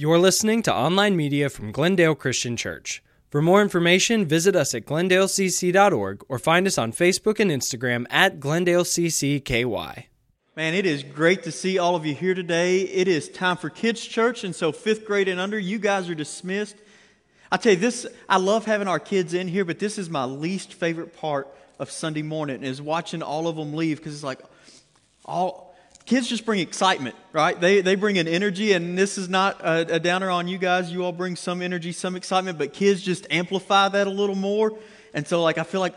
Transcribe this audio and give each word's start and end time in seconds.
You're 0.00 0.18
listening 0.18 0.62
to 0.62 0.74
online 0.74 1.14
media 1.14 1.50
from 1.50 1.72
Glendale 1.72 2.14
Christian 2.14 2.56
Church. 2.56 3.02
For 3.28 3.42
more 3.42 3.60
information, 3.60 4.24
visit 4.24 4.56
us 4.56 4.74
at 4.74 4.86
glendaleCC.org 4.86 6.24
or 6.26 6.38
find 6.38 6.66
us 6.66 6.78
on 6.78 6.94
Facebook 6.94 7.38
and 7.38 7.50
Instagram 7.50 8.06
at 8.08 8.40
GlendaleCCKY. 8.40 10.04
Man, 10.56 10.72
it 10.72 10.86
is 10.86 11.02
great 11.02 11.42
to 11.42 11.52
see 11.52 11.76
all 11.76 11.96
of 11.96 12.06
you 12.06 12.14
here 12.14 12.32
today. 12.32 12.80
It 12.80 13.08
is 13.08 13.28
time 13.28 13.58
for 13.58 13.68
kids' 13.68 14.02
church, 14.02 14.42
and 14.42 14.56
so 14.56 14.72
fifth 14.72 15.04
grade 15.04 15.28
and 15.28 15.38
under, 15.38 15.58
you 15.58 15.78
guys 15.78 16.08
are 16.08 16.14
dismissed. 16.14 16.76
I 17.52 17.58
tell 17.58 17.74
you 17.74 17.78
this, 17.78 18.06
I 18.26 18.38
love 18.38 18.64
having 18.64 18.88
our 18.88 19.00
kids 19.00 19.34
in 19.34 19.48
here, 19.48 19.66
but 19.66 19.80
this 19.80 19.98
is 19.98 20.08
my 20.08 20.24
least 20.24 20.72
favorite 20.72 21.14
part 21.14 21.46
of 21.78 21.90
Sunday 21.90 22.22
morning 22.22 22.62
is 22.62 22.80
watching 22.80 23.22
all 23.22 23.48
of 23.48 23.56
them 23.56 23.74
leave 23.74 23.98
because 23.98 24.14
it's 24.14 24.24
like 24.24 24.40
all 25.26 25.69
kids 26.10 26.26
just 26.26 26.44
bring 26.44 26.58
excitement, 26.58 27.14
right? 27.32 27.60
They, 27.60 27.82
they 27.82 27.94
bring 27.94 28.18
an 28.18 28.26
energy, 28.26 28.72
and 28.72 28.98
this 28.98 29.16
is 29.16 29.28
not 29.28 29.60
a, 29.60 29.94
a, 29.94 30.00
downer 30.00 30.28
on 30.28 30.48
you 30.48 30.58
guys. 30.58 30.90
You 30.90 31.04
all 31.04 31.12
bring 31.12 31.36
some 31.36 31.62
energy, 31.62 31.92
some 31.92 32.16
excitement, 32.16 32.58
but 32.58 32.72
kids 32.72 33.00
just 33.00 33.28
amplify 33.30 33.88
that 33.90 34.08
a 34.08 34.10
little 34.10 34.34
more. 34.34 34.76
And 35.14 35.24
so, 35.24 35.40
like, 35.40 35.56
I 35.56 35.62
feel 35.62 35.80
like 35.80 35.94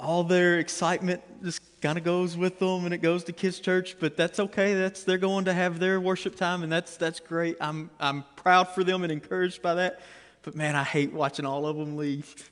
all 0.00 0.24
their 0.24 0.58
excitement 0.58 1.22
just 1.44 1.60
kind 1.80 1.96
of 1.96 2.02
goes 2.02 2.36
with 2.36 2.58
them 2.58 2.84
and 2.84 2.92
it 2.92 2.98
goes 2.98 3.24
to 3.24 3.32
kids 3.32 3.60
church 3.60 3.96
but 4.00 4.16
that's 4.16 4.40
okay 4.40 4.74
that's 4.74 5.04
they're 5.04 5.18
going 5.18 5.44
to 5.44 5.52
have 5.52 5.78
their 5.78 6.00
worship 6.00 6.34
time 6.34 6.62
and 6.62 6.72
that's 6.72 6.96
that's 6.96 7.20
great 7.20 7.56
i'm 7.60 7.90
i'm 8.00 8.24
proud 8.36 8.66
for 8.70 8.82
them 8.82 9.02
and 9.02 9.12
encouraged 9.12 9.60
by 9.60 9.74
that 9.74 10.00
but 10.42 10.56
man 10.56 10.74
i 10.74 10.82
hate 10.82 11.12
watching 11.12 11.44
all 11.44 11.66
of 11.66 11.76
them 11.76 11.96
leave 11.96 12.50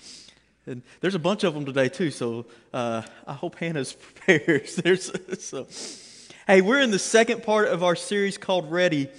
and 0.66 0.80
there's 1.00 1.16
a 1.16 1.18
bunch 1.18 1.42
of 1.42 1.54
them 1.54 1.64
today 1.66 1.88
too 1.88 2.10
so 2.10 2.46
uh, 2.72 3.02
i 3.26 3.32
hope 3.32 3.56
hannah's 3.56 3.92
prepared 4.14 4.66
there's 4.82 5.12
so 5.44 5.66
Hey, 6.50 6.62
we're 6.62 6.80
in 6.80 6.90
the 6.90 6.98
second 6.98 7.42
part 7.42 7.68
of 7.68 7.82
our 7.84 7.94
series 7.94 8.38
called 8.38 8.72
Ready. 8.72 9.10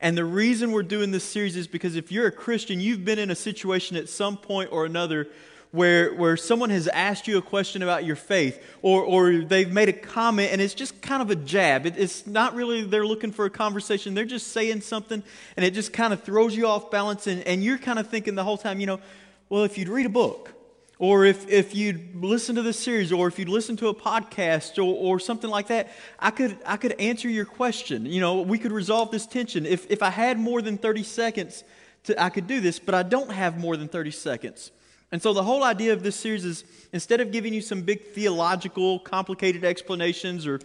And 0.00 0.16
the 0.16 0.24
reason 0.24 0.70
we're 0.70 0.84
doing 0.84 1.10
this 1.10 1.24
series 1.24 1.56
is 1.56 1.66
because 1.66 1.96
if 1.96 2.12
you're 2.12 2.28
a 2.28 2.30
Christian, 2.30 2.78
you've 2.78 3.04
been 3.04 3.18
in 3.18 3.28
a 3.28 3.34
situation 3.34 3.96
at 3.96 4.08
some 4.08 4.36
point 4.36 4.70
or 4.70 4.84
another 4.84 5.26
where, 5.72 6.14
where 6.14 6.36
someone 6.36 6.70
has 6.70 6.86
asked 6.86 7.26
you 7.26 7.38
a 7.38 7.42
question 7.42 7.82
about 7.82 8.04
your 8.04 8.14
faith 8.14 8.62
or, 8.82 9.02
or 9.02 9.38
they've 9.38 9.72
made 9.72 9.88
a 9.88 9.92
comment 9.92 10.52
and 10.52 10.60
it's 10.60 10.74
just 10.74 11.02
kind 11.02 11.22
of 11.22 11.28
a 11.28 11.34
jab. 11.34 11.86
It, 11.86 11.94
it's 11.98 12.24
not 12.24 12.54
really 12.54 12.84
they're 12.84 13.04
looking 13.04 13.32
for 13.32 13.46
a 13.46 13.50
conversation, 13.50 14.14
they're 14.14 14.24
just 14.24 14.52
saying 14.52 14.82
something 14.82 15.24
and 15.56 15.66
it 15.66 15.74
just 15.74 15.92
kind 15.92 16.12
of 16.12 16.22
throws 16.22 16.54
you 16.54 16.68
off 16.68 16.92
balance. 16.92 17.26
And, 17.26 17.42
and 17.48 17.64
you're 17.64 17.78
kind 17.78 17.98
of 17.98 18.06
thinking 18.06 18.36
the 18.36 18.44
whole 18.44 18.58
time, 18.58 18.78
you 18.78 18.86
know, 18.86 19.00
well, 19.48 19.64
if 19.64 19.76
you'd 19.76 19.88
read 19.88 20.06
a 20.06 20.10
book 20.10 20.55
or 20.98 21.26
if, 21.26 21.48
if 21.48 21.74
you'd 21.74 22.16
listen 22.16 22.54
to 22.56 22.62
this 22.62 22.78
series, 22.78 23.12
or 23.12 23.28
if 23.28 23.38
you'd 23.38 23.50
listen 23.50 23.76
to 23.76 23.88
a 23.88 23.94
podcast, 23.94 24.78
or, 24.78 24.94
or 24.94 25.20
something 25.20 25.50
like 25.50 25.68
that, 25.68 25.90
I 26.18 26.30
could, 26.30 26.56
I 26.64 26.78
could 26.78 26.92
answer 26.98 27.28
your 27.28 27.44
question. 27.44 28.06
You 28.06 28.20
know, 28.20 28.40
we 28.40 28.58
could 28.58 28.72
resolve 28.72 29.10
this 29.10 29.26
tension. 29.26 29.66
If, 29.66 29.90
if 29.90 30.02
I 30.02 30.10
had 30.10 30.38
more 30.38 30.62
than 30.62 30.78
30 30.78 31.02
seconds, 31.02 31.64
to, 32.04 32.22
I 32.22 32.30
could 32.30 32.46
do 32.46 32.60
this, 32.60 32.78
but 32.78 32.94
I 32.94 33.02
don't 33.02 33.30
have 33.30 33.58
more 33.58 33.76
than 33.76 33.88
30 33.88 34.10
seconds. 34.10 34.70
And 35.12 35.22
so 35.22 35.32
the 35.32 35.42
whole 35.42 35.62
idea 35.62 35.92
of 35.92 36.02
this 36.02 36.16
series 36.16 36.44
is 36.44 36.64
instead 36.92 37.20
of 37.20 37.30
giving 37.30 37.52
you 37.52 37.60
some 37.60 37.82
big 37.82 38.12
theological, 38.12 38.98
complicated 38.98 39.64
explanations 39.64 40.46
or 40.46 40.60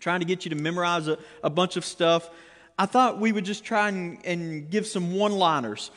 trying 0.00 0.20
to 0.20 0.26
get 0.26 0.44
you 0.44 0.50
to 0.50 0.56
memorize 0.56 1.08
a, 1.08 1.18
a 1.42 1.50
bunch 1.50 1.76
of 1.76 1.84
stuff, 1.84 2.28
I 2.78 2.86
thought 2.86 3.18
we 3.18 3.32
would 3.32 3.44
just 3.44 3.64
try 3.64 3.88
and, 3.88 4.18
and 4.24 4.70
give 4.70 4.86
some 4.86 5.14
one 5.14 5.32
liners, 5.32 5.90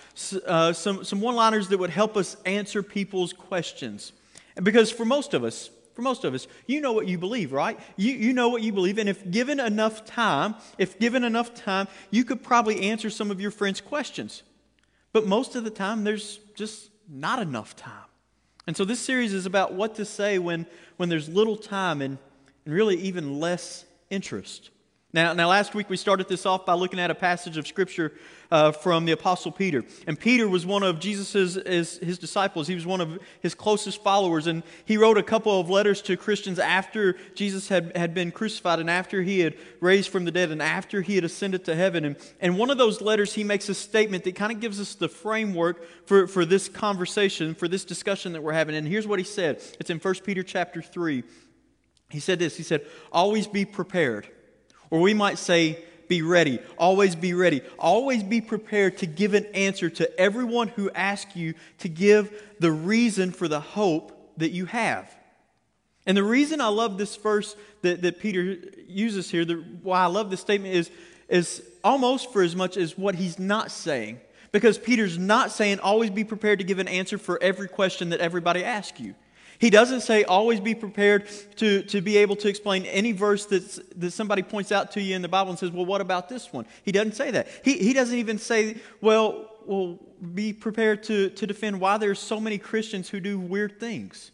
uh, 0.45 0.71
some, 0.71 1.03
some 1.03 1.19
one 1.19 1.35
liners 1.35 1.67
that 1.69 1.77
would 1.77 1.89
help 1.89 2.15
us 2.15 2.37
answer 2.45 2.81
people's 2.81 3.33
questions. 3.33 4.13
Because 4.61 4.89
for 4.89 5.03
most 5.03 5.33
of 5.33 5.43
us, 5.43 5.69
for 5.93 6.01
most 6.01 6.23
of 6.23 6.33
us, 6.33 6.47
you 6.65 6.79
know 6.79 6.93
what 6.93 7.07
you 7.07 7.17
believe, 7.17 7.51
right? 7.51 7.77
You, 7.97 8.13
you 8.13 8.31
know 8.31 8.47
what 8.47 8.61
you 8.61 8.71
believe, 8.71 8.97
and 8.97 9.09
if 9.09 9.29
given 9.29 9.59
enough 9.59 10.05
time, 10.05 10.55
if 10.77 10.97
given 10.97 11.25
enough 11.25 11.53
time, 11.53 11.89
you 12.11 12.23
could 12.23 12.41
probably 12.41 12.89
answer 12.89 13.09
some 13.09 13.31
of 13.31 13.41
your 13.41 13.51
friends' 13.51 13.81
questions. 13.81 14.43
But 15.11 15.27
most 15.27 15.55
of 15.57 15.65
the 15.65 15.69
time, 15.69 16.05
there's 16.05 16.37
just 16.55 16.89
not 17.09 17.39
enough 17.39 17.75
time. 17.75 18.05
And 18.67 18.77
so 18.77 18.85
this 18.85 18.99
series 18.99 19.33
is 19.33 19.45
about 19.45 19.73
what 19.73 19.95
to 19.95 20.05
say 20.05 20.39
when, 20.39 20.65
when 20.95 21.09
there's 21.09 21.27
little 21.27 21.57
time 21.57 22.01
and, 22.01 22.17
and 22.65 22.73
really 22.73 22.95
even 22.97 23.39
less 23.39 23.83
interest. 24.09 24.69
Now, 25.11 25.33
now, 25.33 25.49
last 25.49 25.73
week 25.73 25.89
we 25.89 25.97
started 25.97 26.27
this 26.27 26.45
off 26.45 26.67
by 26.67 26.75
looking 26.75 26.99
at 26.99 27.09
a 27.09 27.15
passage 27.15 27.57
of 27.57 27.65
Scripture 27.65 28.13
uh, 28.51 28.71
from 28.71 29.05
the 29.05 29.11
Apostle 29.11 29.51
Peter. 29.51 29.83
And 30.05 30.19
Peter 30.19 30.47
was 30.47 30.67
one 30.67 30.83
of 30.83 30.99
Jesus' 30.99 31.55
his, 31.55 31.97
his 31.97 32.19
disciples. 32.19 32.67
He 32.67 32.75
was 32.75 32.85
one 32.85 33.01
of 33.01 33.17
his 33.41 33.55
closest 33.55 34.03
followers. 34.03 34.45
And 34.45 34.61
he 34.85 34.97
wrote 34.97 35.17
a 35.17 35.23
couple 35.23 35.59
of 35.59 35.67
letters 35.67 36.03
to 36.03 36.15
Christians 36.15 36.59
after 36.59 37.15
Jesus 37.33 37.69
had, 37.69 37.97
had 37.97 38.13
been 38.13 38.31
crucified 38.31 38.77
and 38.77 38.87
after 38.87 39.23
he 39.23 39.39
had 39.39 39.55
raised 39.79 40.09
from 40.09 40.25
the 40.25 40.31
dead 40.31 40.51
and 40.51 40.61
after 40.61 41.01
he 41.01 41.15
had 41.15 41.23
ascended 41.23 41.65
to 41.65 41.75
heaven. 41.75 42.05
And, 42.05 42.15
and 42.39 42.59
one 42.59 42.69
of 42.69 42.77
those 42.77 43.01
letters, 43.01 43.33
he 43.33 43.43
makes 43.43 43.67
a 43.67 43.73
statement 43.73 44.25
that 44.25 44.35
kind 44.35 44.51
of 44.51 44.59
gives 44.59 44.79
us 44.79 44.93
the 44.93 45.09
framework 45.09 45.83
for, 46.05 46.27
for 46.27 46.45
this 46.45 46.69
conversation, 46.69 47.55
for 47.55 47.67
this 47.67 47.83
discussion 47.83 48.33
that 48.33 48.43
we're 48.43 48.53
having. 48.53 48.75
And 48.75 48.87
here's 48.87 49.07
what 49.07 49.17
he 49.17 49.25
said 49.25 49.59
it's 49.79 49.89
in 49.89 49.97
1 49.97 50.13
Peter 50.23 50.43
chapter 50.43 50.83
3. 50.83 51.23
He 52.11 52.19
said 52.19 52.37
this 52.37 52.57
He 52.57 52.63
said, 52.63 52.85
Always 53.11 53.47
be 53.47 53.65
prepared 53.65 54.29
or 54.89 54.99
we 54.99 55.13
might 55.13 55.37
say, 55.37 55.83
be 56.07 56.21
ready. 56.23 56.59
Always 56.77 57.15
be 57.15 57.33
ready. 57.33 57.61
Always 57.77 58.23
be 58.23 58.41
prepared 58.41 58.97
to 58.97 59.05
give 59.05 59.35
an 59.35 59.45
answer 59.53 59.89
to 59.91 60.19
everyone 60.19 60.69
who 60.69 60.89
asks 60.89 61.35
you 61.35 61.53
to 61.77 61.87
give 61.87 62.33
the 62.59 62.71
reason 62.71 63.31
for 63.31 63.47
the 63.47 63.59
hope 63.59 64.33
that 64.37 64.49
you 64.49 64.65
have. 64.65 65.15
And 66.05 66.17
the 66.17 66.23
reason 66.23 66.59
I 66.59 66.69
love 66.69 66.97
this 66.97 67.15
verse 67.15 67.55
that, 67.83 68.01
that 68.01 68.19
Peter 68.19 68.57
uses 68.87 69.29
here, 69.29 69.45
the, 69.45 69.63
why 69.83 70.01
I 70.01 70.07
love 70.07 70.31
this 70.31 70.41
statement 70.41 70.73
is, 70.73 70.89
is 71.27 71.61
almost 71.83 72.33
for 72.33 72.41
as 72.41 72.55
much 72.55 72.77
as 72.77 72.97
what 72.97 73.13
he's 73.13 73.37
not 73.37 73.69
saying. 73.69 74.19
Because 74.51 74.79
Peter's 74.79 75.19
not 75.19 75.51
saying 75.51 75.79
always 75.79 76.09
be 76.09 76.23
prepared 76.23 76.57
to 76.57 76.65
give 76.65 76.79
an 76.79 76.87
answer 76.87 77.19
for 77.19 77.41
every 77.43 77.67
question 77.67 78.09
that 78.09 78.19
everybody 78.19 78.63
asks 78.63 78.99
you. 78.99 79.13
He 79.59 79.69
doesn't 79.69 80.01
say 80.01 80.23
always 80.23 80.61
be 80.61 80.73
prepared 80.73 81.27
to, 81.57 81.83
to 81.83 81.99
be 81.99 82.17
able 82.17 82.37
to 82.37 82.47
explain 82.47 82.85
any 82.85 83.11
verse 83.11 83.45
that's, 83.45 83.75
that 83.97 84.11
somebody 84.11 84.41
points 84.41 84.71
out 84.71 84.91
to 84.91 85.01
you 85.01 85.17
in 85.17 85.21
the 85.21 85.27
Bible 85.27 85.51
and 85.51 85.59
says, 85.59 85.69
well, 85.69 85.85
what 85.85 85.99
about 85.99 86.29
this 86.29 86.53
one? 86.53 86.65
He 86.83 86.93
doesn't 86.93 87.11
say 87.11 87.31
that. 87.31 87.49
He, 87.65 87.73
he 87.73 87.91
doesn't 87.91 88.17
even 88.17 88.37
say, 88.37 88.77
well, 89.01 89.51
well, 89.65 89.99
be 90.33 90.53
prepared 90.53 91.03
to, 91.03 91.29
to 91.31 91.45
defend 91.45 91.79
why 91.79 91.97
there's 91.97 92.19
so 92.19 92.39
many 92.39 92.57
Christians 92.57 93.09
who 93.09 93.19
do 93.19 93.37
weird 93.37 93.81
things. 93.81 94.31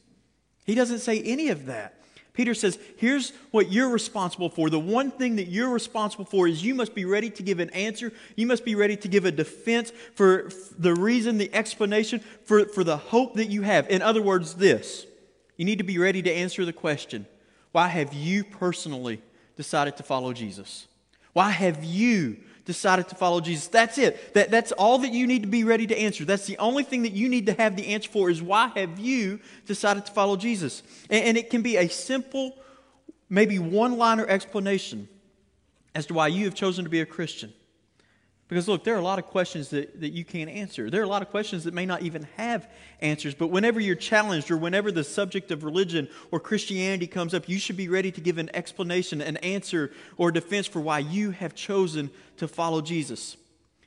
He 0.64 0.76
doesn't 0.76 1.00
say 1.00 1.20
any 1.22 1.50
of 1.50 1.66
that. 1.66 2.00
Peter 2.34 2.54
says, 2.54 2.78
here's 2.98 3.32
what 3.50 3.72
you're 3.72 3.90
responsible 3.90 4.50
for. 4.50 4.70
The 4.70 4.80
one 4.80 5.10
thing 5.10 5.38
that 5.38 5.48
you're 5.48 5.70
responsible 5.70 6.26
for 6.26 6.48
is 6.48 6.64
you 6.64 6.76
must 6.76 6.94
be 6.94 7.06
ready 7.06 7.32
to 7.32 7.44
give 7.44 7.60
an 7.60 7.70
answer. 7.72 8.12
You 8.36 8.46
must 8.46 8.64
be 8.64 8.76
ready 8.76 8.96
to 8.98 9.08
give 9.08 9.26
a 9.26 9.32
defense 9.32 9.92
for 10.14 10.52
the 10.78 10.94
reason, 10.94 11.38
the 11.38 11.54
explanation, 11.54 12.20
for, 12.44 12.66
for 12.66 12.84
the 12.84 12.98
hope 12.98 13.36
that 13.36 13.50
you 13.50 13.64
have. 13.64 13.90
In 13.90 14.02
other 14.02 14.22
words, 14.22 14.56
this 14.56 15.08
you 15.58 15.66
need 15.66 15.78
to 15.78 15.84
be 15.84 15.98
ready 15.98 16.22
to 16.22 16.32
answer 16.32 16.66
the 16.66 16.74
question 16.74 17.26
why 17.72 17.88
have 17.90 18.14
you 18.14 18.46
personally 18.46 19.22
decided 19.58 19.98
to 19.98 20.04
follow 20.04 20.32
Jesus? 20.32 20.88
Why 21.34 21.50
have 21.50 21.84
you 21.84 22.38
decided 22.64 23.10
to 23.10 23.16
follow 23.16 23.42
Jesus? 23.42 23.68
That's 23.68 23.98
it. 23.98 24.34
That, 24.34 24.50
that's 24.50 24.72
all 24.72 25.00
that 25.00 25.12
you 25.12 25.28
need 25.28 25.42
to 25.42 25.50
be 25.50 25.66
ready 25.66 25.86
to 25.88 25.98
answer. 25.98 26.24
That's 26.24 26.46
the 26.46 26.58
only 26.58 26.84
thing 26.84 27.02
that 27.02 27.12
you 27.12 27.28
need 27.28 27.48
to 27.48 27.54
have 27.54 27.76
the 27.76 27.88
answer 27.88 28.10
for 28.10 28.30
is 28.30 28.42
why 28.42 28.68
have 28.76 28.98
you 28.98 29.42
decided 29.66 30.06
to 30.06 30.14
follow 30.14 30.38
Jesus? 30.38 30.84
And, 31.10 31.26
and 31.26 31.38
it 31.38 31.50
can 31.50 31.62
be 31.62 31.76
a 31.76 31.90
simple, 31.90 32.58
maybe 33.30 33.60
one 33.60 33.98
liner 33.98 34.26
explanation 34.26 35.10
as 35.94 36.06
to 36.06 36.14
why 36.14 36.28
you 36.28 36.46
have 36.46 36.56
chosen 36.56 36.86
to 36.86 36.90
be 36.90 37.02
a 37.02 37.06
Christian. 37.06 37.52
Because 38.56 38.70
look, 38.70 38.86
there 38.86 38.96
are 38.96 39.00
a 39.00 39.04
lot 39.04 39.20
of 39.20 39.26
questions 39.26 39.68
that, 39.72 40.00
that 40.00 40.14
you 40.14 40.24
can't 40.24 40.50
answer. 40.50 40.90
There 40.90 41.02
are 41.02 41.04
a 41.04 41.10
lot 41.10 41.22
of 41.22 41.30
questions 41.30 41.66
that 41.66 41.74
may 41.74 41.86
not 41.86 42.04
even 42.04 42.26
have 42.38 42.70
answers. 43.02 43.36
But 43.36 43.48
whenever 43.48 43.82
you're 43.82 43.98
challenged 43.98 44.50
or 44.50 44.56
whenever 44.56 44.94
the 44.94 45.04
subject 45.04 45.52
of 45.52 45.66
religion 45.66 46.08
or 46.32 46.40
Christianity 46.40 47.06
comes 47.06 47.34
up, 47.34 47.50
you 47.50 47.60
should 47.60 47.76
be 47.76 47.90
ready 47.90 48.14
to 48.14 48.22
give 48.22 48.38
an 48.38 48.50
explanation, 48.54 49.20
an 49.20 49.36
answer, 49.38 49.92
or 50.16 50.30
a 50.30 50.34
defense 50.34 50.68
for 50.68 50.80
why 50.80 51.00
you 51.00 51.32
have 51.32 51.54
chosen 51.54 52.10
to 52.38 52.48
follow 52.48 52.80
Jesus. 52.80 53.36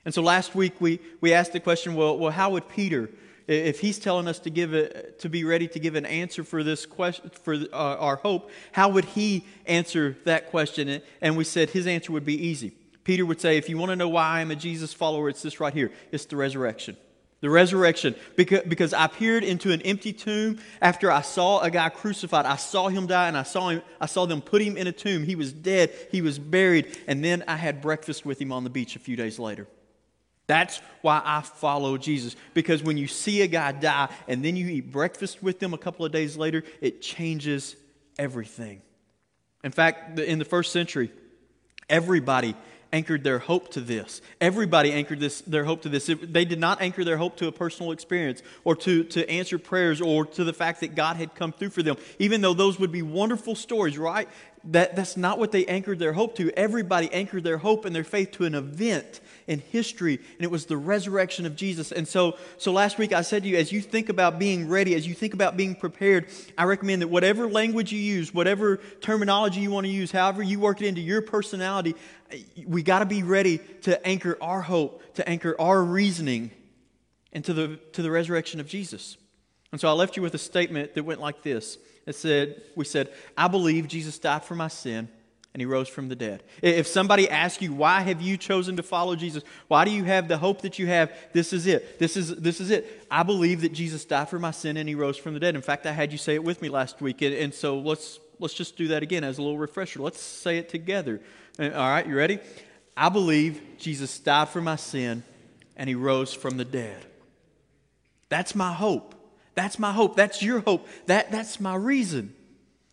And 0.04 0.12
so 0.12 0.20
last 0.20 0.54
week 0.54 0.74
we, 0.80 1.00
we 1.22 1.32
asked 1.32 1.54
the 1.54 1.60
question 1.60 1.94
well, 1.94 2.18
well, 2.18 2.30
how 2.30 2.50
would 2.50 2.68
Peter, 2.68 3.08
if 3.46 3.80
he's 3.80 3.98
telling 3.98 4.28
us 4.28 4.38
to, 4.40 4.50
give 4.50 4.74
a, 4.74 5.12
to 5.12 5.30
be 5.30 5.44
ready 5.44 5.66
to 5.68 5.78
give 5.78 5.94
an 5.94 6.04
answer 6.04 6.44
for 6.44 6.62
this 6.62 6.84
question, 6.84 7.30
for 7.42 7.54
uh, 7.54 7.66
our 7.72 8.16
hope, 8.16 8.50
how 8.72 8.90
would 8.90 9.06
he 9.06 9.46
answer 9.64 10.18
that 10.24 10.50
question? 10.50 11.00
And 11.22 11.38
we 11.38 11.44
said 11.44 11.70
his 11.70 11.86
answer 11.86 12.12
would 12.12 12.26
be 12.26 12.46
easy. 12.48 12.74
Peter 13.08 13.24
would 13.24 13.40
say, 13.40 13.56
if 13.56 13.70
you 13.70 13.78
want 13.78 13.88
to 13.88 13.96
know 13.96 14.10
why 14.10 14.26
I 14.26 14.40
am 14.42 14.50
a 14.50 14.54
Jesus 14.54 14.92
follower, 14.92 15.30
it's 15.30 15.40
this 15.40 15.60
right 15.60 15.72
here 15.72 15.90
it's 16.12 16.26
the 16.26 16.36
resurrection. 16.36 16.94
The 17.40 17.48
resurrection. 17.48 18.14
Because, 18.36 18.64
because 18.68 18.92
I 18.92 19.06
peered 19.06 19.44
into 19.44 19.72
an 19.72 19.80
empty 19.80 20.12
tomb 20.12 20.58
after 20.82 21.10
I 21.10 21.22
saw 21.22 21.60
a 21.60 21.70
guy 21.70 21.88
crucified. 21.88 22.44
I 22.44 22.56
saw 22.56 22.88
him 22.88 23.06
die 23.06 23.28
and 23.28 23.36
I 23.38 23.44
saw, 23.44 23.70
him, 23.70 23.80
I 23.98 24.04
saw 24.04 24.26
them 24.26 24.42
put 24.42 24.60
him 24.60 24.76
in 24.76 24.88
a 24.88 24.92
tomb. 24.92 25.24
He 25.24 25.36
was 25.36 25.54
dead, 25.54 25.90
he 26.12 26.20
was 26.20 26.38
buried, 26.38 26.98
and 27.06 27.24
then 27.24 27.44
I 27.48 27.56
had 27.56 27.80
breakfast 27.80 28.26
with 28.26 28.38
him 28.38 28.52
on 28.52 28.62
the 28.62 28.68
beach 28.68 28.94
a 28.94 28.98
few 28.98 29.16
days 29.16 29.38
later. 29.38 29.66
That's 30.46 30.78
why 31.00 31.22
I 31.24 31.40
follow 31.40 31.96
Jesus. 31.96 32.36
Because 32.52 32.82
when 32.82 32.98
you 32.98 33.06
see 33.06 33.40
a 33.40 33.46
guy 33.46 33.72
die 33.72 34.10
and 34.26 34.44
then 34.44 34.54
you 34.54 34.68
eat 34.68 34.92
breakfast 34.92 35.42
with 35.42 35.60
them 35.60 35.72
a 35.72 35.78
couple 35.78 36.04
of 36.04 36.12
days 36.12 36.36
later, 36.36 36.62
it 36.82 37.00
changes 37.00 37.74
everything. 38.18 38.82
In 39.64 39.72
fact, 39.72 40.18
in 40.18 40.38
the 40.38 40.44
first 40.44 40.72
century, 40.72 41.10
everybody 41.88 42.54
anchored 42.92 43.24
their 43.24 43.38
hope 43.38 43.70
to 43.72 43.80
this. 43.80 44.22
Everybody 44.40 44.92
anchored 44.92 45.20
this, 45.20 45.40
their 45.42 45.64
hope 45.64 45.82
to 45.82 45.88
this. 45.88 46.06
They 46.06 46.44
did 46.44 46.58
not 46.58 46.80
anchor 46.80 47.04
their 47.04 47.18
hope 47.18 47.36
to 47.36 47.46
a 47.46 47.52
personal 47.52 47.92
experience 47.92 48.42
or 48.64 48.76
to, 48.76 49.04
to 49.04 49.28
answer 49.28 49.58
prayers 49.58 50.00
or 50.00 50.24
to 50.26 50.44
the 50.44 50.52
fact 50.52 50.80
that 50.80 50.94
God 50.94 51.16
had 51.16 51.34
come 51.34 51.52
through 51.52 51.70
for 51.70 51.82
them. 51.82 51.96
Even 52.18 52.40
though 52.40 52.54
those 52.54 52.78
would 52.78 52.92
be 52.92 53.02
wonderful 53.02 53.54
stories, 53.54 53.98
right? 53.98 54.28
That, 54.64 54.96
that's 54.96 55.16
not 55.16 55.38
what 55.38 55.52
they 55.52 55.64
anchored 55.66 55.98
their 55.98 56.12
hope 56.12 56.36
to. 56.36 56.50
Everybody 56.58 57.12
anchored 57.12 57.44
their 57.44 57.58
hope 57.58 57.84
and 57.84 57.94
their 57.94 58.04
faith 58.04 58.32
to 58.32 58.44
an 58.44 58.54
event 58.54 59.20
in 59.46 59.60
history, 59.60 60.16
and 60.16 60.44
it 60.44 60.50
was 60.50 60.66
the 60.66 60.76
resurrection 60.76 61.46
of 61.46 61.56
Jesus. 61.56 61.90
And 61.90 62.06
so, 62.06 62.36
so 62.58 62.72
last 62.72 62.98
week 62.98 63.12
I 63.12 63.22
said 63.22 63.44
to 63.44 63.48
you, 63.48 63.56
as 63.56 63.72
you 63.72 63.80
think 63.80 64.08
about 64.08 64.38
being 64.38 64.68
ready, 64.68 64.94
as 64.94 65.06
you 65.06 65.14
think 65.14 65.32
about 65.32 65.56
being 65.56 65.74
prepared, 65.74 66.26
I 66.56 66.64
recommend 66.64 67.02
that 67.02 67.08
whatever 67.08 67.48
language 67.48 67.92
you 67.92 68.00
use, 68.00 68.34
whatever 68.34 68.78
terminology 69.00 69.60
you 69.60 69.70
want 69.70 69.86
to 69.86 69.92
use, 69.92 70.10
however 70.10 70.42
you 70.42 70.60
work 70.60 70.82
it 70.82 70.86
into 70.86 71.00
your 71.00 71.22
personality, 71.22 71.94
we 72.66 72.82
got 72.82 72.98
to 72.98 73.06
be 73.06 73.22
ready 73.22 73.58
to 73.82 74.06
anchor 74.06 74.36
our 74.40 74.60
hope, 74.60 75.14
to 75.14 75.26
anchor 75.26 75.56
our 75.58 75.82
reasoning 75.82 76.50
into 77.32 77.54
the, 77.54 77.78
to 77.92 78.02
the 78.02 78.10
resurrection 78.10 78.60
of 78.60 78.66
Jesus. 78.66 79.16
And 79.72 79.80
so 79.80 79.88
I 79.88 79.92
left 79.92 80.16
you 80.16 80.22
with 80.22 80.34
a 80.34 80.38
statement 80.38 80.94
that 80.94 81.04
went 81.04 81.20
like 81.20 81.42
this. 81.42 81.78
It 82.08 82.16
said, 82.16 82.62
we 82.74 82.86
said, 82.86 83.12
I 83.36 83.48
believe 83.48 83.86
Jesus 83.86 84.18
died 84.18 84.42
for 84.42 84.54
my 84.54 84.68
sin 84.68 85.08
and 85.52 85.60
he 85.60 85.66
rose 85.66 85.88
from 85.88 86.08
the 86.08 86.16
dead. 86.16 86.42
If 86.62 86.86
somebody 86.86 87.28
asks 87.28 87.60
you, 87.60 87.72
why 87.72 88.00
have 88.00 88.22
you 88.22 88.38
chosen 88.38 88.76
to 88.76 88.82
follow 88.82 89.14
Jesus? 89.14 89.42
Why 89.66 89.84
do 89.84 89.90
you 89.90 90.04
have 90.04 90.26
the 90.26 90.38
hope 90.38 90.62
that 90.62 90.78
you 90.78 90.86
have? 90.86 91.12
This 91.34 91.52
is 91.52 91.66
it. 91.66 91.98
This 91.98 92.16
is, 92.16 92.34
this 92.36 92.60
is 92.60 92.70
it. 92.70 93.04
I 93.10 93.24
believe 93.24 93.60
that 93.60 93.74
Jesus 93.74 94.06
died 94.06 94.30
for 94.30 94.38
my 94.38 94.52
sin 94.52 94.78
and 94.78 94.88
he 94.88 94.94
rose 94.94 95.18
from 95.18 95.34
the 95.34 95.40
dead. 95.40 95.54
In 95.54 95.60
fact, 95.60 95.84
I 95.84 95.92
had 95.92 96.12
you 96.12 96.18
say 96.18 96.34
it 96.34 96.44
with 96.44 96.62
me 96.62 96.70
last 96.70 97.02
week. 97.02 97.20
And, 97.20 97.34
and 97.34 97.52
so 97.52 97.78
let's, 97.78 98.20
let's 98.38 98.54
just 98.54 98.78
do 98.78 98.88
that 98.88 99.02
again 99.02 99.22
as 99.22 99.36
a 99.36 99.42
little 99.42 99.58
refresher. 99.58 100.00
Let's 100.00 100.20
say 100.20 100.56
it 100.56 100.70
together. 100.70 101.20
Uh, 101.58 101.70
all 101.72 101.88
right, 101.88 102.06
you 102.06 102.16
ready? 102.16 102.38
I 102.96 103.10
believe 103.10 103.60
Jesus 103.78 104.18
died 104.18 104.48
for 104.48 104.62
my 104.62 104.76
sin 104.76 105.22
and 105.76 105.88
he 105.88 105.94
rose 105.94 106.32
from 106.32 106.56
the 106.56 106.64
dead. 106.64 107.04
That's 108.30 108.54
my 108.54 108.72
hope. 108.72 109.14
That's 109.58 109.80
my 109.80 109.90
hope. 109.90 110.14
That's 110.14 110.40
your 110.40 110.60
hope. 110.60 110.86
That, 111.06 111.32
that's 111.32 111.58
my 111.58 111.74
reason. 111.74 112.32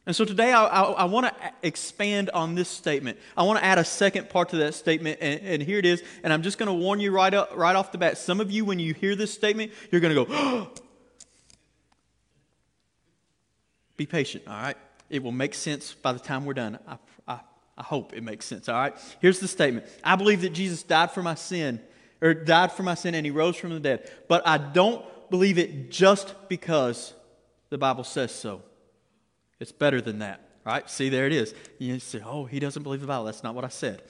And 0.08 0.16
so 0.16 0.26
today 0.26 0.52
I, 0.52 0.66
I, 0.66 0.82
I 0.82 1.06
want 1.06 1.28
to 1.28 1.34
expand 1.62 2.32
on 2.32 2.56
this 2.56 2.68
statement. 2.68 3.20
I 3.38 3.44
want 3.44 3.60
to 3.60 3.64
add 3.64 3.78
a 3.78 3.86
second 3.86 4.32
part 4.32 4.50
to 4.50 4.58
that 4.58 4.74
statement, 4.74 5.20
and, 5.22 5.42
and 5.42 5.62
here 5.62 5.78
it 5.78 5.86
is. 5.86 6.04
And 6.24 6.34
I'm 6.34 6.42
just 6.42 6.58
going 6.58 6.66
to 6.66 6.74
warn 6.74 7.00
you 7.00 7.12
right, 7.12 7.32
up, 7.32 7.52
right 7.56 7.76
off 7.76 7.92
the 7.92 8.00
bat. 8.00 8.18
Some 8.18 8.42
of 8.42 8.50
you, 8.50 8.66
when 8.66 8.80
you 8.80 8.96
hear 8.96 9.16
this 9.16 9.32
statement, 9.32 9.74
you're 9.92 10.02
going 10.02 10.16
to 10.16 10.26
go. 10.26 10.72
Be 13.98 14.08
patient, 14.08 14.46
all 14.48 14.60
right? 14.60 14.78
It 15.12 15.22
will 15.22 15.32
make 15.32 15.54
sense 15.54 15.94
by 15.94 16.14
the 16.14 16.20
time 16.20 16.46
we're 16.46 16.56
done. 16.56 16.80
I, 16.88 16.98
I, 17.28 17.40
I 17.78 17.84
hope 17.84 18.14
it 18.14 18.24
makes 18.24 18.48
sense, 18.48 18.68
all 18.68 18.76
right? 18.76 18.98
Here's 19.22 19.40
the 19.40 19.48
statement 19.48 19.86
I 20.04 20.16
believe 20.16 20.42
that 20.42 20.54
Jesus 20.54 20.82
died 20.82 21.12
for 21.12 21.22
my 21.22 21.36
sin, 21.36 21.80
or 22.24 22.34
died 22.34 22.72
for 22.72 22.82
my 22.82 22.96
sin, 22.96 23.14
and 23.14 23.24
he 23.24 23.30
rose 23.30 23.56
from 23.56 23.70
the 23.70 23.80
dead. 23.80 24.12
But 24.28 24.48
I 24.48 24.58
don't 24.58 25.06
believe 25.30 25.58
it 25.58 25.92
just 25.92 26.34
because 26.50 27.14
the 27.70 27.78
Bible 27.78 28.04
says 28.04 28.32
so. 28.32 28.62
It's 29.60 29.72
better 29.72 30.02
than 30.02 30.20
that, 30.20 30.42
right? 30.66 30.90
See, 30.90 31.10
there 31.10 31.26
it 31.26 31.34
is. 31.34 31.54
You 31.80 32.00
say, 32.00 32.22
oh, 32.26 32.46
he 32.46 32.60
doesn't 32.60 32.84
believe 32.84 33.02
the 33.02 33.08
Bible. 33.08 33.26
That's 33.26 33.44
not 33.44 33.56
what 33.56 33.66
I 33.66 33.70
said. 33.70 34.02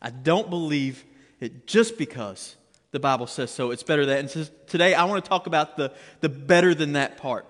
I 0.00 0.10
don't 0.10 0.50
believe 0.50 1.04
it 1.40 1.66
just 1.66 1.98
because 1.98 2.56
the 2.90 3.00
Bible 3.00 3.26
says 3.26 3.50
so. 3.50 3.70
It's 3.70 3.82
better 3.82 4.04
than 4.04 4.14
that. 4.14 4.20
And 4.20 4.30
so 4.30 4.52
today 4.66 4.94
I 4.94 5.04
want 5.04 5.24
to 5.24 5.28
talk 5.28 5.46
about 5.46 5.76
the, 5.76 5.92
the 6.20 6.28
better 6.28 6.74
than 6.74 6.92
that 6.94 7.16
part. 7.16 7.46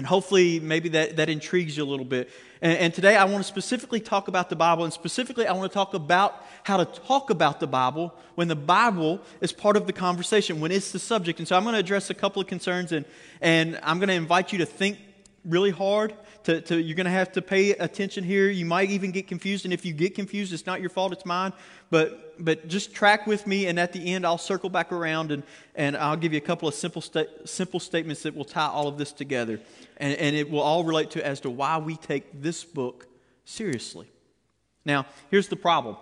And 0.00 0.06
hopefully, 0.06 0.60
maybe 0.60 0.88
that, 0.88 1.16
that 1.16 1.28
intrigues 1.28 1.76
you 1.76 1.82
a 1.82 1.84
little 1.84 2.06
bit. 2.06 2.30
And, 2.62 2.78
and, 2.78 2.94
today 2.94 3.16
I 3.16 3.24
want 3.24 3.44
to 3.44 3.44
specifically 3.44 4.00
talk 4.00 4.28
about 4.28 4.48
the 4.48 4.56
Bible, 4.56 4.84
and 4.84 4.92
specifically 4.94 5.46
I 5.46 5.52
want 5.52 5.70
to 5.70 5.74
talk 5.74 5.92
about 5.92 6.42
how 6.62 6.78
to 6.78 6.86
talk 6.86 7.28
about 7.28 7.60
the 7.60 7.66
Bible 7.66 8.14
when 8.34 8.48
the 8.48 8.56
Bible 8.56 9.20
is 9.42 9.52
part 9.52 9.76
of 9.76 9.86
the 9.86 9.92
conversation, 9.92 10.58
when 10.58 10.72
it's 10.72 10.90
the 10.90 10.98
subject. 10.98 11.38
And 11.38 11.46
so 11.46 11.54
I'm 11.54 11.64
going 11.64 11.74
to 11.74 11.80
address 11.80 12.08
a 12.08 12.14
couple 12.14 12.40
of 12.40 12.48
concerns, 12.48 12.92
and, 12.92 13.04
and 13.42 13.78
I'm 13.82 13.98
going 13.98 14.08
to 14.08 14.14
invite 14.14 14.52
you 14.52 14.58
to 14.60 14.64
think 14.64 14.96
really 15.44 15.70
hard. 15.70 16.14
To, 16.44 16.60
to, 16.62 16.80
you're 16.80 16.96
going 16.96 17.04
to 17.06 17.10
have 17.10 17.32
to 17.32 17.42
pay 17.42 17.72
attention 17.72 18.24
here. 18.24 18.48
You 18.48 18.64
might 18.64 18.90
even 18.90 19.10
get 19.10 19.26
confused, 19.26 19.64
and 19.64 19.74
if 19.74 19.84
you 19.84 19.92
get 19.92 20.14
confused, 20.14 20.52
it's 20.52 20.66
not 20.66 20.80
your 20.80 20.90
fault, 20.90 21.12
it's 21.12 21.26
mine. 21.26 21.52
But, 21.90 22.42
but 22.42 22.68
just 22.68 22.94
track 22.94 23.26
with 23.26 23.46
me, 23.46 23.66
and 23.66 23.78
at 23.78 23.92
the 23.92 24.12
end, 24.12 24.26
I'll 24.26 24.38
circle 24.38 24.70
back 24.70 24.92
around 24.92 25.32
and, 25.32 25.42
and 25.74 25.96
I'll 25.96 26.16
give 26.16 26.32
you 26.32 26.38
a 26.38 26.42
couple 26.42 26.68
of 26.68 26.74
simple, 26.74 27.02
sta- 27.02 27.26
simple 27.44 27.80
statements 27.80 28.22
that 28.22 28.34
will 28.34 28.44
tie 28.44 28.68
all 28.68 28.88
of 28.88 28.98
this 28.98 29.12
together. 29.12 29.60
And, 29.96 30.14
and 30.18 30.36
it 30.36 30.50
will 30.50 30.60
all 30.60 30.84
relate 30.84 31.10
to 31.12 31.26
as 31.26 31.40
to 31.40 31.50
why 31.50 31.78
we 31.78 31.96
take 31.96 32.42
this 32.42 32.64
book 32.64 33.06
seriously. 33.44 34.10
Now, 34.84 35.06
here's 35.30 35.48
the 35.48 35.56
problem 35.56 35.96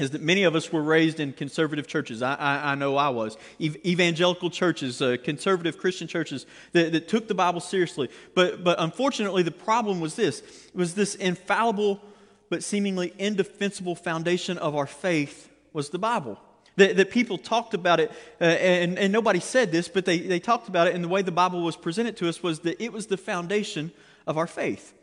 is 0.00 0.10
that 0.10 0.22
many 0.22 0.44
of 0.44 0.54
us 0.54 0.72
were 0.72 0.82
raised 0.82 1.20
in 1.20 1.32
conservative 1.32 1.86
churches. 1.86 2.22
I, 2.22 2.34
I, 2.34 2.72
I 2.72 2.74
know 2.74 2.96
I 2.96 3.08
was. 3.10 3.36
evangelical 3.60 4.50
churches, 4.50 5.00
uh, 5.00 5.16
conservative 5.22 5.78
Christian 5.78 6.08
churches 6.08 6.46
that, 6.72 6.92
that, 6.92 7.08
took 7.08 7.28
the 7.28 7.34
Bible 7.34 7.60
seriously. 7.60 8.08
But, 8.34 8.64
but 8.64 8.80
unfortunately, 8.80 9.42
the 9.42 9.50
problem 9.50 10.00
was 10.00 10.16
this 10.16 10.42
was 10.74 10.94
this 10.94 11.14
infallible 11.14 12.00
but 12.48 12.62
seemingly 12.64 13.14
indefensible 13.18 13.94
foundation 13.94 14.58
of 14.58 14.74
our 14.74 14.86
faith 14.86 15.48
was 15.72 15.90
the 15.90 15.98
Bible. 15.98 16.38
That, 16.76 16.96
that 16.96 17.10
people 17.10 17.36
talked 17.36 17.74
about 17.74 18.00
it, 18.00 18.10
uh, 18.40 18.44
and, 18.44 18.98
and 18.98 19.12
nobody 19.12 19.40
said 19.40 19.70
this, 19.72 19.88
but 19.88 20.04
they, 20.04 20.18
they 20.18 20.40
talked 20.40 20.68
about 20.68 20.86
it, 20.86 20.94
and 20.94 21.02
the 21.04 21.08
way 21.08 21.22
the 21.22 21.32
Bible 21.32 21.62
was 21.62 21.76
presented 21.76 22.16
to 22.18 22.28
us 22.28 22.42
was 22.42 22.60
that 22.60 22.82
it 22.82 22.92
was 22.92 23.06
the 23.06 23.16
foundation 23.16 23.92
of 24.26 24.38
our 24.38 24.46
faith. 24.46 24.94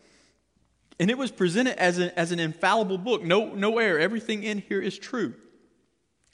And 0.99 1.11
it 1.11 1.17
was 1.17 1.31
presented 1.31 1.79
as 1.79 1.99
an, 1.99 2.11
as 2.15 2.31
an 2.31 2.39
infallible 2.39 2.97
book. 2.97 3.23
No, 3.23 3.53
no 3.53 3.77
error. 3.77 3.99
Everything 3.99 4.43
in 4.43 4.59
here 4.59 4.81
is 4.81 4.97
true. 4.97 5.33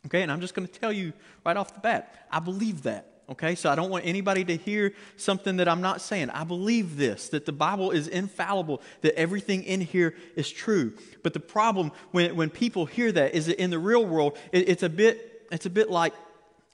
Okay, 0.05 0.21
and 0.21 0.31
I'm 0.31 0.41
just 0.41 0.53
going 0.53 0.67
to 0.67 0.79
tell 0.79 0.91
you 0.91 1.13
right 1.45 1.55
off 1.55 1.73
the 1.73 1.79
bat, 1.79 2.27
I 2.31 2.39
believe 2.39 2.83
that. 2.83 3.09
Okay, 3.29 3.55
so 3.55 3.69
I 3.69 3.75
don't 3.75 3.89
want 3.89 4.05
anybody 4.05 4.43
to 4.43 4.57
hear 4.57 4.93
something 5.15 5.57
that 5.57 5.69
I'm 5.69 5.79
not 5.79 6.01
saying. 6.01 6.29
I 6.29 6.43
believe 6.43 6.97
this, 6.97 7.29
that 7.29 7.45
the 7.45 7.53
Bible 7.53 7.91
is 7.91 8.09
infallible, 8.09 8.81
that 9.01 9.17
everything 9.17 9.63
in 9.63 9.79
here 9.79 10.13
is 10.35 10.51
true. 10.51 10.93
But 11.23 11.33
the 11.33 11.39
problem 11.39 11.93
when, 12.11 12.35
when 12.35 12.49
people 12.49 12.85
hear 12.85 13.13
that 13.13 13.33
is 13.33 13.45
that 13.45 13.61
in 13.61 13.69
the 13.69 13.79
real 13.79 14.05
world, 14.05 14.37
it, 14.51 14.67
it's, 14.67 14.83
a 14.83 14.89
bit, 14.89 15.47
it's 15.51 15.65
a 15.65 15.69
bit 15.69 15.89
like, 15.89 16.13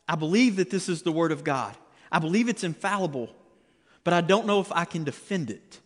I 0.07 0.15
believe 0.15 0.55
that 0.55 0.71
this 0.71 0.89
is 0.89 1.03
the 1.03 1.11
Word 1.11 1.31
of 1.31 1.43
God. 1.43 1.77
I 2.11 2.17
believe 2.17 2.49
it's 2.49 2.63
infallible, 2.63 3.29
but 4.03 4.15
I 4.15 4.21
don't 4.21 4.47
know 4.47 4.59
if 4.59 4.71
I 4.71 4.85
can 4.85 5.03
defend 5.03 5.51
it 5.51 5.79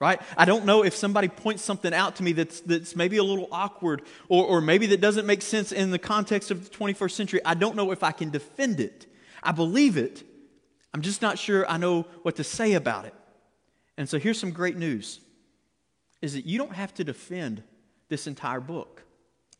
right? 0.00 0.20
I 0.36 0.44
don't 0.44 0.64
know 0.64 0.84
if 0.84 0.94
somebody 0.94 1.28
points 1.28 1.62
something 1.62 1.92
out 1.92 2.16
to 2.16 2.22
me 2.22 2.32
that's, 2.32 2.60
that's 2.60 2.94
maybe 2.94 3.16
a 3.16 3.24
little 3.24 3.48
awkward 3.50 4.02
or, 4.28 4.44
or 4.44 4.60
maybe 4.60 4.86
that 4.86 5.00
doesn't 5.00 5.26
make 5.26 5.42
sense 5.42 5.72
in 5.72 5.90
the 5.90 5.98
context 5.98 6.50
of 6.50 6.68
the 6.68 6.76
21st 6.76 7.10
century. 7.10 7.40
I 7.44 7.54
don't 7.54 7.74
know 7.74 7.90
if 7.90 8.02
I 8.02 8.12
can 8.12 8.30
defend 8.30 8.80
it. 8.80 9.06
I 9.42 9.52
believe 9.52 9.96
it. 9.96 10.22
I'm 10.94 11.02
just 11.02 11.20
not 11.20 11.38
sure 11.38 11.68
I 11.68 11.76
know 11.76 12.02
what 12.22 12.36
to 12.36 12.44
say 12.44 12.74
about 12.74 13.04
it. 13.04 13.14
And 13.96 14.08
so 14.08 14.18
here's 14.18 14.38
some 14.38 14.52
great 14.52 14.76
news 14.76 15.20
is 16.22 16.34
that 16.34 16.46
you 16.46 16.58
don't 16.58 16.74
have 16.74 16.94
to 16.94 17.04
defend 17.04 17.62
this 18.08 18.26
entire 18.26 18.60
book. 18.60 19.02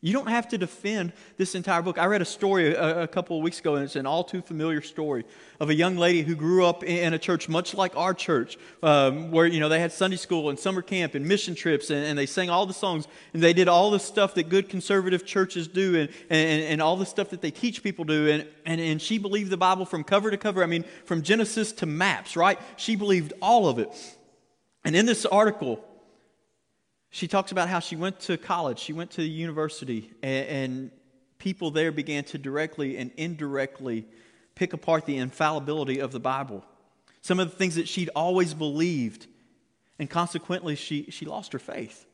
You 0.01 0.13
don't 0.13 0.29
have 0.29 0.47
to 0.51 0.59
defend 0.59 1.13
this 1.39 1.57
entire 1.57 1.83
book. 1.83 1.99
I 1.99 2.07
read 2.07 2.23
a 2.23 2.25
story 2.25 2.73
a, 2.73 3.03
a, 3.03 3.09
couple 3.09 3.37
of 3.37 3.43
weeks 3.43 3.59
ago, 3.59 3.75
and 3.75 3.83
it's 3.83 3.97
an 3.97 4.07
all 4.07 4.23
too 4.23 4.41
familiar 4.41 4.81
story 4.81 5.25
of 5.59 5.71
a 5.71 5.75
young 5.75 5.97
lady 5.97 6.23
who 6.23 6.37
grew 6.37 6.65
up 6.65 6.85
in, 6.85 7.15
a 7.15 7.19
church 7.19 7.49
much 7.49 7.75
like 7.75 7.97
our 7.97 8.15
church, 8.15 8.59
um, 8.85 9.33
where 9.33 9.45
you 9.45 9.59
know 9.59 9.69
they 9.69 9.81
had 9.81 9.91
Sunday 9.91 10.17
school 10.17 10.51
and 10.51 10.59
summer 10.59 10.83
camp 10.83 11.17
and 11.17 11.27
mission 11.27 11.57
trips, 11.57 11.91
and, 11.91 12.05
and, 12.05 12.17
they 12.17 12.27
sang 12.27 12.49
all 12.49 12.65
the 12.65 12.73
songs, 12.73 13.09
and 13.33 13.43
they 13.43 13.53
did 13.53 13.67
all 13.67 13.91
the 13.91 13.99
stuff 13.99 14.35
that 14.35 14.49
good 14.49 14.69
conservative 14.69 15.27
churches 15.27 15.67
do, 15.67 15.97
and, 15.97 16.11
and, 16.31 16.63
and 16.63 16.81
all 16.81 16.97
the 16.97 17.07
stuff 17.07 17.31
that 17.31 17.43
they 17.43 17.51
teach 17.51 17.83
people 17.83 18.05
do. 18.05 18.29
And, 18.29 18.47
and, 18.65 18.81
and 18.81 19.03
she 19.03 19.19
believed 19.19 19.51
the 19.51 19.57
Bible 19.57 19.85
from 19.85 20.05
cover 20.05 20.31
to 20.31 20.37
cover. 20.37 20.63
I 20.63 20.67
mean, 20.67 20.85
from 21.07 21.23
Genesis 21.23 21.73
to 21.73 21.87
maps, 21.87 22.37
right? 22.37 22.61
She 22.77 22.95
believed 22.95 23.33
all 23.43 23.67
of 23.67 23.81
it. 23.81 23.91
And 24.85 24.95
in 24.95 25.07
this 25.07 25.27
article, 25.27 25.85
she 27.11 27.29
talks 27.29 27.53
about 27.53 27.69
how 27.69 27.81
she 27.81 27.97
went 27.97 28.21
to 28.21 28.37
college, 28.37 28.79
she 28.79 28.93
went 28.93 29.11
to 29.13 29.21
the 29.21 29.29
university, 29.29 30.13
and, 30.23 30.47
and 30.49 30.91
people 31.39 31.71
there 31.71 31.93
began 31.93 32.25
to 32.25 32.39
directly 32.39 32.97
and 32.97 33.11
indirectly 33.17 34.07
pick 34.55 34.73
apart 34.73 35.07
the 35.07 35.17
infallibility 35.17 36.01
of 36.01 36.13
the 36.13 36.21
Bible. 36.21 36.65
Some 37.23 37.41
of 37.41 37.51
the 37.51 37.57
things 37.57 37.77
that 37.77 37.89
she'd 37.89 38.11
always 38.15 38.55
believed, 38.55 39.27
and 39.99 40.09
consequently, 40.09 40.77
she, 40.77 41.11
she 41.11 41.25
lost 41.27 41.53
her 41.53 41.59
faith. 41.59 42.07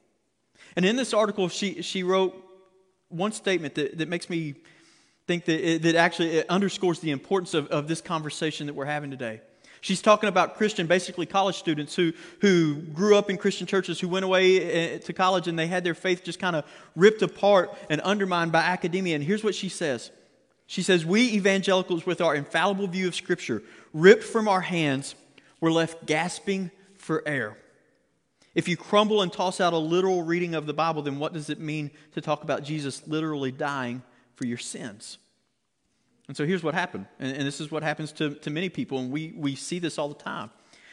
And 0.77 0.85
in 0.85 0.97
this 0.97 1.13
article, 1.13 1.49
she, 1.49 1.83
she 1.83 2.03
wrote 2.03 2.35
one 3.09 3.33
statement 3.33 3.75
that, 3.77 3.99
that 3.99 4.09
makes 4.09 4.29
me 4.29 4.55
think 5.27 5.45
that, 5.47 5.67
it, 5.67 5.83
that 5.83 5.95
actually 5.95 6.39
it 6.39 6.51
underscores 6.51 7.01
the 7.01 7.11
importance 7.11 7.55
of, 7.55 7.69
of 7.69 7.89
this 7.89 8.01
conversation 8.01 8.67
that 8.67 8.75
we're 8.75 8.85
having 8.85 9.11
today. 9.11 9.41
She's 9.85 10.01
talking 10.01 10.31
about 10.31 10.57
Christian, 10.57 10.87
basically 10.87 11.27
college 11.27 11.57
students 11.57 11.95
who, 11.95 12.15
who 12.41 12.77
grew 12.77 13.19
up 13.19 13.29
in 13.29 13.37
Christian 13.37 13.67
churches, 13.67 14.01
who 14.01 14.09
went 14.09 14.25
away 14.25 14.95
eh, 14.95 14.99
to 15.01 15.13
college 15.13 15.47
and 15.47 15.59
they 15.59 15.67
had 15.67 15.85
their 15.85 15.93
faith 15.93 16.25
just 16.25 16.39
kind 16.39 16.57
of 16.57 16.65
ripped 16.97 17.21
apart 17.21 17.71
and 17.91 18.01
undermined 18.01 18.51
by 18.51 18.61
academia. 18.61 19.15
And 19.15 19.23
here's 19.23 19.45
what 19.45 19.55
she 19.55 19.69
says 19.69 20.11
She 20.67 20.83
says, 20.83 21.05
We 21.05 21.35
evangelicals, 21.35 22.07
with 22.07 22.23
our 22.23 22.35
infallible 22.35 22.87
view 22.87 23.07
of 23.09 23.15
Scripture 23.15 23.63
ripped 23.93 24.25
from 24.25 24.49
our 24.49 24.63
hands, 24.63 25.17
were 25.61 25.71
left 25.71 26.07
gasping 26.07 26.71
for 26.97 27.23
air. 27.27 27.59
If 28.55 28.69
you 28.69 28.79
crumble 28.79 29.21
and 29.21 29.31
toss 29.31 29.61
out 29.61 29.75
a 29.75 29.79
literal 29.79 30.23
reading 30.23 30.55
of 30.55 30.65
the 30.65 30.73
Bible, 30.73 31.03
then 31.03 31.19
what 31.19 31.35
does 31.35 31.51
it 31.51 31.61
mean 31.61 31.91
to 32.15 32.23
talk 32.23 32.43
about 32.43 32.65
Jesus 32.65 33.07
literally 33.07 33.53
dying 33.53 34.03
for 34.35 34.47
your 34.47 34.57
sins? 34.57 35.19
And 36.29 36.37
so 36.37 36.47
here's 36.47 36.63
what 36.63 36.75
happened. 36.75 37.07
And, 37.19 37.37
and 37.37 37.47
this 37.47 37.61
is 37.61 37.71
what 37.71 37.83
happens 37.83 38.13
to, 38.13 38.35
to 38.35 38.51
many 38.51 38.69
people, 38.69 38.99
and 38.99 39.11
we, 39.11 39.35
we 39.37 39.55
see 39.55 39.79
this 39.79 39.99
all 39.99 40.09
the 40.09 40.15
time. 40.15 40.51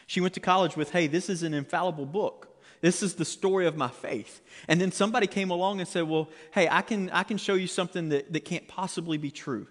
She 0.07 0.19
went 0.19 0.33
to 0.33 0.39
college 0.39 0.75
with, 0.75 0.91
hey, 0.91 1.07
this 1.07 1.29
is 1.29 1.43
an 1.43 1.53
infallible 1.53 2.05
book. 2.05 2.59
This 2.81 3.03
is 3.03 3.15
the 3.15 3.25
story 3.25 3.67
of 3.67 3.77
my 3.77 3.87
faith. 3.87 4.41
And 4.67 4.81
then 4.81 4.91
somebody 4.91 5.27
came 5.27 5.51
along 5.51 5.79
and 5.79 5.87
said, 5.87 6.09
well, 6.09 6.29
hey, 6.51 6.67
I 6.69 6.81
can, 6.81 7.09
I 7.11 7.23
can 7.23 7.37
show 7.37 7.53
you 7.53 7.67
something 7.67 8.09
that, 8.09 8.33
that 8.33 8.43
can't 8.43 8.67
possibly 8.67 9.17
be 9.17 9.31
true. 9.31 9.67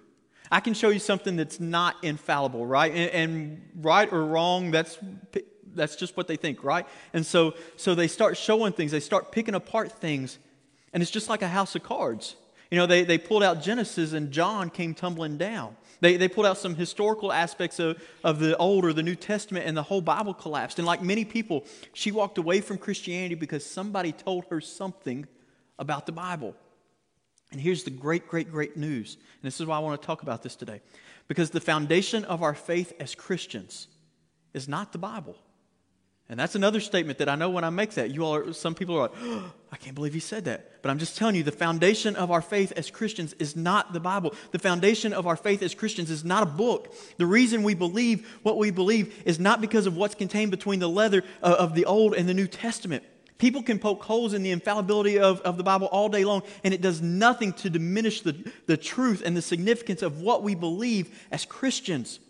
I 0.51 0.61
can 0.61 0.75
show 0.75 0.89
you 0.89 0.99
something 0.99 1.37
that's 1.37 1.61
not 1.61 1.97
infallible, 2.03 2.67
right? 2.67 2.93
And, 2.93 3.11
and 3.11 3.71
right 3.77 4.11
or 4.13 4.25
wrong, 4.25 4.71
that's 4.71 4.99
that's 5.73 5.95
just 5.95 6.17
what 6.17 6.27
they 6.27 6.35
think, 6.35 6.65
right? 6.65 6.87
And 7.13 7.25
so 7.25 7.55
so 7.77 7.95
they 7.95 8.09
start 8.09 8.37
showing 8.37 8.73
things, 8.73 8.91
they 8.91 8.99
start 8.99 9.31
picking 9.31 9.55
apart 9.55 9.93
things, 9.93 10.39
and 10.93 11.03
it's 11.03 11.13
just 11.13 11.29
like 11.29 11.43
a 11.43 11.49
house 11.49 11.77
of 11.77 11.85
cards. 11.85 12.35
You 12.71 12.79
know, 12.79 12.87
they, 12.87 13.03
they 13.03 13.19
pulled 13.19 13.43
out 13.43 13.63
Genesis 13.63 14.13
and 14.13 14.31
John 14.31 14.71
came 14.71 14.95
tumbling 14.95 15.37
down. 15.39 15.77
They, 16.01 16.17
they 16.17 16.29
pulled 16.29 16.47
out 16.47 16.57
some 16.57 16.77
historical 16.77 17.33
aspects 17.33 17.79
of, 17.79 18.03
of 18.25 18.39
the 18.39 18.57
Old 18.57 18.85
or 18.85 18.93
the 18.93 19.03
New 19.03 19.17
Testament, 19.17 19.67
and 19.67 19.77
the 19.77 19.83
whole 19.83 20.01
Bible 20.01 20.33
collapsed. 20.33 20.79
And 20.79 20.87
like 20.87 21.03
many 21.03 21.25
people, 21.25 21.67
she 21.93 22.11
walked 22.11 22.39
away 22.39 22.61
from 22.61 22.79
Christianity 22.79 23.35
because 23.35 23.67
somebody 23.67 24.13
told 24.13 24.47
her 24.47 24.61
something 24.61 25.27
about 25.79 26.07
the 26.07 26.13
Bible. 26.13 26.55
And 27.53 27.61
here's 27.61 27.85
the 27.85 27.91
great, 27.91 28.29
great, 28.29 28.51
great 28.51 28.77
news. 28.77 29.15
And 29.15 29.43
this 29.43 29.61
is 29.61 29.67
why 29.67 29.77
I 29.77 29.81
want 29.81 30.01
to 30.01 30.07
talk 30.07 30.23
about 30.23 30.43
this 30.43 30.57
today. 30.57 30.81
Because 31.29 31.51
the 31.51 31.61
foundation 31.61 32.25
of 32.25 32.43
our 32.43 32.55
faith 32.55 32.93
as 33.01 33.15
Christians 33.15 33.89
is 34.55 34.69
not 34.69 34.93
the 34.93 34.99
Bible. 34.99 35.37
And 36.31 36.39
that's 36.39 36.55
another 36.55 36.79
statement 36.79 37.19
that 37.19 37.29
I 37.29 37.35
know 37.35 37.51
when 37.51 37.65
I 37.65 37.71
make 37.71 37.91
that. 37.95 38.13
You 38.13 38.25
all 38.25 38.37
are, 38.37 38.53
some 38.53 38.73
people 38.73 38.95
are 38.97 39.01
like, 39.01 39.13
oh, 39.21 39.53
I 39.73 39.77
can't 39.77 39.97
believe 39.97 40.15
he 40.15 40.21
said 40.21 40.45
that. 40.45 40.81
But 40.81 40.91
I'm 40.91 40.99
just 41.01 41.17
telling 41.17 41.35
you, 41.35 41.43
the 41.43 41.51
foundation 41.51 42.15
of 42.15 42.31
our 42.31 42.41
faith 42.41 42.73
as 42.77 42.89
Christians 42.89 43.35
is 43.41 43.57
not 43.57 43.93
the 43.93 43.99
Bible. 43.99 44.33
The 44.53 44.61
foundation 44.61 45.13
of 45.13 45.27
our 45.27 45.35
faith 45.35 45.61
as 45.61 45.75
Christians 45.75 46.09
is 46.09 46.25
not 46.25 46.45
a 46.45 46.47
book. 46.47 46.95
The 47.17 47.27
reason 47.27 47.65
we 47.65 47.75
believe 47.75 48.39
what 48.45 48.59
we 48.59 48.71
believe 48.71 49.21
is 49.27 49.41
not 49.41 49.61
because 49.61 49.87
of 49.87 49.97
what's 49.97 50.15
contained 50.15 50.53
between 50.53 50.79
the 50.79 50.89
leather 50.89 51.25
uh, 51.43 51.57
of 51.59 51.75
the 51.75 51.85
Old 51.85 52.15
and 52.15 52.29
the 52.29 52.35
New 52.35 52.47
Testament. 52.47 53.03
People 53.39 53.65
can 53.65 53.81
poke 53.81 54.05
holes 54.05 54.33
in 54.33 54.45
the 54.45 54.53
infallibility 54.53 55.19
of, 55.19 55.41
of 55.41 55.57
the 55.57 55.65
Bible 55.65 55.89
all 55.89 56.09
day 56.09 56.25
long, 56.25 56.45
and 56.63 56.73
it 56.73 56.81
does 56.81 57.03
nothing 57.03 57.53
to 57.55 57.71
diminish 57.71 58.21
the, 58.21 58.53
the 58.67 58.77
truth 58.77 59.21
and 59.25 59.37
the 59.37 59.43
significance 59.43 60.01
of 60.01 60.21
what 60.21 60.45
we 60.45 60.55
believe 60.55 61.27
as 61.33 61.45
Christians. 61.45 62.21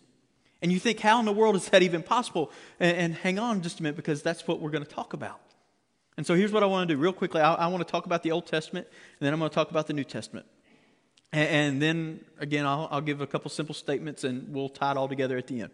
And 0.62 0.70
you 0.70 0.78
think, 0.78 1.00
how 1.00 1.18
in 1.20 1.24
the 1.24 1.32
world 1.32 1.56
is 1.56 1.68
that 1.70 1.82
even 1.82 2.02
possible? 2.02 2.50
And, 2.78 2.96
and 2.96 3.14
hang 3.14 3.38
on 3.38 3.62
just 3.62 3.80
a 3.80 3.82
minute 3.82 3.96
because 3.96 4.22
that's 4.22 4.46
what 4.46 4.60
we're 4.60 4.70
going 4.70 4.84
to 4.84 4.90
talk 4.90 5.12
about. 5.12 5.40
And 6.16 6.26
so 6.26 6.34
here's 6.34 6.52
what 6.52 6.62
I 6.62 6.66
want 6.66 6.88
to 6.88 6.94
do 6.94 7.00
real 7.00 7.12
quickly. 7.12 7.40
I, 7.40 7.54
I 7.54 7.66
want 7.68 7.86
to 7.86 7.90
talk 7.90 8.04
about 8.06 8.22
the 8.22 8.32
Old 8.32 8.46
Testament, 8.46 8.86
and 9.18 9.26
then 9.26 9.32
I'm 9.32 9.38
going 9.38 9.48
to 9.50 9.54
talk 9.54 9.70
about 9.70 9.86
the 9.86 9.94
New 9.94 10.04
Testament. 10.04 10.46
And, 11.32 11.48
and 11.48 11.82
then 11.82 12.24
again, 12.38 12.66
I'll, 12.66 12.88
I'll, 12.90 13.00
give 13.00 13.20
a 13.20 13.26
couple 13.26 13.50
simple 13.50 13.74
statements 13.74 14.24
and 14.24 14.52
we'll 14.52 14.68
tie 14.68 14.90
it 14.90 14.96
all 14.96 15.08
together 15.08 15.38
at 15.38 15.46
the 15.46 15.62
end. 15.62 15.70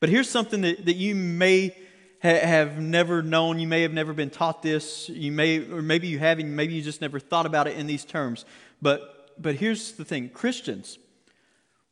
But 0.00 0.08
here's 0.08 0.28
something 0.28 0.60
that, 0.62 0.84
that 0.86 0.96
you 0.96 1.14
may 1.14 1.76
ha- 2.22 2.46
have 2.46 2.80
never 2.80 3.22
known. 3.22 3.58
You 3.58 3.68
may 3.68 3.82
have 3.82 3.92
never 3.92 4.12
been 4.12 4.30
taught 4.30 4.62
this. 4.62 5.08
You 5.08 5.32
may, 5.32 5.58
or 5.58 5.82
maybe 5.82 6.08
you 6.08 6.18
have, 6.18 6.38
and 6.38 6.56
maybe 6.56 6.74
you 6.74 6.82
just 6.82 7.00
never 7.00 7.20
thought 7.20 7.46
about 7.46 7.66
it 7.66 7.76
in 7.76 7.86
these 7.86 8.04
terms. 8.04 8.44
But, 8.80 9.40
but 9.40 9.54
here's 9.54 9.92
the 9.92 10.04
thing 10.04 10.28
Christians, 10.30 10.98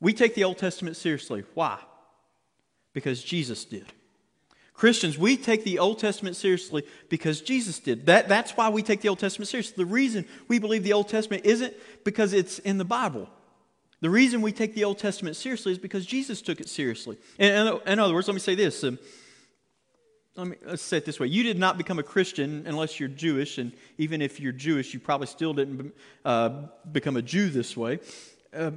we 0.01 0.13
take 0.13 0.35
the 0.35 0.45
Old 0.45 0.59
Testament 0.59 0.97
seriously. 0.97 1.45
Why? 1.55 1.79
Because 2.93 3.23
Jesus 3.23 3.65
did. 3.65 3.87
Christians, 4.81 5.19
we 5.19 5.37
take 5.37 5.63
the 5.63 5.79
Old 5.79 5.99
Testament 5.99 6.37
seriously 6.37 6.85
because 7.11 7.43
Jesus 7.43 7.79
did. 7.79 8.07
That, 8.07 8.29
that's 8.29 8.53
why 8.53 8.71
we 8.71 8.83
take 8.83 9.03
the 9.03 9.11
Old 9.11 9.19
Testament 9.19 9.49
seriously. 9.49 9.75
The 9.77 9.85
reason 9.85 10.25
we 10.49 10.59
believe 10.59 10.85
the 10.85 10.95
Old 10.95 11.09
Testament 11.09 11.45
isn't 11.45 11.75
because 12.03 12.33
it's 12.33 12.61
in 12.61 12.79
the 12.79 12.85
Bible. 12.85 13.29
The 14.01 14.09
reason 14.09 14.41
we 14.41 14.53
take 14.53 14.75
the 14.75 14.85
Old 14.85 14.99
Testament 14.99 15.37
seriously 15.37 15.73
is 15.73 15.79
because 15.79 16.07
Jesus 16.07 16.41
took 16.41 16.61
it 16.61 16.69
seriously. 16.71 17.19
In, 17.39 17.79
in, 17.87 17.99
other 17.99 18.15
words, 18.15 18.27
let 18.27 18.33
me 18.33 18.41
say 18.41 18.55
this. 18.55 18.83
Um, 18.83 18.99
let 20.37 20.47
me, 20.47 20.57
let's 20.65 20.83
say 20.83 20.97
it 20.97 21.05
this 21.05 21.21
way. 21.21 21.27
You 21.27 21.43
did 21.43 21.59
not 21.59 21.77
become 21.77 21.99
a 21.99 22.03
Christian 22.03 22.65
unless 22.67 22.99
you're 22.99 23.11
Jewish, 23.11 23.59
and 23.59 23.73
even 23.99 24.23
if 24.23 24.41
you're 24.41 24.53
Jewish, 24.53 24.95
you 24.95 25.01
probably 25.01 25.27
still 25.27 25.53
didn't 25.53 25.93
uh, 26.25 26.69
become 26.91 27.19
a 27.19 27.23
Jew 27.23 27.51
this 27.51 27.77
way. 27.77 28.01
Uh, 28.55 28.71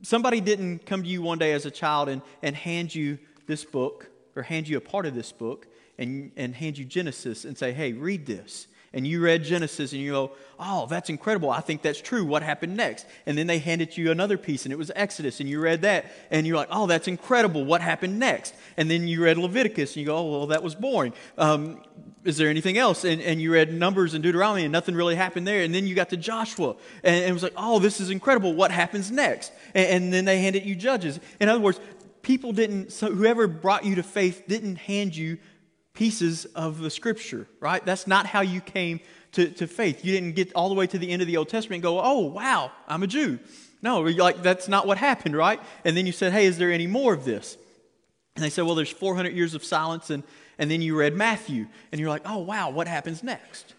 somebody 0.00 0.40
didn't 0.40 0.86
come 0.86 1.02
to 1.02 1.08
you 1.08 1.20
one 1.20 1.36
day 1.36 1.52
as 1.52 1.66
a 1.66 1.70
child 1.70 2.08
and, 2.08 2.22
and 2.42 2.56
hand 2.56 2.94
you 2.94 3.18
this 3.50 3.64
book 3.64 4.08
or 4.34 4.42
hand 4.42 4.68
you 4.68 4.78
a 4.78 4.80
part 4.80 5.04
of 5.04 5.14
this 5.14 5.32
book 5.32 5.66
and, 5.98 6.32
and 6.36 6.54
hand 6.54 6.78
you 6.78 6.84
Genesis 6.84 7.44
and 7.44 7.58
say, 7.58 7.72
hey, 7.72 7.92
read 7.92 8.24
this. 8.24 8.66
And 8.92 9.06
you 9.06 9.20
read 9.20 9.44
Genesis 9.44 9.92
and 9.92 10.00
you 10.00 10.10
go, 10.12 10.32
oh, 10.58 10.86
that's 10.86 11.10
incredible. 11.10 11.50
I 11.50 11.60
think 11.60 11.82
that's 11.82 12.00
true. 12.00 12.24
What 12.24 12.42
happened 12.42 12.76
next? 12.76 13.06
And 13.24 13.38
then 13.38 13.46
they 13.46 13.58
handed 13.58 13.96
you 13.96 14.10
another 14.10 14.36
piece 14.36 14.64
and 14.64 14.72
it 14.72 14.76
was 14.76 14.90
Exodus 14.96 15.38
and 15.38 15.48
you 15.48 15.60
read 15.60 15.82
that 15.82 16.06
and 16.30 16.44
you're 16.44 16.56
like, 16.56 16.68
oh, 16.72 16.86
that's 16.86 17.06
incredible. 17.06 17.64
What 17.64 17.82
happened 17.82 18.18
next? 18.18 18.54
And 18.76 18.90
then 18.90 19.06
you 19.06 19.22
read 19.22 19.38
Leviticus 19.38 19.94
and 19.94 20.00
you 20.00 20.06
go, 20.06 20.16
oh, 20.16 20.30
well, 20.30 20.46
that 20.48 20.64
was 20.64 20.74
boring. 20.74 21.12
Um, 21.38 21.82
is 22.24 22.36
there 22.36 22.48
anything 22.48 22.78
else? 22.78 23.04
And, 23.04 23.22
and 23.22 23.40
you 23.40 23.52
read 23.52 23.72
Numbers 23.72 24.14
and 24.14 24.22
Deuteronomy 24.22 24.64
and 24.64 24.72
nothing 24.72 24.96
really 24.96 25.14
happened 25.14 25.46
there. 25.46 25.62
And 25.62 25.72
then 25.72 25.86
you 25.86 25.94
got 25.94 26.10
to 26.10 26.16
Joshua 26.16 26.74
and, 27.04 27.14
and 27.14 27.30
it 27.30 27.32
was 27.32 27.44
like, 27.44 27.54
oh, 27.56 27.78
this 27.78 28.00
is 28.00 28.10
incredible. 28.10 28.54
What 28.54 28.72
happens 28.72 29.12
next? 29.12 29.52
And, 29.72 29.86
and 29.86 30.12
then 30.12 30.24
they 30.24 30.40
handed 30.40 30.66
you 30.66 30.74
Judges. 30.74 31.20
In 31.38 31.48
other 31.48 31.60
words, 31.60 31.78
people 32.22 32.52
didn't, 32.52 32.92
so 32.92 33.12
whoever 33.12 33.46
brought 33.46 33.84
you 33.84 33.94
to 33.96 34.02
faith 34.02 34.44
didn't 34.46 34.76
hand 34.76 35.16
you 35.16 35.38
pieces 35.92 36.44
of 36.46 36.78
the 36.78 36.90
scripture, 36.90 37.46
right? 37.60 37.84
That's 37.84 38.06
not 38.06 38.26
how 38.26 38.40
you 38.40 38.60
came 38.60 39.00
to, 39.32 39.48
to 39.50 39.66
faith. 39.66 40.04
You 40.04 40.12
didn't 40.12 40.34
get 40.34 40.52
all 40.54 40.68
the 40.68 40.74
way 40.74 40.86
to 40.86 40.98
the 40.98 41.10
end 41.10 41.22
of 41.22 41.28
the 41.28 41.36
Old 41.36 41.48
Testament 41.48 41.76
and 41.76 41.82
go, 41.82 42.00
oh, 42.00 42.20
wow, 42.20 42.72
I'm 42.88 43.02
a 43.02 43.06
Jew. 43.06 43.38
No, 43.82 44.00
like 44.00 44.42
that's 44.42 44.68
not 44.68 44.86
what 44.86 44.98
happened, 44.98 45.36
right? 45.36 45.60
And 45.84 45.96
then 45.96 46.06
you 46.06 46.12
said, 46.12 46.32
hey, 46.32 46.46
is 46.46 46.58
there 46.58 46.70
any 46.70 46.86
more 46.86 47.14
of 47.14 47.24
this? 47.24 47.56
And 48.36 48.44
they 48.44 48.50
said, 48.50 48.64
well, 48.64 48.74
there's 48.74 48.90
400 48.90 49.32
years 49.32 49.54
of 49.54 49.64
silence. 49.64 50.10
And, 50.10 50.22
and 50.58 50.70
then 50.70 50.82
you 50.82 50.96
read 50.96 51.14
Matthew, 51.14 51.66
and 51.90 52.00
you're 52.00 52.10
like, 52.10 52.22
oh, 52.24 52.38
wow, 52.38 52.70
what 52.70 52.86
happens 52.86 53.22
next? 53.22 53.74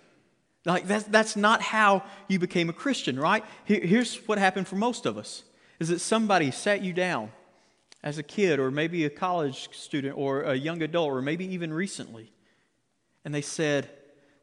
Like, 0.66 0.88
that's, 0.88 1.06
that's 1.06 1.36
not 1.36 1.62
how 1.62 2.04
you 2.28 2.40
became 2.40 2.70
a 2.70 2.74
Christian, 2.74 3.20
right? 3.20 3.44
Here, 3.66 3.80
here's 3.80 4.18
what 4.28 4.38
happened 4.38 4.68
for 4.68 4.76
most 4.76 5.06
of 5.06 5.18
us 5.18 5.44
is 5.80 5.90
that 5.90 6.00
somebody 6.00 6.52
sat 6.52 6.84
you 6.84 6.94
down 6.94 7.32
as 8.04 8.18
a 8.18 8.24
kid, 8.24 8.60
or 8.60 8.72
maybe 8.72 9.06
a 9.06 9.10
college 9.10 9.70
student, 9.76 10.18
or 10.18 10.42
a 10.42 10.56
young 10.56 10.82
adult, 10.82 11.12
or 11.12 11.22
maybe 11.22 11.46
even 11.54 11.72
recently. 11.74 12.32
And 13.24 13.34
they 13.34 13.42
said, 13.42 13.90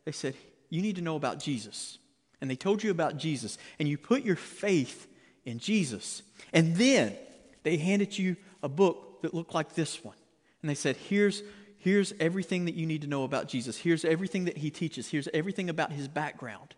they 0.05 0.13
said, 0.13 0.35
you 0.71 0.83
need 0.83 0.97
to 0.97 1.03
know 1.03 1.17
about 1.17 1.41
Jesus. 1.41 1.99
And 2.41 2.49
they 2.49 2.57
told 2.57 2.83
you 2.83 2.91
about 2.91 3.17
Jesus, 3.17 3.59
and 3.79 3.89
you 3.89 3.99
put 3.99 4.25
your 4.25 4.37
faith 4.37 5.09
in 5.45 5.59
Jesus. 5.59 6.23
And 6.53 6.77
then 6.77 7.17
they 7.65 7.77
handed 7.79 8.17
you 8.17 8.37
a 8.63 8.69
book 8.69 9.23
that 9.23 9.35
looked 9.35 9.55
like 9.55 9.75
this 9.75 10.05
one. 10.05 10.17
And 10.63 10.71
they 10.71 10.75
said, 10.75 10.97
here's, 10.97 11.43
here's 11.79 12.13
everything 12.21 12.67
that 12.67 12.75
you 12.75 12.87
need 12.87 13.03
to 13.03 13.09
know 13.09 13.25
about 13.25 13.49
Jesus. 13.49 13.77
Here's 13.77 14.05
everything 14.05 14.45
that 14.45 14.59
he 14.59 14.71
teaches. 14.71 15.09
Here's 15.09 15.29
everything 15.35 15.69
about 15.69 15.93
his 15.93 16.07
background 16.07 16.75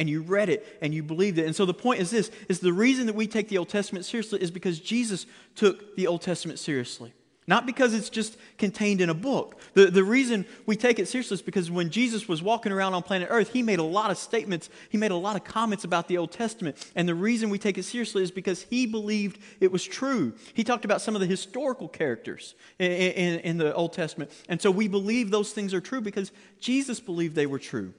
and 0.00 0.08
you 0.08 0.22
read 0.22 0.48
it 0.48 0.78
and 0.80 0.94
you 0.94 1.02
believed 1.02 1.38
it. 1.38 1.44
And 1.44 1.54
so 1.54 1.66
the 1.66 1.74
point 1.74 2.00
is 2.00 2.10
this 2.10 2.30
is 2.48 2.60
the 2.60 2.72
reason 2.72 3.06
that 3.06 3.14
we 3.14 3.26
take 3.26 3.48
the 3.48 3.58
Old 3.58 3.68
Testament 3.68 4.06
seriously 4.06 4.40
is 4.40 4.50
because 4.50 4.80
Jesus 4.80 5.26
took 5.54 5.94
the 5.94 6.06
Old 6.06 6.22
Testament 6.22 6.58
seriously. 6.58 7.12
Not 7.46 7.66
because 7.66 7.94
it's 7.94 8.10
just 8.10 8.38
contained 8.58 9.00
in 9.00 9.10
a 9.10 9.14
book. 9.14 9.60
The, 9.74 9.86
the 9.86 10.04
reason 10.04 10.46
we 10.66 10.76
take 10.76 10.98
it 10.98 11.08
seriously 11.08 11.34
is 11.34 11.42
because 11.42 11.70
when 11.70 11.90
Jesus 11.90 12.28
was 12.28 12.42
walking 12.42 12.70
around 12.70 12.94
on 12.94 13.02
planet 13.02 13.28
Earth, 13.30 13.52
he 13.52 13.62
made 13.62 13.78
a 13.78 13.84
lot 13.84 14.10
of 14.10 14.18
statements, 14.18 14.70
he 14.88 14.96
made 14.96 15.10
a 15.10 15.16
lot 15.16 15.36
of 15.36 15.44
comments 15.44 15.84
about 15.84 16.06
the 16.06 16.16
Old 16.16 16.32
Testament. 16.32 16.76
And 16.94 17.08
the 17.08 17.14
reason 17.14 17.50
we 17.50 17.58
take 17.58 17.76
it 17.76 17.82
seriously 17.82 18.22
is 18.22 18.30
because 18.30 18.62
he 18.70 18.86
believed 18.86 19.38
it 19.58 19.72
was 19.72 19.84
true. 19.84 20.32
He 20.54 20.64
talked 20.64 20.84
about 20.84 21.02
some 21.02 21.14
of 21.14 21.20
the 21.20 21.26
historical 21.26 21.88
characters 21.88 22.54
in, 22.78 22.92
in, 22.92 23.40
in 23.40 23.58
the 23.58 23.74
Old 23.74 23.92
Testament. 23.92 24.30
And 24.48 24.62
so 24.62 24.70
we 24.70 24.86
believe 24.86 25.30
those 25.30 25.52
things 25.52 25.74
are 25.74 25.80
true 25.80 26.00
because 26.00 26.30
Jesus 26.60 27.00
believed 27.00 27.34
they 27.34 27.46
were 27.46 27.58
true. 27.58 27.92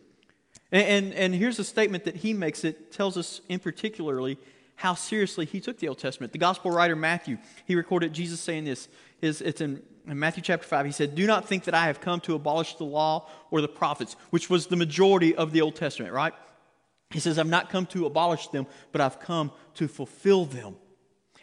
And, 0.71 0.87
and, 0.87 1.13
and, 1.13 1.35
here's 1.35 1.59
a 1.59 1.63
statement 1.63 2.05
that 2.05 2.17
he 2.17 2.33
makes 2.33 2.61
that 2.61 2.91
tells 2.91 3.17
us 3.17 3.41
in 3.49 3.59
particularly 3.59 4.37
how 4.75 4.93
seriously 4.93 5.45
he 5.45 5.59
took 5.59 5.77
the 5.79 5.87
Old 5.87 5.99
Testament. 5.99 6.31
The 6.31 6.39
gospel 6.39 6.71
writer 6.71 6.95
Matthew, 6.95 7.37
he 7.65 7.75
recorded 7.75 8.13
Jesus 8.13 8.39
saying 8.39 8.65
this. 8.65 8.87
Is, 9.21 9.41
it's 9.41 9.61
in, 9.61 9.83
in 10.07 10.17
Matthew 10.17 10.41
chapter 10.41 10.65
5. 10.65 10.85
He 10.85 10.91
said, 10.91 11.13
Do 11.13 11.27
not 11.27 11.47
think 11.47 11.65
that 11.65 11.75
I 11.75 11.85
have 11.85 12.01
come 12.01 12.19
to 12.21 12.35
abolish 12.35 12.75
the 12.75 12.85
law 12.85 13.29
or 13.51 13.61
the 13.61 13.67
prophets, 13.67 14.15
which 14.29 14.49
was 14.49 14.67
the 14.67 14.75
majority 14.75 15.35
of 15.35 15.51
the 15.51 15.61
Old 15.61 15.75
Testament, 15.75 16.13
right? 16.13 16.33
He 17.11 17.19
says, 17.19 17.37
I've 17.37 17.47
not 17.47 17.69
come 17.69 17.85
to 17.87 18.05
abolish 18.05 18.47
them, 18.47 18.65
but 18.91 19.01
I've 19.01 19.19
come 19.19 19.51
to 19.75 19.87
fulfill 19.87 20.45
them. 20.45 20.75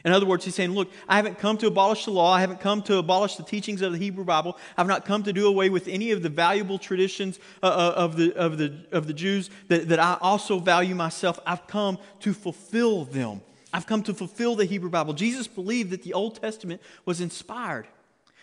In 0.05 0.12
other 0.12 0.26
words, 0.26 0.45
he's 0.45 0.55
saying, 0.55 0.73
Look, 0.73 0.90
I 1.09 1.17
haven't 1.17 1.38
come 1.38 1.59
to 1.59 1.67
abolish 1.67 2.05
the 2.05 2.12
law. 2.12 2.33
I 2.33 2.40
haven't 2.40 2.61
come 2.61 2.83
to 2.83 2.99
abolish 2.99 3.37
the 3.37 3.43
teachings 3.43 3.83
of 3.83 3.93
the 3.93 3.99
Hebrew 3.99 4.25
Bible. 4.25 4.57
I've 4.76 4.87
not 4.87 5.05
come 5.05 5.23
to 5.25 5.33
do 5.33 5.47
away 5.47 5.71
with 5.71 5.88
any 5.88 6.12
of 6.12 6.23
the 6.23 6.28
valuable 6.28 6.78
traditions 6.78 7.40
uh, 7.62 7.67
uh, 7.67 7.93
of, 7.97 8.17
the, 8.17 8.35
of, 8.37 8.59
the, 8.59 8.87
of 8.93 9.07
the 9.07 9.12
Jews 9.12 9.50
that, 9.69 9.88
that 9.88 9.99
I 9.99 10.17
also 10.21 10.61
value 10.61 10.95
myself. 10.95 11.40
I've 11.47 11.67
come 11.67 11.99
to 12.21 12.33
fulfill 12.33 13.05
them. 13.07 13.40
I've 13.73 13.87
come 13.87 14.02
to 14.05 14.14
fulfill 14.14 14.55
the 14.55 14.64
Hebrew 14.64 14.88
Bible. 14.88 15.14
Jesus 15.14 15.47
believed 15.47 15.90
that 15.90 16.02
the 16.02 16.14
Old 16.14 16.40
Testament 16.40 16.81
was 17.05 17.21
inspired. 17.21 17.87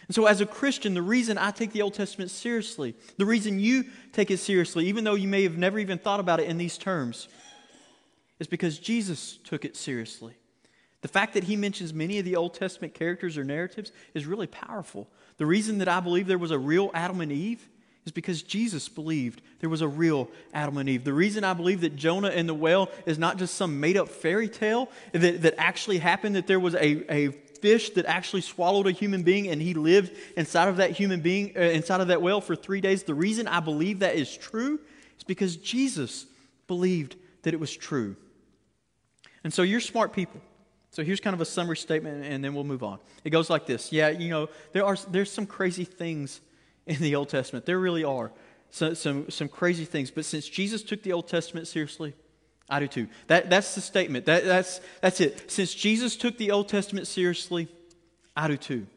And 0.07 0.13
so, 0.13 0.27
as 0.27 0.39
a 0.41 0.45
Christian, 0.45 0.93
the 0.93 1.01
reason 1.01 1.37
I 1.37 1.51
take 1.51 1.71
the 1.71 1.81
Old 1.81 1.95
Testament 1.95 2.29
seriously, 2.29 2.95
the 3.17 3.25
reason 3.25 3.59
you 3.59 3.85
take 4.11 4.29
it 4.29 4.37
seriously, 4.37 4.85
even 4.87 5.03
though 5.03 5.15
you 5.15 5.27
may 5.27 5.43
have 5.43 5.57
never 5.57 5.79
even 5.79 5.97
thought 5.97 6.19
about 6.19 6.39
it 6.39 6.47
in 6.47 6.57
these 6.57 6.77
terms, 6.77 7.27
is 8.39 8.45
because 8.45 8.77
Jesus 8.77 9.39
took 9.43 9.65
it 9.65 9.75
seriously. 9.75 10.35
The 11.05 11.09
fact 11.09 11.35
that 11.35 11.43
he 11.43 11.55
mentions 11.55 11.93
many 11.93 12.17
of 12.17 12.25
the 12.25 12.35
Old 12.35 12.55
Testament 12.55 12.95
characters 12.95 13.37
or 13.37 13.43
narratives 13.43 13.91
is 14.15 14.25
really 14.25 14.47
powerful. 14.47 15.07
The 15.37 15.45
reason 15.45 15.77
that 15.77 15.87
I 15.87 15.99
believe 15.99 16.25
there 16.25 16.39
was 16.39 16.49
a 16.49 16.57
real 16.57 16.89
Adam 16.95 17.21
and 17.21 17.31
Eve 17.31 17.69
is 18.07 18.11
because 18.11 18.41
Jesus 18.41 18.89
believed 18.89 19.43
there 19.59 19.69
was 19.69 19.81
a 19.81 19.87
real 19.87 20.31
Adam 20.51 20.79
and 20.79 20.89
Eve. 20.89 21.03
The 21.03 21.13
reason 21.13 21.43
I 21.43 21.53
believe 21.53 21.81
that 21.81 21.95
Jonah 21.95 22.29
and 22.29 22.49
the 22.49 22.55
whale 22.55 22.89
is 23.05 23.19
not 23.19 23.37
just 23.37 23.53
some 23.53 23.79
made 23.79 23.97
up 23.97 24.09
fairy 24.09 24.49
tale 24.49 24.89
that, 25.11 25.43
that 25.43 25.53
actually 25.59 25.99
happened, 25.99 26.37
that 26.37 26.47
there 26.47 26.59
was 26.59 26.73
a, 26.73 27.13
a 27.13 27.29
fish 27.61 27.91
that 27.91 28.07
actually 28.07 28.41
swallowed 28.41 28.87
a 28.87 28.91
human 28.91 29.21
being 29.21 29.47
and 29.49 29.61
he 29.61 29.75
lived 29.75 30.11
inside 30.35 30.69
of 30.69 30.77
that 30.77 30.89
human 30.89 31.21
being, 31.21 31.53
uh, 31.55 31.59
inside 31.59 32.01
of 32.01 32.07
that 32.07 32.23
whale 32.23 32.41
for 32.41 32.55
three 32.55 32.81
days. 32.81 33.03
The 33.03 33.13
reason 33.13 33.47
I 33.47 33.59
believe 33.59 33.99
that 33.99 34.15
is 34.15 34.35
true 34.35 34.79
is 35.19 35.23
because 35.23 35.55
Jesus 35.55 36.25
believed 36.65 37.15
that 37.43 37.53
it 37.53 37.59
was 37.59 37.71
true. 37.77 38.15
And 39.43 39.53
so 39.53 39.61
you're 39.61 39.79
smart 39.79 40.11
people. 40.11 40.41
So 40.95 41.03
here's 41.03 41.19
kind 41.19 41.33
of 41.33 41.41
a 41.41 41.45
summary 41.45 41.75
statement, 41.75 42.23
and 42.23 42.41
then 42.41 42.53
we'll 42.53 42.63
move 42.63 42.81
on. 42.81 42.99
It 43.25 43.31
goes 43.31 43.49
like 43.49 43.65
this 43.65 43.91
Yeah, 43.91 44.11
you 44.11 44.29
know, 44.29 44.47
there 44.71 44.85
are, 44.85 44.95
there's 45.09 45.29
some 45.29 45.45
crazy 45.45 45.83
things 45.83 46.39
in 46.85 47.01
the 47.01 47.15
Old 47.15 47.27
Testament. 47.27 47.65
There 47.65 47.77
really 47.77 48.05
are 48.05 48.31
some, 48.69 48.95
some, 48.95 49.29
some 49.29 49.49
crazy 49.49 49.83
things. 49.83 50.09
But 50.09 50.23
since 50.23 50.47
Jesus 50.47 50.83
took 50.83 51.03
the 51.03 51.11
Old 51.11 51.27
Testament 51.27 51.67
seriously, 51.67 52.13
I 52.69 52.79
do 52.79 52.87
too. 52.87 53.09
That, 53.27 53.49
that's 53.49 53.75
the 53.75 53.81
statement. 53.81 54.25
That, 54.27 54.45
that's, 54.45 54.79
that's 55.01 55.19
it. 55.19 55.51
Since 55.51 55.73
Jesus 55.73 56.15
took 56.15 56.37
the 56.37 56.51
Old 56.51 56.69
Testament 56.69 57.07
seriously, 57.07 57.67
I 58.33 58.47
do 58.47 58.55
too. 58.55 58.87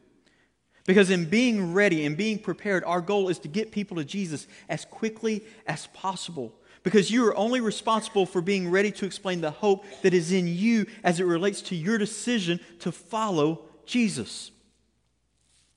Because 0.85 1.09
in 1.09 1.25
being 1.25 1.73
ready 1.73 2.05
and 2.05 2.15
being 2.15 2.39
prepared, 2.39 2.85
our 2.85 3.01
goal 3.01 3.27
is 3.27 3.39
to 3.39 3.49
get 3.49 3.73
people 3.73 3.97
to 3.97 4.05
Jesus 4.05 4.47
as 4.69 4.85
quickly 4.85 5.43
as 5.67 5.87
possible. 5.87 6.53
Because 6.83 7.11
you 7.11 7.25
are 7.27 7.35
only 7.35 7.61
responsible 7.61 8.25
for 8.25 8.41
being 8.41 8.69
ready 8.69 8.91
to 8.93 9.05
explain 9.05 9.41
the 9.41 9.51
hope 9.51 9.85
that 10.01 10.13
is 10.13 10.31
in 10.31 10.47
you 10.47 10.85
as 11.03 11.19
it 11.19 11.25
relates 11.25 11.61
to 11.63 11.75
your 11.75 11.97
decision 11.97 12.59
to 12.79 12.91
follow 12.91 13.65
Jesus. 13.85 14.51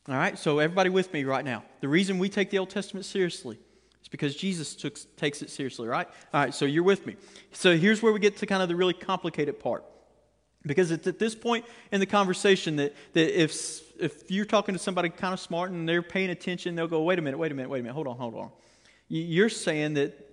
All 0.08 0.14
right, 0.14 0.38
so 0.38 0.58
everybody 0.58 0.90
with 0.90 1.12
me 1.12 1.24
right 1.24 1.44
now. 1.44 1.64
The 1.80 1.88
reason 1.88 2.18
we 2.18 2.28
take 2.28 2.50
the 2.50 2.58
Old 2.58 2.70
Testament 2.70 3.06
seriously 3.06 3.58
is 4.02 4.08
because 4.08 4.34
Jesus 4.34 4.74
took, 4.74 4.98
takes 5.16 5.42
it 5.42 5.50
seriously, 5.50 5.88
right? 5.88 6.08
All 6.32 6.40
right, 6.40 6.54
so 6.54 6.64
you're 6.64 6.82
with 6.82 7.06
me. 7.06 7.16
So 7.52 7.76
here's 7.76 8.02
where 8.02 8.12
we 8.12 8.18
get 8.18 8.36
to 8.38 8.46
kind 8.46 8.62
of 8.62 8.68
the 8.68 8.76
really 8.76 8.94
complicated 8.94 9.60
part. 9.60 9.84
Because 10.64 10.92
it's 10.92 11.06
at 11.08 11.18
this 11.18 11.34
point 11.34 11.64
in 11.90 11.98
the 11.98 12.06
conversation 12.06 12.76
that, 12.76 12.94
that 13.14 13.40
if, 13.40 13.80
if 14.00 14.30
you're 14.30 14.44
talking 14.44 14.74
to 14.74 14.78
somebody 14.78 15.08
kind 15.08 15.34
of 15.34 15.40
smart 15.40 15.70
and 15.72 15.88
they're 15.88 16.02
paying 16.02 16.30
attention, 16.30 16.76
they'll 16.76 16.86
go, 16.86 17.02
wait 17.02 17.18
a 17.18 17.22
minute, 17.22 17.38
wait 17.38 17.50
a 17.50 17.54
minute, 17.54 17.68
wait 17.68 17.80
a 17.80 17.82
minute, 17.82 17.94
hold 17.94 18.06
on, 18.06 18.16
hold 18.16 18.34
on. 18.36 18.50
You're 19.08 19.48
saying 19.48 19.94
that, 19.94 20.31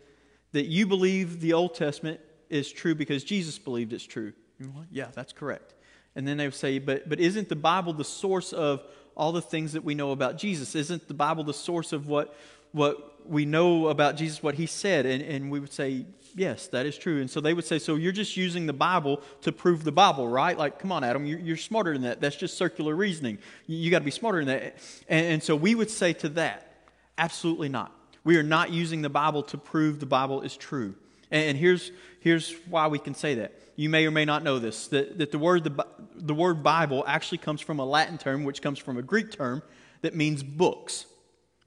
that 0.52 0.66
you 0.66 0.86
believe 0.86 1.42
the 1.42 1.54
Old 1.54 1.76
Testament 1.76 2.20
is 2.50 2.72
true 2.72 2.96
because 2.96 3.24
Jesus 3.24 3.60
believed 3.60 3.94
it's 3.94 4.06
true. 4.06 4.34
Like, 4.60 4.88
yeah, 4.92 5.08
that's 5.14 5.32
correct. 5.32 5.74
And 6.16 6.28
then 6.28 6.38
they 6.38 6.46
would 6.46 6.56
say, 6.56 6.80
but, 6.80 7.08
but 7.08 7.20
isn't 7.20 7.50
the 7.50 7.56
Bible 7.56 7.94
the 7.94 8.04
source 8.04 8.52
of 8.52 8.84
all 9.16 9.32
the 9.32 9.42
things 9.42 9.74
that 9.74 9.84
we 9.84 9.96
know 9.96 10.12
about 10.12 10.38
Jesus? 10.38 10.76
Isn't 10.76 11.08
the 11.08 11.14
Bible 11.14 11.44
the 11.44 11.54
source 11.54 11.94
of 11.94 12.08
what, 12.08 12.36
what 12.72 13.30
we 13.30 13.46
know 13.46 13.88
about 13.88 14.18
Jesus, 14.18 14.42
what 14.42 14.56
he 14.56 14.66
said? 14.66 15.06
And, 15.06 15.22
and 15.22 15.52
we 15.52 15.60
would 15.60 15.72
say, 15.72 16.06
yes, 16.36 16.68
that 16.68 16.86
is 16.86 16.98
true. 16.98 17.22
And 17.22 17.30
so 17.30 17.40
they 17.40 17.54
would 17.54 17.66
say, 17.66 17.80
so 17.80 17.96
you're 17.96 18.12
just 18.12 18.36
using 18.36 18.66
the 18.66 18.74
Bible 18.74 19.22
to 19.42 19.52
prove 19.52 19.84
the 19.84 19.92
Bible, 19.92 20.28
right? 20.28 20.58
Like, 20.58 20.80
come 20.80 20.92
on, 20.92 21.04
Adam, 21.04 21.26
you're, 21.26 21.40
you're 21.40 21.58
smarter 21.58 21.94
than 21.94 22.02
that. 22.02 22.22
That's 22.22 22.36
just 22.36 22.58
circular 22.58 22.96
reasoning. 22.96 23.38
You, 23.68 23.78
you 23.78 23.92
got 23.92 24.00
to 24.00 24.06
be 24.06 24.12
smarter 24.12 24.44
than 24.44 24.48
that. 24.48 24.78
And, 25.08 25.26
and 25.26 25.44
so 25.44 25.56
we 25.56 25.76
would 25.76 25.92
say 25.92 26.14
to 26.14 26.30
that, 26.30 26.74
absolutely 27.18 27.70
not. 27.70 27.96
We 28.24 28.38
are 28.38 28.44
not 28.44 28.72
using 28.72 29.02
the 29.02 29.10
Bible 29.10 29.44
to 29.44 29.58
prove 29.58 30.00
the 30.00 30.06
Bible 30.06 30.42
is 30.42 30.56
true. 30.58 30.96
And, 31.32 31.58
here's, 31.58 31.92
here's 32.22 32.54
why 32.68 32.88
we 32.88 33.00
can 33.00 33.14
say 33.14 33.36
that 33.36 33.54
you 33.76 33.88
may 33.90 34.06
or 34.06 34.12
may 34.12 34.26
not 34.26 34.44
know 34.44 34.60
this, 34.60 34.88
that, 34.88 35.20
that 35.20 35.32
the, 35.32 35.40
word, 35.40 35.64
the, 35.64 35.88
the 36.16 36.34
word 36.34 36.64
Bible 36.64 37.04
actually 37.08 37.38
comes 37.38 37.62
from 37.62 37.80
a 37.80 37.86
Latin 37.86 38.18
term, 38.18 38.44
which 38.44 38.62
comes 38.62 38.80
from 38.80 38.98
a 38.98 39.02
Greek 39.02 39.32
term 39.32 39.62
that 40.02 40.16
means 40.16 40.44
books. 40.44 41.06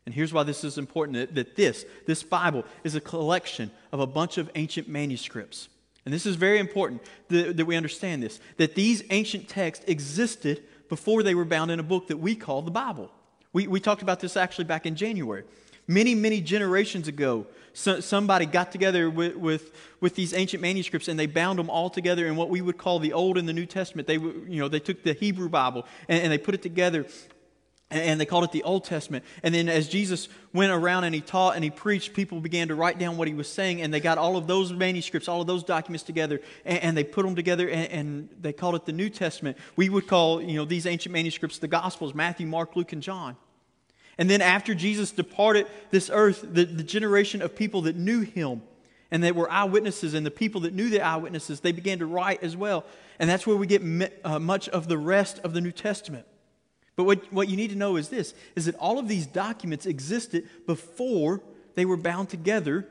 And 0.04 0.14
here's 0.14 0.32
why 0.32 0.42
this 0.42 0.64
is 0.64 0.78
important 0.78 1.16
that, 1.16 1.34
that 1.36 1.56
this, 1.56 1.86
this 2.06 2.22
Bible, 2.22 2.64
is 2.84 2.94
a 2.94 3.00
collection 3.00 3.70
of 3.92 4.00
a 4.00 4.06
bunch 4.06 4.36
of 4.36 4.50
ancient 4.56 4.88
manuscripts. 4.88 5.68
And 6.04 6.12
this 6.12 6.26
is 6.26 6.34
very 6.36 6.58
important 6.58 7.02
that, 7.28 7.56
that 7.56 7.64
we 7.64 7.76
understand 7.76 8.22
this 8.22 8.40
that 8.56 8.74
these 8.74 9.04
ancient 9.10 9.48
texts 9.48 9.84
existed 9.86 10.62
before 10.88 11.22
they 11.22 11.34
were 11.34 11.44
bound 11.44 11.70
in 11.70 11.78
a 11.78 11.84
book 11.84 12.08
that 12.08 12.18
we 12.18 12.34
call 12.34 12.62
the 12.62 12.70
Bible. 12.70 13.10
We, 13.52 13.66
we 13.66 13.80
talked 13.80 14.02
about 14.02 14.20
this 14.20 14.36
actually 14.36 14.64
back 14.64 14.84
in 14.84 14.96
January. 14.96 15.44
Many, 15.86 16.14
many 16.14 16.40
generations 16.40 17.08
ago, 17.08 17.46
so, 17.74 18.00
somebody 18.00 18.46
got 18.46 18.70
together 18.70 19.08
with, 19.08 19.36
with, 19.36 19.72
with 20.00 20.14
these 20.14 20.34
ancient 20.34 20.62
manuscripts 20.62 21.08
and 21.08 21.18
they 21.18 21.26
bound 21.26 21.58
them 21.58 21.70
all 21.70 21.88
together 21.88 22.26
in 22.26 22.36
what 22.36 22.50
we 22.50 22.60
would 22.60 22.76
call 22.76 22.98
the 22.98 23.14
Old 23.14 23.38
and 23.38 23.48
the 23.48 23.52
New 23.52 23.66
Testament. 23.66 24.06
They, 24.06 24.14
you 24.14 24.60
know, 24.60 24.68
they 24.68 24.80
took 24.80 25.02
the 25.02 25.14
Hebrew 25.14 25.48
Bible 25.48 25.86
and, 26.08 26.22
and 26.22 26.32
they 26.32 26.38
put 26.38 26.54
it 26.54 26.62
together 26.62 27.06
and 27.92 28.20
they 28.20 28.26
called 28.26 28.44
it 28.44 28.52
the 28.52 28.62
Old 28.62 28.84
Testament. 28.84 29.24
And 29.42 29.54
then 29.54 29.68
as 29.68 29.88
Jesus 29.88 30.28
went 30.52 30.72
around 30.72 31.04
and 31.04 31.14
he 31.14 31.20
taught 31.20 31.54
and 31.54 31.64
he 31.64 31.70
preached, 31.70 32.14
people 32.14 32.40
began 32.40 32.68
to 32.68 32.74
write 32.74 32.98
down 32.98 33.16
what 33.16 33.28
he 33.28 33.34
was 33.34 33.48
saying, 33.48 33.82
and 33.82 33.92
they 33.92 34.00
got 34.00 34.18
all 34.18 34.36
of 34.36 34.46
those 34.46 34.72
manuscripts, 34.72 35.28
all 35.28 35.40
of 35.40 35.46
those 35.46 35.62
documents 35.62 36.02
together, 36.02 36.40
and, 36.64 36.78
and 36.78 36.96
they 36.96 37.04
put 37.04 37.24
them 37.24 37.34
together, 37.34 37.68
and, 37.68 37.92
and, 37.92 38.28
they 38.40 38.52
called 38.52 38.74
it 38.74 38.86
the 38.86 38.92
New 38.92 39.10
Testament. 39.10 39.56
We 39.76 39.88
would 39.88 40.06
call 40.06 40.40
you 40.42 40.54
know 40.54 40.64
these 40.64 40.86
ancient 40.86 41.12
manuscripts 41.12 41.58
the 41.58 41.68
Gospels: 41.68 42.14
Matthew, 42.14 42.46
Mark, 42.46 42.76
Luke, 42.76 42.92
and 42.92 43.02
John. 43.02 43.36
And 44.18 44.28
then 44.28 44.42
after 44.42 44.74
Jesus 44.74 45.10
departed 45.10 45.66
this 45.90 46.10
earth, 46.12 46.42
the, 46.42 46.64
the 46.64 46.82
generation 46.82 47.42
of 47.42 47.56
people 47.56 47.82
that 47.82 47.96
knew 47.96 48.20
him 48.20 48.62
and 49.10 49.24
that 49.24 49.34
were 49.34 49.50
eyewitnesses, 49.50 50.14
and 50.14 50.24
the 50.24 50.30
people 50.30 50.62
that 50.62 50.72
knew 50.72 50.88
the 50.88 51.02
eyewitnesses, 51.02 51.60
they 51.60 51.72
began 51.72 51.98
to 51.98 52.06
write 52.06 52.42
as 52.42 52.56
well. 52.56 52.84
And 53.18 53.28
that's 53.28 53.46
where 53.46 53.56
we 53.56 53.66
get 53.66 53.82
uh, 54.24 54.38
much 54.38 54.70
of 54.70 54.88
the 54.88 54.96
rest 54.96 55.38
of 55.40 55.52
the 55.52 55.60
New 55.60 55.72
Testament. 55.72 56.26
But 56.96 57.04
what, 57.04 57.32
what 57.32 57.48
you 57.48 57.56
need 57.56 57.70
to 57.70 57.76
know 57.76 57.96
is 57.96 58.08
this 58.08 58.34
is 58.56 58.66
that 58.66 58.74
all 58.76 58.98
of 58.98 59.08
these 59.08 59.26
documents 59.26 59.86
existed 59.86 60.48
before 60.66 61.42
they 61.74 61.84
were 61.84 61.96
bound 61.96 62.30
together 62.30 62.88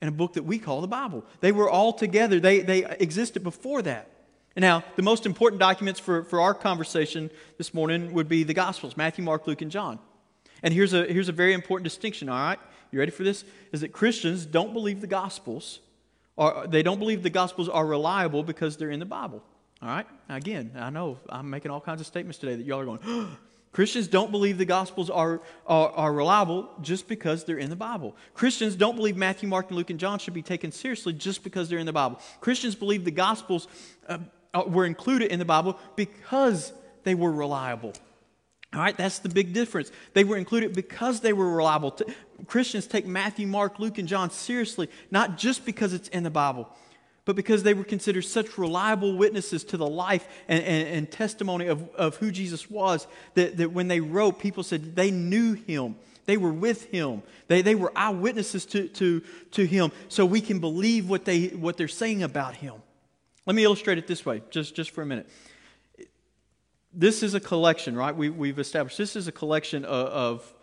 in 0.00 0.08
a 0.08 0.12
book 0.12 0.34
that 0.34 0.44
we 0.44 0.58
call 0.58 0.80
the 0.80 0.88
Bible. 0.88 1.24
They 1.40 1.52
were 1.52 1.68
all 1.68 1.92
together, 1.92 2.40
they, 2.40 2.60
they 2.60 2.84
existed 2.84 3.42
before 3.42 3.82
that. 3.82 4.10
And 4.56 4.62
now, 4.62 4.82
the 4.96 5.02
most 5.02 5.24
important 5.24 5.60
documents 5.60 6.00
for, 6.00 6.24
for 6.24 6.40
our 6.40 6.54
conversation 6.54 7.30
this 7.58 7.72
morning 7.72 8.12
would 8.14 8.28
be 8.28 8.42
the 8.42 8.54
Gospels 8.54 8.96
Matthew, 8.96 9.22
Mark, 9.22 9.46
Luke, 9.46 9.62
and 9.62 9.70
John. 9.70 10.00
And 10.62 10.74
here's 10.74 10.92
a, 10.92 11.04
here's 11.04 11.28
a 11.28 11.32
very 11.32 11.52
important 11.52 11.84
distinction, 11.84 12.28
all 12.28 12.38
right? 12.38 12.58
You 12.90 12.98
ready 12.98 13.10
for 13.10 13.22
this? 13.22 13.44
Is 13.72 13.82
that 13.82 13.92
Christians 13.92 14.46
don't 14.46 14.72
believe 14.72 15.00
the 15.00 15.06
Gospels, 15.06 15.80
or 16.36 16.66
they 16.66 16.82
don't 16.82 16.98
believe 16.98 17.22
the 17.22 17.30
Gospels 17.30 17.68
are 17.68 17.86
reliable 17.86 18.42
because 18.42 18.76
they're 18.76 18.90
in 18.90 19.00
the 19.00 19.06
Bible. 19.06 19.42
All 19.82 19.88
right? 19.88 20.06
Again, 20.28 20.72
I 20.76 20.90
know 20.90 21.18
I'm 21.28 21.50
making 21.50 21.70
all 21.70 21.80
kinds 21.80 22.00
of 22.00 22.06
statements 22.06 22.38
today 22.38 22.56
that 22.56 22.64
y'all 22.64 22.80
are 22.80 22.84
going, 22.84 23.28
Christians 23.72 24.08
don't 24.08 24.30
believe 24.30 24.58
the 24.58 24.64
Gospels 24.64 25.10
are, 25.10 25.40
are, 25.66 25.90
are, 25.90 26.12
reliable 26.12 26.68
just 26.80 27.06
because 27.06 27.44
they're 27.44 27.58
in 27.58 27.70
the 27.70 27.76
Bible. 27.76 28.16
Christians 28.34 28.74
don't 28.74 28.96
believe 28.96 29.16
Matthew, 29.16 29.48
Mark, 29.48 29.68
and 29.68 29.76
Luke, 29.76 29.90
and 29.90 30.00
John 30.00 30.18
should 30.18 30.34
be 30.34 30.42
taken 30.42 30.72
seriously 30.72 31.12
just 31.12 31.44
because 31.44 31.68
they're 31.68 31.78
in 31.78 31.86
the 31.86 31.92
Bible. 31.92 32.18
Christians 32.40 32.74
believe 32.74 33.04
the 33.04 33.10
Gospels 33.10 33.68
uh, 34.08 34.18
were 34.66 34.86
included 34.86 35.30
in 35.30 35.38
the 35.38 35.44
Bible 35.44 35.78
because 35.96 36.72
they 37.04 37.14
were 37.14 37.30
reliable. 37.30 37.92
All 38.74 38.80
right, 38.80 38.96
that's 38.96 39.20
the 39.20 39.30
big 39.30 39.54
difference. 39.54 39.90
They 40.12 40.24
were 40.24 40.36
included 40.36 40.74
because 40.74 41.20
they 41.20 41.32
were 41.32 41.54
reliable. 41.54 41.98
Christians 42.46 42.86
take 42.86 43.06
Matthew, 43.06 43.46
Mark, 43.46 43.78
Luke, 43.78 43.96
and 43.96 44.06
John 44.06 44.30
seriously, 44.30 44.90
not 45.10 45.38
just 45.38 45.64
because 45.64 45.94
it's 45.94 46.08
in 46.08 46.22
the 46.22 46.30
Bible, 46.30 46.68
but 47.24 47.34
because 47.34 47.62
they 47.62 47.72
were 47.72 47.84
considered 47.84 48.22
such 48.22 48.58
reliable 48.58 49.16
witnesses 49.16 49.64
to 49.64 49.78
the 49.78 49.86
life 49.86 50.28
and, 50.48 50.62
and, 50.62 50.88
and 50.88 51.10
testimony 51.10 51.66
of, 51.66 51.88
of 51.94 52.16
who 52.16 52.30
Jesus 52.30 52.70
was 52.70 53.06
that, 53.34 53.56
that 53.56 53.72
when 53.72 53.88
they 53.88 54.00
wrote, 54.00 54.38
people 54.38 54.62
said 54.62 54.94
they 54.94 55.10
knew 55.10 55.54
him. 55.54 55.96
They 56.26 56.36
were 56.36 56.52
with 56.52 56.90
him. 56.90 57.22
They, 57.46 57.62
they 57.62 57.74
were 57.74 57.90
eyewitnesses 57.96 58.66
to, 58.66 58.86
to, 58.88 59.22
to 59.52 59.64
him, 59.64 59.92
so 60.08 60.26
we 60.26 60.42
can 60.42 60.58
believe 60.58 61.08
what, 61.08 61.24
they, 61.24 61.46
what 61.48 61.78
they're 61.78 61.88
saying 61.88 62.22
about 62.22 62.54
him. 62.54 62.74
Let 63.46 63.56
me 63.56 63.64
illustrate 63.64 63.96
it 63.96 64.06
this 64.06 64.26
way, 64.26 64.42
just, 64.50 64.74
just 64.74 64.90
for 64.90 65.00
a 65.00 65.06
minute 65.06 65.26
this 66.92 67.22
is 67.22 67.34
a 67.34 67.40
collection, 67.40 67.96
right? 67.96 68.14
We, 68.14 68.30
we've 68.30 68.58
established 68.58 68.98
this 68.98 69.16
is 69.16 69.28
a 69.28 69.32
collection 69.32 69.84
of, 69.84 70.06
of, 70.06 70.54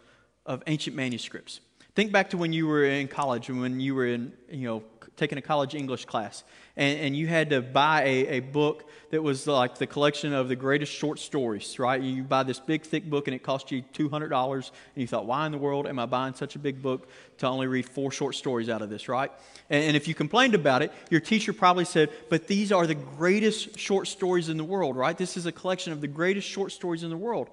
of, 0.45 0.63
ancient 0.67 0.95
manuscripts. 0.95 1.61
Think 1.95 2.11
back 2.11 2.31
to 2.31 2.37
when 2.37 2.51
you 2.51 2.67
were 2.67 2.83
in 2.83 3.07
college 3.07 3.49
and 3.49 3.61
when 3.61 3.79
you 3.79 3.95
were 3.95 4.07
in, 4.07 4.33
you 4.49 4.67
know, 4.67 4.83
taking 5.15 5.37
a 5.37 5.41
college 5.41 5.75
English 5.75 6.05
class, 6.05 6.43
and, 6.75 6.99
and 6.99 7.15
you 7.15 7.27
had 7.27 7.49
to 7.51 7.61
buy 7.61 8.03
a, 8.03 8.27
a 8.27 8.39
book 8.41 8.89
that 9.11 9.21
was 9.21 9.47
like 9.47 9.77
the 9.77 9.87
collection 9.87 10.33
of 10.33 10.49
the 10.49 10.55
greatest 10.55 10.91
short 10.91 11.19
stories, 11.19 11.79
right? 11.79 12.01
You 12.01 12.23
buy 12.23 12.43
this 12.43 12.59
big, 12.59 12.83
thick 12.83 13.09
book, 13.09 13.27
and 13.27 13.35
it 13.35 13.43
cost 13.43 13.71
you 13.71 13.83
$200, 13.93 14.53
and 14.55 14.71
you 14.95 15.07
thought, 15.07 15.25
why 15.25 15.45
in 15.45 15.51
the 15.51 15.57
world 15.57 15.87
am 15.87 15.99
I 15.99 16.05
buying 16.05 16.33
such 16.33 16.55
a 16.55 16.59
big 16.59 16.81
book 16.81 17.07
to 17.37 17.47
only 17.47 17.67
read 17.67 17.87
four 17.87 18.11
short 18.11 18.35
stories 18.35 18.69
out 18.69 18.81
of 18.81 18.89
this, 18.89 19.07
right? 19.07 19.31
And, 19.69 19.83
and 19.85 19.95
if 19.95 20.07
you 20.07 20.13
complained 20.13 20.55
about 20.55 20.81
it, 20.81 20.91
your 21.09 21.21
teacher 21.21 21.53
probably 21.53 21.85
said, 21.85 22.09
but 22.29 22.47
these 22.47 22.71
are 22.71 22.85
the 22.85 22.95
greatest 22.95 23.79
short 23.79 24.07
stories 24.07 24.49
in 24.49 24.57
the 24.57 24.63
world, 24.63 24.95
right? 24.97 25.17
This 25.17 25.37
is 25.37 25.45
a 25.45 25.51
collection 25.51 25.93
of 25.93 26.01
the 26.01 26.07
greatest 26.07 26.47
short 26.47 26.71
stories 26.71 27.03
in 27.03 27.09
the 27.09 27.17
world. 27.17 27.49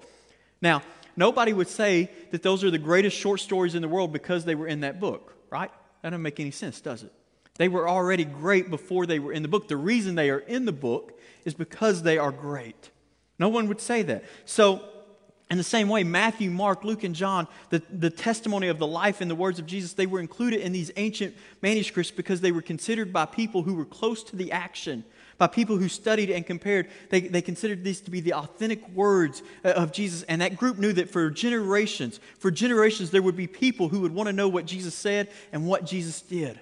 Now, 0.61 0.81
nobody 1.15 1.53
would 1.53 1.69
say 1.69 2.09
that 2.31 2.43
those 2.43 2.63
are 2.63 2.71
the 2.71 2.77
greatest 2.77 3.15
short 3.17 3.39
stories 3.39 3.75
in 3.75 3.81
the 3.81 3.87
world 3.87 4.11
because 4.11 4.45
they 4.45 4.55
were 4.55 4.67
in 4.67 4.81
that 4.81 4.99
book, 4.99 5.33
right? 5.49 5.71
That 6.01 6.09
doesn't 6.09 6.21
make 6.21 6.39
any 6.39 6.51
sense, 6.51 6.81
does 6.81 7.03
it? 7.03 7.13
They 7.55 7.67
were 7.67 7.87
already 7.87 8.25
great 8.25 8.69
before 8.69 9.05
they 9.05 9.19
were 9.19 9.31
in 9.31 9.43
the 9.43 9.47
book. 9.47 9.67
The 9.67 9.77
reason 9.77 10.15
they 10.15 10.29
are 10.29 10.39
in 10.39 10.65
the 10.65 10.71
book 10.71 11.19
is 11.45 11.53
because 11.53 12.03
they 12.03 12.17
are 12.17 12.31
great. 12.31 12.89
No 13.37 13.49
one 13.49 13.67
would 13.67 13.81
say 13.81 14.01
that. 14.03 14.23
So, 14.45 14.81
in 15.51 15.57
the 15.57 15.63
same 15.63 15.87
way, 15.87 16.03
Matthew, 16.03 16.49
Mark, 16.49 16.83
Luke, 16.83 17.03
and 17.03 17.13
John, 17.13 17.47
the, 17.69 17.83
the 17.91 18.09
testimony 18.09 18.69
of 18.69 18.79
the 18.79 18.87
life 18.87 19.21
and 19.21 19.29
the 19.29 19.35
words 19.35 19.59
of 19.59 19.67
Jesus, 19.67 19.93
they 19.93 20.07
were 20.07 20.19
included 20.19 20.61
in 20.61 20.71
these 20.71 20.89
ancient 20.95 21.35
manuscripts 21.61 22.09
because 22.09 22.41
they 22.41 22.51
were 22.51 22.61
considered 22.61 23.13
by 23.13 23.25
people 23.25 23.61
who 23.61 23.75
were 23.75 23.85
close 23.85 24.23
to 24.23 24.35
the 24.35 24.51
action, 24.51 25.03
by 25.37 25.45
people 25.45 25.77
who 25.77 25.89
studied 25.89 26.31
and 26.31 26.47
compared. 26.47 26.89
They, 27.11 27.21
they 27.21 27.41
considered 27.43 27.83
these 27.83 28.01
to 28.01 28.09
be 28.09 28.19
the 28.19 28.33
authentic 28.33 28.87
words 28.89 29.43
uh, 29.63 29.71
of 29.71 29.91
Jesus. 29.91 30.23
And 30.23 30.41
that 30.41 30.57
group 30.57 30.79
knew 30.79 30.93
that 30.93 31.11
for 31.11 31.29
generations, 31.29 32.19
for 32.39 32.49
generations, 32.49 33.11
there 33.11 33.21
would 33.21 33.37
be 33.37 33.45
people 33.45 33.89
who 33.89 33.99
would 33.99 34.13
want 34.13 34.27
to 34.27 34.33
know 34.33 34.47
what 34.47 34.65
Jesus 34.65 34.95
said 34.95 35.29
and 35.51 35.67
what 35.67 35.85
Jesus 35.85 36.21
did. 36.21 36.59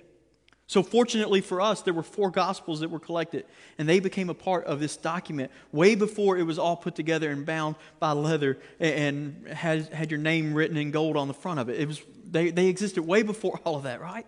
So, 0.72 0.82
fortunately 0.82 1.42
for 1.42 1.60
us, 1.60 1.82
there 1.82 1.94
were 1.94 2.02
four 2.02 2.32
gospels 2.32 2.80
that 2.80 2.90
were 2.90 2.98
collected, 2.98 3.44
and 3.78 3.90
they 3.90 4.00
became 4.00 4.30
a 4.30 4.34
part 4.34 4.64
of 4.64 4.80
this 4.80 4.96
document 4.96 5.52
way 5.74 5.96
before 5.96 6.38
it 6.38 6.44
was 6.44 6.58
all 6.58 6.78
put 6.78 6.96
together 6.96 7.30
and 7.30 7.46
bound 7.46 7.76
by 8.00 8.14
leather 8.14 8.58
and 8.80 9.50
had, 9.50 9.88
had 9.88 10.12
your 10.12 10.22
name 10.22 10.54
written 10.54 10.78
in 10.78 10.92
gold 10.92 11.18
on 11.18 11.28
the 11.28 11.34
front 11.34 11.60
of 11.60 11.68
it. 11.68 11.78
it 11.78 11.90
was, 11.90 12.02
they, 12.24 12.52
they 12.52 12.68
existed 12.68 13.04
way 13.04 13.22
before 13.22 13.60
all 13.66 13.76
of 13.76 13.84
that, 13.84 14.00
right? 14.00 14.26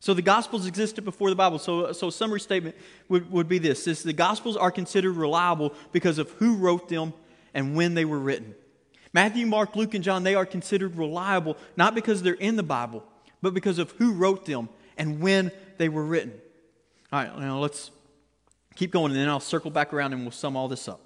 So, 0.00 0.12
the 0.12 0.22
gospels 0.22 0.66
existed 0.66 1.04
before 1.04 1.30
the 1.30 1.36
Bible. 1.36 1.60
So, 1.60 1.92
so 1.92 2.08
a 2.08 2.12
summary 2.12 2.40
statement 2.40 2.74
would, 3.08 3.30
would 3.30 3.48
be 3.48 3.58
this, 3.58 3.84
this 3.84 4.02
the 4.02 4.12
gospels 4.12 4.56
are 4.56 4.72
considered 4.72 5.12
reliable 5.12 5.72
because 5.92 6.18
of 6.18 6.32
who 6.32 6.56
wrote 6.56 6.88
them 6.88 7.12
and 7.54 7.76
when 7.76 7.94
they 7.94 8.04
were 8.04 8.18
written. 8.18 8.56
Matthew, 9.12 9.46
Mark, 9.46 9.76
Luke, 9.76 9.94
and 9.94 10.02
John, 10.02 10.24
they 10.24 10.34
are 10.34 10.46
considered 10.46 10.96
reliable 10.96 11.56
not 11.76 11.94
because 11.94 12.24
they're 12.24 12.34
in 12.34 12.56
the 12.56 12.64
Bible, 12.64 13.04
but 13.40 13.54
because 13.54 13.78
of 13.78 13.92
who 13.92 14.14
wrote 14.14 14.46
them 14.46 14.68
and 14.96 15.20
when 15.20 15.50
they 15.78 15.88
were 15.88 16.04
written. 16.04 16.32
All 17.12 17.22
right, 17.22 17.38
now 17.38 17.58
let's 17.58 17.90
keep 18.74 18.90
going, 18.90 19.12
and 19.12 19.20
then 19.20 19.28
I'll 19.28 19.40
circle 19.40 19.70
back 19.70 19.92
around 19.92 20.12
and 20.12 20.22
we'll 20.22 20.32
sum 20.32 20.56
all 20.56 20.68
this 20.68 20.88
up. 20.88 21.00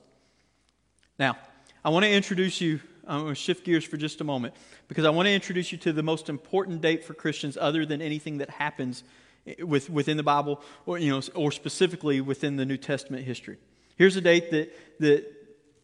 Now, 1.18 1.36
I 1.84 1.90
want 1.90 2.04
to 2.04 2.10
introduce 2.10 2.60
you, 2.60 2.80
I'm 3.06 3.22
going 3.22 3.34
to 3.34 3.40
shift 3.40 3.64
gears 3.64 3.84
for 3.84 3.96
just 3.96 4.20
a 4.20 4.24
moment, 4.24 4.54
because 4.88 5.04
I 5.04 5.10
want 5.10 5.26
to 5.26 5.32
introduce 5.32 5.72
you 5.72 5.78
to 5.78 5.92
the 5.92 6.02
most 6.02 6.28
important 6.28 6.80
date 6.80 7.04
for 7.04 7.14
Christians 7.14 7.56
other 7.60 7.84
than 7.84 8.00
anything 8.00 8.38
that 8.38 8.50
happens 8.50 9.04
with, 9.60 9.88
within 9.90 10.16
the 10.16 10.22
Bible 10.22 10.62
or, 10.86 10.98
you 10.98 11.10
know, 11.10 11.22
or 11.34 11.52
specifically 11.52 12.20
within 12.20 12.56
the 12.56 12.66
New 12.66 12.76
Testament 12.76 13.24
history. 13.24 13.56
Here's 13.96 14.16
a 14.16 14.20
date 14.20 14.50
that, 14.50 14.76
that 15.00 15.24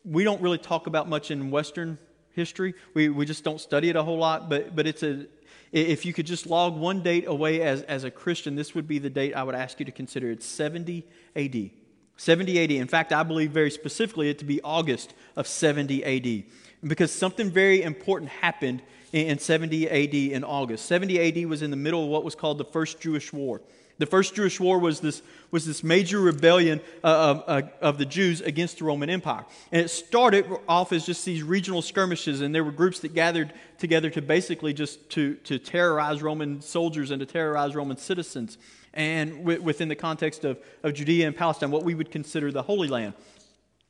we 0.04 0.24
don't 0.24 0.40
really 0.40 0.58
talk 0.58 0.86
about 0.86 1.08
much 1.08 1.30
in 1.30 1.50
Western 1.50 1.98
history. 2.32 2.74
We, 2.92 3.08
we 3.08 3.26
just 3.26 3.44
don't 3.44 3.60
study 3.60 3.88
it 3.88 3.96
a 3.96 4.02
whole 4.02 4.18
lot, 4.18 4.48
but, 4.48 4.76
but 4.76 4.86
it's 4.86 5.02
a, 5.02 5.26
if 5.72 6.06
you 6.06 6.12
could 6.12 6.26
just 6.26 6.46
log 6.46 6.76
one 6.76 7.02
date 7.02 7.24
away 7.26 7.62
as, 7.62 7.82
as 7.82 8.04
a 8.04 8.10
Christian, 8.10 8.54
this 8.54 8.74
would 8.74 8.86
be 8.86 8.98
the 8.98 9.10
date 9.10 9.34
I 9.34 9.42
would 9.42 9.54
ask 9.54 9.78
you 9.80 9.86
to 9.86 9.92
consider. 9.92 10.30
It's 10.30 10.46
70 10.46 11.04
AD. 11.34 11.70
70 12.16 12.64
AD. 12.64 12.70
In 12.70 12.86
fact, 12.86 13.12
I 13.12 13.22
believe 13.22 13.50
very 13.50 13.70
specifically 13.70 14.28
it 14.28 14.38
to 14.38 14.44
be 14.44 14.60
August 14.62 15.14
of 15.36 15.46
70 15.46 16.04
AD. 16.04 16.44
Because 16.82 17.10
something 17.10 17.50
very 17.50 17.82
important 17.82 18.30
happened 18.30 18.82
in 19.12 19.38
70 19.38 19.88
AD 19.88 20.14
in 20.14 20.44
August. 20.44 20.86
70 20.86 21.44
AD 21.44 21.48
was 21.48 21.62
in 21.62 21.70
the 21.70 21.76
middle 21.76 22.04
of 22.04 22.08
what 22.08 22.24
was 22.24 22.34
called 22.34 22.58
the 22.58 22.64
First 22.64 23.00
Jewish 23.00 23.32
War. 23.32 23.60
The 23.98 24.07
First 24.07 24.35
Jewish 24.35 24.59
War 24.59 24.78
was 24.78 25.00
this, 25.00 25.22
was 25.52 25.66
this 25.66 25.85
major 25.85 26.20
rebellion 26.20 26.80
uh, 27.04 27.07
of, 27.07 27.44
uh, 27.46 27.62
of 27.80 27.98
the 27.98 28.04
Jews 28.04 28.40
against 28.40 28.78
the 28.78 28.85
Roman 28.85 29.09
Empire. 29.09 29.44
And 29.70 29.83
it 29.83 29.88
started 29.88 30.46
off 30.68 30.92
as 30.92 31.07
just 31.07 31.24
these 31.24 31.44
regional 31.44 31.80
skirmishes, 31.80 32.40
and 32.40 32.52
there 32.52 32.64
were 32.64 32.72
groups 32.72 33.00
that 33.00 33.14
gathered 33.14 33.52
together 33.78 34.11
to 34.11 34.20
basically 34.20 34.72
just 34.72 35.11
to, 35.11 35.35
to 35.44 35.59
terrorize 35.59 36.22
Roman 36.22 36.61
soldiers 36.61 37.12
and 37.12 37.20
to 37.20 37.26
terrorize 37.26 37.76
Roman 37.76 37.96
citizens. 37.96 38.59
And 38.92 39.38
w- 39.38 39.62
within 39.62 39.88
the 39.88 39.96
context 39.96 40.44
of, 40.44 40.59
of 40.83 40.94
Judea 40.94 41.28
and 41.28 41.37
Palestine, 41.37 41.70
what 41.70 41.85
we 41.85 41.94
would 41.94 42.11
consider 42.11 42.50
the 42.50 42.62
Holy 42.62 42.88
Land. 42.88 43.14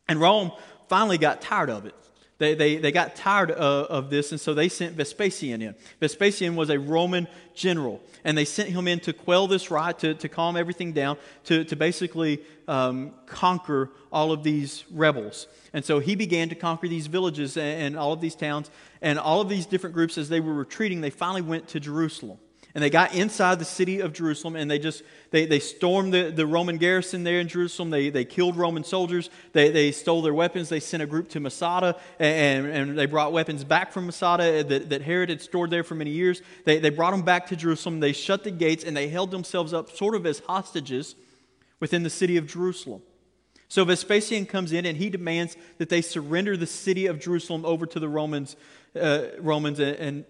And 0.07 0.21
Rome 0.21 0.53
finally 0.89 1.17
got 1.17 1.41
tired 1.41 1.71
of 1.71 1.87
it. 1.87 1.95
They, 2.39 2.55
they, 2.55 2.77
they 2.77 2.91
got 2.91 3.15
tired 3.15 3.53
of, 3.53 3.87
of, 3.87 4.11
this, 4.11 4.33
and 4.33 4.41
so 4.41 4.55
they 4.55 4.69
sent 4.69 4.97
Vespasian 4.97 5.63
in. 5.63 5.75
Vespasian 6.01 6.57
was 6.57 6.69
a 6.69 6.79
Roman 6.79 7.29
general, 7.55 8.03
and 8.25 8.37
they 8.37 8.45
sent 8.45 8.71
him 8.71 8.89
in 8.89 8.99
to 9.01 9.13
quell 9.13 9.47
this 9.47 9.71
riot, 9.71 10.01
to, 10.01 10.15
to 10.15 10.29
calm 10.29 10.57
everything 10.57 10.93
down, 10.93 11.17
to, 11.45 11.63
to 11.65 11.77
basically 11.77 12.41
um, 12.67 13.13
conquer 13.27 13.91
all 14.13 14.33
of 14.33 14.43
these 14.43 14.85
rebels. 14.91 15.47
And 15.73 15.85
so 15.85 16.01
he 16.01 16.17
began 16.17 16.49
to 16.49 16.57
conquer 16.57 16.89
these 16.89 17.07
villages 17.07 17.57
and, 17.57 17.83
and 17.83 17.97
all 17.97 18.13
of 18.13 18.21
these 18.21 18.35
towns, 18.35 18.69
and 19.01 19.17
all 19.17 19.41
of 19.41 19.49
these 19.49 19.65
different 19.65 19.95
groups, 19.95 20.19
as 20.19 20.29
they 20.29 20.41
were 20.41 20.55
retreating, 20.55 21.03
they 21.03 21.11
finally 21.11 21.43
went 21.43 21.69
to 21.69 21.81
Jerusalem 21.81 22.39
and 22.75 22.83
they 22.83 22.91
got 22.91 23.15
inside 23.15 23.59
the 23.59 23.65
city 23.65 24.01
of 24.01 24.13
jerusalem 24.13 24.57
and 24.57 24.71
they 24.71 24.79
just 24.79 25.03
they, 25.31 25.47
they 25.47 25.61
stormed 25.61 26.13
the, 26.13 26.31
the 26.31 26.47
roman 26.47 26.77
garrison 26.77 27.25
there 27.25 27.41
in 27.41 27.49
jerusalem. 27.49 27.91
They, 27.91 28.11
they 28.11 28.25
killed 28.25 28.57
roman 28.57 28.85
soldiers. 28.85 29.31
They, 29.53 29.71
they 29.71 29.93
stole 29.93 30.23
their 30.23 30.35
weapons. 30.35 30.69
They 30.69 30.81
sent 30.81 31.03
a 31.03 31.07
group 31.07 31.29
to 31.31 31.41
masada 31.41 31.97
and, 32.19 32.67
and 32.67 32.99
they 32.99 33.07
brought 33.07 33.33
weapons 33.33 33.65
back 33.65 33.93
from 33.93 34.07
masada 34.07 34.65
that, 34.65 34.91
that 34.91 35.03
herod 35.03 35.31
had 35.31 35.41
stored 35.41 35.71
there 35.71 35.85
for 35.85 35.95
many 35.95 36.11
years. 36.11 36.43
They, 36.65 36.79
they 36.79 36.91
brought 36.91 37.13
them 37.13 37.23
back 37.23 37.47
to 37.49 37.57
jerusalem. 37.57 38.01
They 38.01 38.13
shut 38.13 38.45
the 38.45 38.51
gates 38.51 38.85
and 38.85 38.97
they 38.97 39.09
held 39.09 39.31
themselves 39.31 39.73
up 39.73 39.91
sort 39.91 40.15
of 40.15 40.27
as 40.27 40.41
hostages 40.41 41.15
within 41.81 42.03
the 42.03 42.11
city 42.11 42.37
of 42.37 42.47
jerusalem. 42.47 43.03
So 43.69 43.85
Vespasian 43.85 44.47
comes 44.47 44.73
in 44.73 44.87
and 44.87 44.97
he 44.97 45.11
demands 45.11 45.57
that 45.79 45.89
they 45.89 46.01
surrender 46.01 46.57
the 46.57 46.67
city 46.67 47.07
of 47.07 47.19
Jerusalem 47.19 47.65
over 47.65 47.87
to 47.87 47.99
the 47.99 48.09
Romans, 48.09 48.55
uh, 48.95 49.23
Romans 49.41 49.81
and, 49.81 49.97
and 49.97 50.25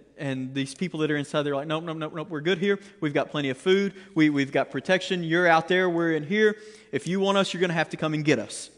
these 0.55 0.75
people 0.75 1.01
that 1.01 1.11
are 1.11 1.17
inside, 1.17 1.43
they're 1.43 1.57
like, 1.57 1.67
nope, 1.67 1.85
nope, 1.85 1.97
nope, 1.97 2.15
nope, 2.15 2.29
we're 2.31 2.41
good 2.41 2.59
here. 2.59 2.79
We've 3.01 3.15
got 3.15 3.31
plenty 3.31 3.51
of 3.51 3.59
food. 3.59 3.95
We, 4.15 4.31
we've 4.31 4.53
got 4.53 4.71
protection. 4.71 5.23
You're 5.23 5.47
out 5.47 5.69
there. 5.69 5.89
We're 5.91 6.13
in 6.13 6.25
here. 6.25 6.57
If 6.93 7.07
you 7.07 7.21
want 7.21 7.39
us, 7.39 7.53
you're 7.53 7.61
going 7.61 7.71
to 7.71 7.75
have 7.75 7.91
to 7.91 7.97
come 7.97 8.15
and 8.15 8.25
get 8.25 8.39
us. 8.39 8.71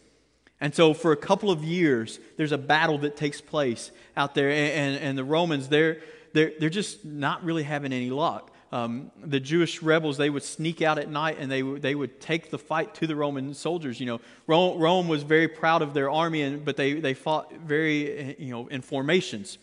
And 0.60 0.74
so, 0.74 0.94
for 0.94 1.12
a 1.12 1.16
couple 1.16 1.50
of 1.50 1.62
years, 1.62 2.18
there's 2.38 2.52
a 2.52 2.58
battle 2.58 2.98
that 2.98 3.16
takes 3.16 3.42
place 3.42 3.90
out 4.16 4.34
there, 4.34 4.48
and, 4.50 4.72
and, 4.72 5.04
and 5.04 5.18
the 5.18 5.24
Romans, 5.24 5.68
they're, 5.68 6.00
they're, 6.32 6.52
they're 6.58 6.70
just 6.70 7.04
not 7.04 7.44
really 7.44 7.62
having 7.62 7.92
any 7.92 8.08
luck. 8.10 8.50
Um, 8.72 9.12
the 9.22 9.38
Jewish 9.38 9.80
rebels, 9.80 10.16
they 10.16 10.28
would 10.28 10.42
sneak 10.42 10.82
out 10.82 10.98
at 10.98 11.08
night 11.08 11.36
and 11.38 11.50
they, 11.50 11.62
they 11.62 11.94
would 11.94 12.20
take 12.20 12.50
the 12.50 12.58
fight 12.58 12.94
to 12.96 13.06
the 13.06 13.14
Roman 13.14 13.54
soldiers. 13.54 14.00
You 14.00 14.06
know, 14.06 14.20
Rome, 14.46 14.78
Rome 14.78 15.08
was 15.08 15.22
very 15.22 15.46
proud 15.46 15.82
of 15.82 15.94
their 15.94 16.10
army, 16.10 16.42
and, 16.42 16.64
but 16.64 16.76
they, 16.76 16.94
they 16.94 17.14
fought 17.14 17.52
very, 17.54 18.34
you 18.38 18.50
know, 18.50 18.66
in 18.66 18.82
formations. 18.82 19.58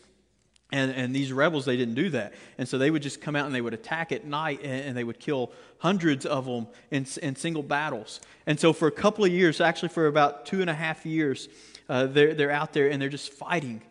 And, 0.74 0.92
and 0.92 1.16
these 1.16 1.32
rebels, 1.32 1.66
they 1.66 1.78
didn't 1.78 1.94
do 1.94 2.10
that. 2.10 2.34
And 2.58 2.68
so 2.68 2.80
they 2.80 2.90
would 2.90 3.04
just 3.04 3.22
come 3.22 3.36
out 3.36 3.46
and 3.46 3.54
they 3.54 3.62
would 3.62 3.76
attack 3.76 4.12
at 4.12 4.26
night 4.26 4.62
and, 4.64 4.82
and 4.88 4.98
they 4.98 5.04
would 5.04 5.20
kill 5.20 5.52
hundreds 5.78 6.26
of 6.26 6.46
them 6.46 6.66
in, 6.90 7.06
in 7.22 7.36
single 7.36 7.62
battles. 7.62 8.20
And 8.48 8.60
so 8.60 8.74
for 8.74 8.88
a 8.88 8.92
couple 8.92 9.24
of 9.24 9.32
years, 9.32 9.62
actually 9.62 9.90
for 9.90 10.08
about 10.08 10.48
two 10.48 10.62
and 10.62 10.72
a 10.72 10.74
half 10.74 11.06
years, 11.06 11.48
uh, 11.88 12.08
they're, 12.08 12.34
they're 12.34 12.52
out 12.52 12.74
there 12.74 12.90
and 12.90 13.00
they're 13.00 13.10
just 13.10 13.32
fighting. 13.32 13.84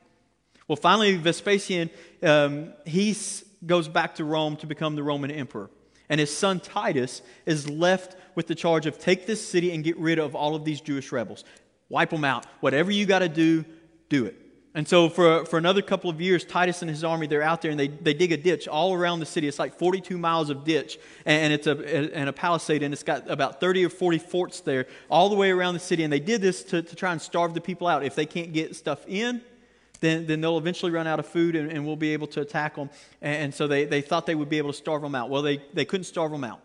Well, 0.66 0.74
finally, 0.74 1.14
Vespasian, 1.14 1.88
um, 2.20 2.72
he 2.84 3.16
goes 3.64 3.86
back 3.86 4.16
to 4.16 4.24
Rome 4.24 4.56
to 4.56 4.66
become 4.66 4.96
the 4.96 5.04
Roman 5.04 5.30
emperor. 5.30 5.70
And 6.08 6.18
his 6.18 6.36
son 6.36 6.58
Titus 6.58 7.22
is 7.46 7.70
left 7.70 8.16
with 8.34 8.48
the 8.48 8.56
charge 8.56 8.86
of 8.86 8.98
take 8.98 9.26
this 9.28 9.46
city 9.46 9.72
and 9.72 9.84
get 9.84 9.96
rid 9.98 10.18
of 10.18 10.34
all 10.34 10.56
of 10.56 10.64
these 10.64 10.80
Jewish 10.80 11.12
rebels. 11.12 11.44
Wipe 11.88 12.10
them 12.10 12.24
out. 12.24 12.44
Whatever 12.58 12.90
you 12.90 13.06
got 13.06 13.20
to 13.20 13.28
do, 13.28 13.64
do 14.08 14.26
it. 14.26 14.36
And 14.74 14.88
so 14.88 15.10
for, 15.10 15.44
for 15.44 15.58
another 15.58 15.82
couple 15.82 16.08
of 16.08 16.20
years, 16.20 16.44
Titus 16.44 16.80
and 16.80 16.90
his 16.90 17.04
army, 17.04 17.26
they're 17.26 17.42
out 17.42 17.60
there 17.60 17.70
and 17.70 17.78
they, 17.78 17.88
they 17.88 18.14
dig 18.14 18.32
a 18.32 18.38
ditch 18.38 18.66
all 18.66 18.94
around 18.94 19.20
the 19.20 19.26
city. 19.26 19.46
It's 19.46 19.58
like 19.58 19.78
42 19.78 20.16
miles 20.16 20.48
of 20.48 20.64
ditch 20.64 20.98
and 21.26 21.52
it's 21.52 21.66
a, 21.66 22.16
and 22.16 22.28
a 22.28 22.32
palisade 22.32 22.82
and 22.82 22.94
it's 22.94 23.02
got 23.02 23.30
about 23.30 23.60
30 23.60 23.84
or 23.84 23.90
40 23.90 24.18
forts 24.18 24.60
there 24.60 24.86
all 25.10 25.28
the 25.28 25.36
way 25.36 25.50
around 25.50 25.74
the 25.74 25.80
city. 25.80 26.04
And 26.04 26.12
they 26.12 26.20
did 26.20 26.40
this 26.40 26.64
to, 26.64 26.80
to 26.80 26.96
try 26.96 27.12
and 27.12 27.20
starve 27.20 27.52
the 27.52 27.60
people 27.60 27.86
out. 27.86 28.02
If 28.02 28.14
they 28.14 28.24
can't 28.24 28.54
get 28.54 28.74
stuff 28.74 29.04
in, 29.06 29.42
then, 30.00 30.26
then 30.26 30.40
they'll 30.40 30.58
eventually 30.58 30.90
run 30.90 31.06
out 31.06 31.18
of 31.18 31.26
food 31.26 31.54
and, 31.54 31.70
and 31.70 31.86
we'll 31.86 31.96
be 31.96 32.14
able 32.14 32.26
to 32.28 32.40
attack 32.40 32.76
them. 32.76 32.88
And, 33.20 33.44
and 33.44 33.54
so 33.54 33.66
they, 33.66 33.84
they 33.84 34.00
thought 34.00 34.24
they 34.24 34.34
would 34.34 34.48
be 34.48 34.58
able 34.58 34.72
to 34.72 34.78
starve 34.78 35.02
them 35.02 35.14
out. 35.14 35.28
Well, 35.28 35.42
they, 35.42 35.62
they 35.74 35.84
couldn't 35.84 36.04
starve 36.04 36.30
them 36.30 36.44
out 36.44 36.60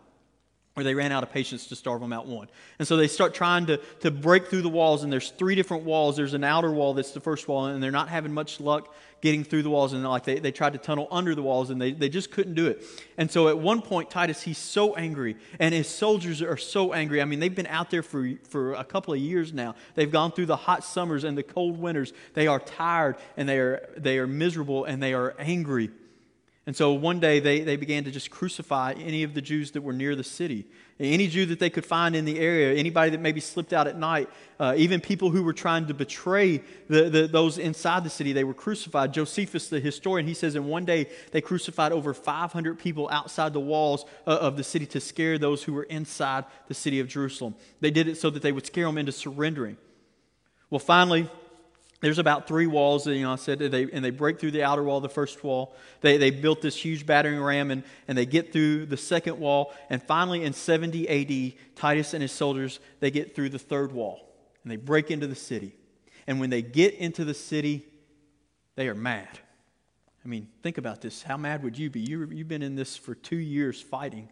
or 0.78 0.84
they 0.84 0.94
ran 0.94 1.10
out 1.10 1.24
of 1.24 1.32
patience 1.32 1.66
to 1.66 1.76
starve 1.76 2.00
them 2.00 2.12
out 2.12 2.26
one. 2.26 2.48
And 2.78 2.86
so 2.86 2.96
they 2.96 3.08
start 3.08 3.34
trying 3.34 3.66
to, 3.66 3.78
to 4.00 4.12
break 4.12 4.46
through 4.46 4.62
the 4.62 4.68
walls, 4.68 5.02
and 5.02 5.12
there's 5.12 5.30
three 5.30 5.56
different 5.56 5.82
walls. 5.82 6.16
There's 6.16 6.34
an 6.34 6.44
outer 6.44 6.70
wall 6.70 6.94
that's 6.94 7.10
the 7.10 7.20
first 7.20 7.48
wall, 7.48 7.66
and 7.66 7.82
they're 7.82 7.90
not 7.90 8.08
having 8.08 8.32
much 8.32 8.60
luck 8.60 8.94
getting 9.20 9.42
through 9.42 9.64
the 9.64 9.70
walls. 9.70 9.92
And 9.92 10.04
like 10.04 10.22
they, 10.22 10.38
they 10.38 10.52
tried 10.52 10.74
to 10.74 10.78
tunnel 10.78 11.08
under 11.10 11.34
the 11.34 11.42
walls, 11.42 11.70
and 11.70 11.82
they, 11.82 11.90
they 11.90 12.08
just 12.08 12.30
couldn't 12.30 12.54
do 12.54 12.68
it. 12.68 12.84
And 13.16 13.28
so 13.28 13.48
at 13.48 13.58
one 13.58 13.82
point, 13.82 14.08
Titus, 14.08 14.42
he's 14.42 14.58
so 14.58 14.94
angry, 14.94 15.36
and 15.58 15.74
his 15.74 15.88
soldiers 15.88 16.40
are 16.42 16.56
so 16.56 16.92
angry. 16.92 17.20
I 17.20 17.24
mean, 17.24 17.40
they've 17.40 17.52
been 17.52 17.66
out 17.66 17.90
there 17.90 18.04
for, 18.04 18.30
for 18.48 18.74
a 18.74 18.84
couple 18.84 19.12
of 19.12 19.18
years 19.18 19.52
now. 19.52 19.74
They've 19.96 20.12
gone 20.12 20.30
through 20.30 20.46
the 20.46 20.56
hot 20.56 20.84
summers 20.84 21.24
and 21.24 21.36
the 21.36 21.42
cold 21.42 21.76
winters. 21.76 22.12
They 22.34 22.46
are 22.46 22.60
tired, 22.60 23.16
and 23.36 23.48
they 23.48 23.58
are, 23.58 23.88
they 23.96 24.18
are 24.18 24.28
miserable, 24.28 24.84
and 24.84 25.02
they 25.02 25.12
are 25.12 25.34
angry. 25.40 25.90
And 26.68 26.76
so 26.76 26.92
one 26.92 27.18
day 27.18 27.40
they, 27.40 27.60
they 27.60 27.76
began 27.76 28.04
to 28.04 28.10
just 28.10 28.30
crucify 28.30 28.92
any 28.98 29.22
of 29.22 29.32
the 29.32 29.40
Jews 29.40 29.70
that 29.70 29.80
were 29.80 29.94
near 29.94 30.14
the 30.14 30.22
city. 30.22 30.66
Any 31.00 31.26
Jew 31.26 31.46
that 31.46 31.58
they 31.58 31.70
could 31.70 31.86
find 31.86 32.14
in 32.14 32.26
the 32.26 32.38
area, 32.38 32.78
anybody 32.78 33.12
that 33.12 33.22
maybe 33.22 33.40
slipped 33.40 33.72
out 33.72 33.86
at 33.86 33.98
night, 33.98 34.28
uh, 34.60 34.74
even 34.76 35.00
people 35.00 35.30
who 35.30 35.42
were 35.42 35.54
trying 35.54 35.86
to 35.86 35.94
betray 35.94 36.58
the, 36.88 37.08
the, 37.08 37.26
those 37.26 37.56
inside 37.56 38.04
the 38.04 38.10
city, 38.10 38.34
they 38.34 38.44
were 38.44 38.52
crucified. 38.52 39.14
Josephus, 39.14 39.70
the 39.70 39.80
historian, 39.80 40.28
he 40.28 40.34
says 40.34 40.56
in 40.56 40.66
one 40.66 40.84
day 40.84 41.08
they 41.30 41.40
crucified 41.40 41.90
over 41.90 42.12
500 42.12 42.78
people 42.78 43.08
outside 43.10 43.54
the 43.54 43.60
walls 43.60 44.04
uh, 44.26 44.32
of 44.32 44.58
the 44.58 44.62
city 44.62 44.84
to 44.84 45.00
scare 45.00 45.38
those 45.38 45.62
who 45.62 45.72
were 45.72 45.84
inside 45.84 46.44
the 46.66 46.74
city 46.74 47.00
of 47.00 47.08
Jerusalem. 47.08 47.54
They 47.80 47.90
did 47.90 48.08
it 48.08 48.18
so 48.18 48.28
that 48.28 48.42
they 48.42 48.52
would 48.52 48.66
scare 48.66 48.84
them 48.84 48.98
into 48.98 49.12
surrendering. 49.12 49.78
Well, 50.68 50.80
finally, 50.80 51.30
there's 52.00 52.18
about 52.18 52.46
three 52.46 52.68
walls, 52.68 53.06
you 53.06 53.22
know, 53.22 53.32
I 53.32 53.36
said, 53.36 53.58
they, 53.58 53.90
and 53.90 54.04
they 54.04 54.10
break 54.10 54.38
through 54.38 54.52
the 54.52 54.62
outer 54.62 54.84
wall, 54.84 55.00
the 55.00 55.08
first 55.08 55.42
wall. 55.42 55.74
They, 56.00 56.16
they 56.16 56.30
built 56.30 56.62
this 56.62 56.76
huge 56.76 57.04
battering 57.04 57.40
ram, 57.40 57.72
and, 57.72 57.82
and 58.06 58.16
they 58.16 58.26
get 58.26 58.52
through 58.52 58.86
the 58.86 58.96
second 58.96 59.38
wall. 59.38 59.72
And 59.90 60.00
finally, 60.00 60.44
in 60.44 60.52
70 60.52 61.08
AD, 61.08 61.54
Titus 61.74 62.14
and 62.14 62.22
his 62.22 62.30
soldiers, 62.30 62.78
they 63.00 63.10
get 63.10 63.34
through 63.34 63.48
the 63.48 63.58
third 63.58 63.90
wall, 63.90 64.20
and 64.62 64.70
they 64.70 64.76
break 64.76 65.10
into 65.10 65.26
the 65.26 65.34
city. 65.34 65.74
And 66.28 66.38
when 66.38 66.50
they 66.50 66.62
get 66.62 66.94
into 66.94 67.24
the 67.24 67.34
city, 67.34 67.84
they 68.76 68.88
are 68.88 68.94
mad. 68.94 69.40
I 70.24 70.28
mean, 70.28 70.48
think 70.62 70.78
about 70.78 71.00
this. 71.00 71.22
How 71.22 71.36
mad 71.36 71.64
would 71.64 71.76
you 71.76 71.90
be? 71.90 72.00
You, 72.00 72.28
you've 72.30 72.48
been 72.48 72.62
in 72.62 72.76
this 72.76 72.96
for 72.96 73.16
two 73.16 73.38
years 73.38 73.80
fighting. 73.80 74.28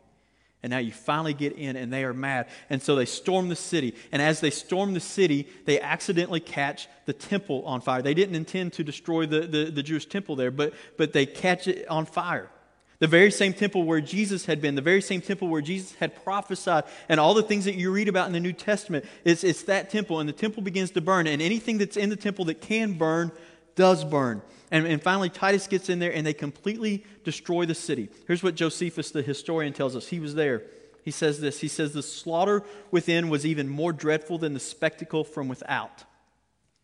And 0.66 0.72
now 0.72 0.78
you 0.78 0.90
finally 0.90 1.32
get 1.32 1.52
in, 1.52 1.76
and 1.76 1.92
they 1.92 2.02
are 2.02 2.12
mad. 2.12 2.48
And 2.70 2.82
so 2.82 2.96
they 2.96 3.04
storm 3.04 3.48
the 3.48 3.54
city. 3.54 3.94
And 4.10 4.20
as 4.20 4.40
they 4.40 4.50
storm 4.50 4.94
the 4.94 5.00
city, 5.00 5.46
they 5.64 5.80
accidentally 5.80 6.40
catch 6.40 6.88
the 7.04 7.12
temple 7.12 7.62
on 7.66 7.80
fire. 7.80 8.02
They 8.02 8.14
didn't 8.14 8.34
intend 8.34 8.72
to 8.72 8.82
destroy 8.82 9.26
the, 9.26 9.42
the, 9.42 9.70
the 9.70 9.84
Jewish 9.84 10.06
temple 10.06 10.34
there, 10.34 10.50
but, 10.50 10.74
but 10.96 11.12
they 11.12 11.24
catch 11.24 11.68
it 11.68 11.86
on 11.86 12.04
fire. 12.04 12.50
The 12.98 13.06
very 13.06 13.30
same 13.30 13.52
temple 13.52 13.84
where 13.84 14.00
Jesus 14.00 14.46
had 14.46 14.60
been, 14.60 14.74
the 14.74 14.82
very 14.82 15.00
same 15.00 15.20
temple 15.20 15.46
where 15.46 15.62
Jesus 15.62 15.94
had 15.94 16.20
prophesied, 16.24 16.82
and 17.08 17.20
all 17.20 17.34
the 17.34 17.44
things 17.44 17.66
that 17.66 17.76
you 17.76 17.92
read 17.92 18.08
about 18.08 18.26
in 18.26 18.32
the 18.32 18.40
New 18.40 18.52
Testament, 18.52 19.04
it's, 19.22 19.44
it's 19.44 19.62
that 19.62 19.88
temple. 19.90 20.18
And 20.18 20.28
the 20.28 20.32
temple 20.32 20.64
begins 20.64 20.90
to 20.90 21.00
burn, 21.00 21.28
and 21.28 21.40
anything 21.40 21.78
that's 21.78 21.96
in 21.96 22.10
the 22.10 22.16
temple 22.16 22.46
that 22.46 22.60
can 22.60 22.94
burn 22.94 23.30
does 23.76 24.02
burn. 24.02 24.42
And, 24.70 24.86
and 24.86 25.02
finally, 25.02 25.28
Titus 25.28 25.66
gets 25.66 25.88
in 25.88 25.98
there 25.98 26.12
and 26.12 26.26
they 26.26 26.34
completely 26.34 27.04
destroy 27.24 27.66
the 27.66 27.74
city. 27.74 28.08
Here's 28.26 28.42
what 28.42 28.56
Josephus, 28.56 29.10
the 29.10 29.22
historian, 29.22 29.72
tells 29.72 29.94
us. 29.94 30.08
He 30.08 30.20
was 30.20 30.34
there. 30.34 30.62
He 31.02 31.12
says 31.12 31.40
this 31.40 31.60
He 31.60 31.68
says, 31.68 31.92
The 31.92 32.02
slaughter 32.02 32.64
within 32.90 33.28
was 33.28 33.46
even 33.46 33.68
more 33.68 33.92
dreadful 33.92 34.38
than 34.38 34.54
the 34.54 34.60
spectacle 34.60 35.24
from 35.24 35.48
without. 35.48 36.04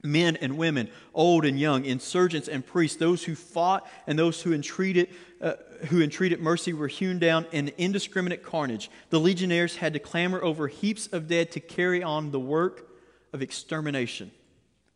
Men 0.04 0.36
and 0.36 0.58
women, 0.58 0.90
old 1.14 1.44
and 1.44 1.58
young, 1.58 1.84
insurgents 1.84 2.48
and 2.48 2.66
priests, 2.66 2.96
those 2.96 3.24
who 3.24 3.36
fought 3.36 3.88
and 4.06 4.18
those 4.18 4.42
who 4.42 4.52
entreated, 4.52 5.08
uh, 5.40 5.54
who 5.88 6.02
entreated 6.02 6.40
mercy 6.40 6.72
were 6.72 6.88
hewn 6.88 7.20
down 7.20 7.46
in 7.52 7.72
indiscriminate 7.78 8.42
carnage. 8.42 8.90
The 9.10 9.20
legionnaires 9.20 9.76
had 9.76 9.92
to 9.92 10.00
clamor 10.00 10.42
over 10.42 10.66
heaps 10.66 11.06
of 11.08 11.28
dead 11.28 11.52
to 11.52 11.60
carry 11.60 12.02
on 12.02 12.32
the 12.32 12.40
work 12.40 12.88
of 13.32 13.42
extermination. 13.42 14.32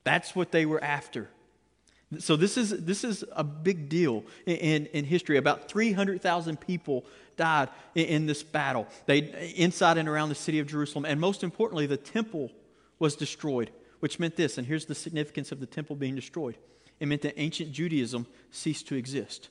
That's 0.03 0.35
what 0.35 0.51
they 0.51 0.66
were 0.66 0.83
after. 0.83 1.31
So 2.18 2.36
this 2.36 2.56
is, 2.56 2.70
this 2.70 3.02
is 3.02 3.24
a 3.32 3.42
big 3.42 3.88
deal 3.88 4.24
in, 4.46 4.86
in 4.86 5.04
history. 5.04 5.38
About 5.38 5.68
300,000 5.68 6.60
people 6.60 7.04
died 7.36 7.68
in, 7.94 8.06
in, 8.06 8.26
this 8.26 8.42
battle 8.42 8.86
they, 9.06 9.54
inside 9.56 9.98
and 9.98 10.08
around 10.08 10.28
the 10.28 10.36
city 10.36 10.60
of 10.60 10.68
Jerusalem. 10.68 11.04
And 11.04 11.20
most 11.20 11.42
importantly, 11.42 11.86
the 11.86 11.96
temple 11.96 12.52
was 13.00 13.16
destroyed, 13.16 13.70
which 14.00 14.20
meant 14.20 14.36
this, 14.36 14.56
and 14.56 14.66
here's 14.66 14.86
the 14.86 14.94
significance 14.94 15.50
of 15.50 15.58
the 15.58 15.66
temple 15.66 15.96
being 15.96 16.14
destroyed. 16.14 16.56
It 17.00 17.08
meant 17.08 17.22
that 17.22 17.38
ancient 17.38 17.72
Judaism 17.72 18.26
ceased 18.50 18.86
to 18.88 18.94
exist. 18.94 19.48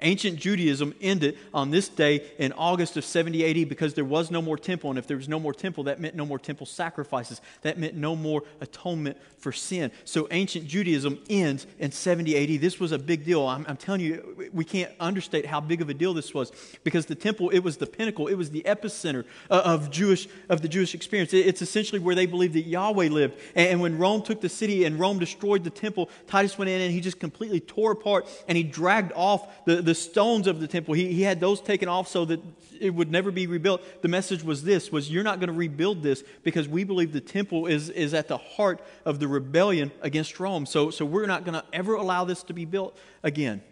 Ancient 0.00 0.38
Judaism 0.38 0.94
ended 1.00 1.38
on 1.54 1.70
this 1.70 1.88
day 1.88 2.22
in 2.38 2.52
August 2.52 2.98
of 2.98 3.04
70 3.04 3.62
AD 3.62 3.68
because 3.68 3.94
there 3.94 4.04
was 4.04 4.30
no 4.30 4.42
more 4.42 4.58
temple. 4.58 4.90
And 4.90 4.98
if 4.98 5.06
there 5.06 5.16
was 5.16 5.26
no 5.26 5.40
more 5.40 5.54
temple, 5.54 5.84
that 5.84 6.00
meant 6.00 6.14
no 6.14 6.26
more 6.26 6.38
temple 6.38 6.66
sacrifices. 6.66 7.40
That 7.62 7.78
meant 7.78 7.94
no 7.94 8.14
more 8.14 8.42
atonement 8.60 9.16
for 9.38 9.52
sin. 9.52 9.90
So 10.04 10.28
ancient 10.30 10.66
Judaism 10.66 11.18
ends 11.30 11.66
in 11.78 11.92
70 11.92 12.36
AD. 12.36 12.60
This 12.60 12.78
was 12.78 12.92
a 12.92 12.98
big 12.98 13.24
deal. 13.24 13.46
I'm, 13.46 13.64
I'm 13.66 13.78
telling 13.78 14.02
you, 14.02 14.50
we 14.52 14.66
can't 14.66 14.92
understate 15.00 15.46
how 15.46 15.62
big 15.62 15.80
of 15.80 15.88
a 15.88 15.94
deal 15.94 16.12
this 16.12 16.34
was 16.34 16.52
because 16.84 17.06
the 17.06 17.14
temple, 17.14 17.48
it 17.48 17.60
was 17.60 17.78
the 17.78 17.86
pinnacle, 17.86 18.26
it 18.26 18.34
was 18.34 18.50
the 18.50 18.62
epicenter 18.64 19.24
of, 19.48 19.90
Jewish, 19.90 20.28
of 20.50 20.60
the 20.60 20.68
Jewish 20.68 20.94
experience. 20.94 21.32
It's 21.32 21.62
essentially 21.62 22.00
where 22.00 22.14
they 22.14 22.26
believed 22.26 22.52
that 22.54 22.66
Yahweh 22.66 23.08
lived. 23.08 23.38
And 23.54 23.80
when 23.80 23.96
Rome 23.96 24.20
took 24.20 24.42
the 24.42 24.50
city 24.50 24.84
and 24.84 25.00
Rome 25.00 25.18
destroyed 25.18 25.64
the 25.64 25.70
temple, 25.70 26.10
Titus 26.26 26.58
went 26.58 26.68
in 26.68 26.82
and 26.82 26.92
he 26.92 27.00
just 27.00 27.18
completely 27.18 27.60
tore 27.60 27.92
apart 27.92 28.28
and 28.46 28.58
he 28.58 28.62
dragged 28.62 29.12
off 29.14 29.64
the 29.64 29.85
the 29.86 29.94
stones 29.94 30.46
of 30.46 30.60
the 30.60 30.68
temple, 30.68 30.94
he, 30.94 31.12
he 31.12 31.22
had 31.22 31.40
those 31.40 31.60
taken 31.60 31.88
off 31.88 32.08
so 32.08 32.24
that 32.26 32.40
it 32.78 32.90
would 32.90 33.10
never 33.10 33.30
be 33.30 33.46
rebuilt. 33.46 33.80
The 34.02 34.08
message 34.08 34.42
was 34.42 34.64
this, 34.64 34.92
was 34.92 35.10
you're 35.10 35.22
not 35.22 35.40
going 35.40 35.48
to 35.48 35.54
rebuild 35.54 36.02
this 36.02 36.22
because 36.42 36.68
we 36.68 36.84
believe 36.84 37.12
the 37.12 37.20
temple 37.20 37.66
is, 37.66 37.88
is 37.88 38.12
at 38.12 38.28
the 38.28 38.36
heart 38.36 38.80
of 39.04 39.18
the 39.18 39.28
rebellion 39.28 39.92
against 40.02 40.38
Rome. 40.38 40.66
So, 40.66 40.90
so 40.90 41.04
we're 41.04 41.26
not 41.26 41.44
going 41.44 41.54
to 41.54 41.64
ever 41.72 41.94
allow 41.94 42.24
this 42.24 42.42
to 42.44 42.52
be 42.52 42.64
built 42.64 42.98
again. 43.22 43.62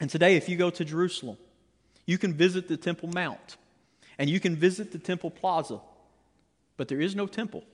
And 0.00 0.10
today, 0.10 0.36
if 0.36 0.48
you 0.48 0.56
go 0.56 0.70
to 0.70 0.84
Jerusalem, 0.84 1.38
you 2.06 2.18
can 2.18 2.34
visit 2.34 2.68
the 2.68 2.76
Temple 2.76 3.08
Mount 3.08 3.56
and 4.18 4.28
you 4.28 4.40
can 4.40 4.56
visit 4.56 4.92
the 4.92 4.98
Temple 4.98 5.30
Plaza, 5.30 5.80
but 6.76 6.88
there 6.88 7.00
is 7.00 7.14
no 7.14 7.26
temple. 7.26 7.64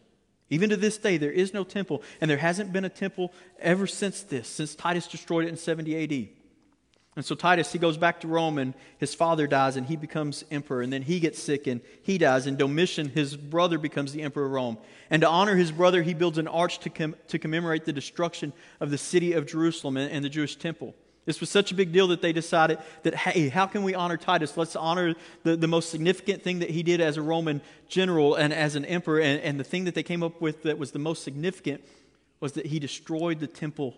Even 0.49 0.71
to 0.71 0.77
this 0.77 0.97
day, 0.97 1.17
there 1.17 1.33
is 1.33 1.53
no 1.53 1.65
temple, 1.65 2.03
and 2.21 2.31
there 2.31 2.39
hasn't 2.39 2.73
been 2.73 2.85
a 2.85 2.89
temple 2.89 3.33
ever 3.59 3.87
since 3.87 4.23
this, 4.23 4.47
since 4.47 4.77
Titus 4.77 5.09
destroyed 5.09 5.45
it 5.45 5.49
in 5.49 5.57
70 5.57 6.05
AD. 6.05 6.29
And 7.17 7.25
so 7.25 7.35
Titus, 7.35 7.73
he 7.73 7.79
goes 7.79 7.97
back 7.97 8.21
to 8.21 8.29
Rome 8.29 8.59
and 8.59 8.75
his 8.99 9.15
father 9.15 9.47
dies 9.47 9.77
and 9.77 9.87
he 9.87 9.97
becomes 9.97 10.45
emperor. 10.51 10.83
And 10.83 10.93
then 10.93 11.01
he 11.01 11.19
gets 11.19 11.43
sick 11.43 11.67
and 11.67 11.81
he 12.03 12.19
dies. 12.19 12.47
And 12.47 12.59
Domitian, 12.59 13.09
his 13.09 13.35
brother, 13.35 13.79
becomes 13.79 14.13
the 14.13 14.21
emperor 14.21 14.45
of 14.45 14.53
Rome. 14.53 14.77
And 15.09 15.23
to 15.23 15.29
honor 15.29 15.57
his 15.57 15.73
brother, 15.73 16.03
he 16.03 16.13
builds 16.13 16.37
an 16.37 16.47
arch 16.47 16.79
to, 16.81 16.91
com- 16.91 17.17
to 17.29 17.39
commemorate 17.39 17.87
the 17.87 17.93
destruction 17.93 18.53
of 18.81 18.91
the 18.91 18.99
city 18.99 19.33
of 19.33 19.47
Jerusalem 19.47 19.97
and, 19.97 20.13
and 20.13 20.23
the 20.23 20.29
Jewish 20.29 20.57
temple. 20.57 20.95
This 21.25 21.41
was 21.41 21.49
such 21.49 21.73
a 21.73 21.75
big 21.75 21.91
deal 21.91 22.09
that 22.09 22.21
they 22.21 22.35
decided 22.35 22.79
that, 23.03 23.15
hey, 23.15 23.49
how 23.49 23.67
can 23.67 23.83
we 23.83 23.95
honor 23.95 24.19
Titus? 24.19 24.57
Let's 24.57 24.77
honor 24.77 25.15
the, 25.43 25.57
the 25.57 25.67
most 25.67 25.89
significant 25.89 26.43
thing 26.43 26.61
that 26.61 26.71
he 26.71 26.83
did 26.83 27.01
as 27.01 27.17
a 27.17 27.23
Roman 27.23 27.63
general 27.89 28.35
and 28.35 28.53
as 28.53 28.77
an 28.77 28.85
emperor. 28.85 29.21
And, 29.21 29.41
and 29.41 29.59
the 29.59 29.65
thing 29.65 29.85
that 29.85 29.95
they 29.95 30.05
came 30.05 30.23
up 30.23 30.41
with 30.41 30.65
that 30.65 30.79
was 30.79 30.93
the 30.93 30.99
most 30.99 31.25
significant 31.25 31.83
was 32.41 32.53
that 32.53 32.67
he 32.67 32.79
destroyed 32.79 33.41
the 33.41 33.47
temple 33.47 33.97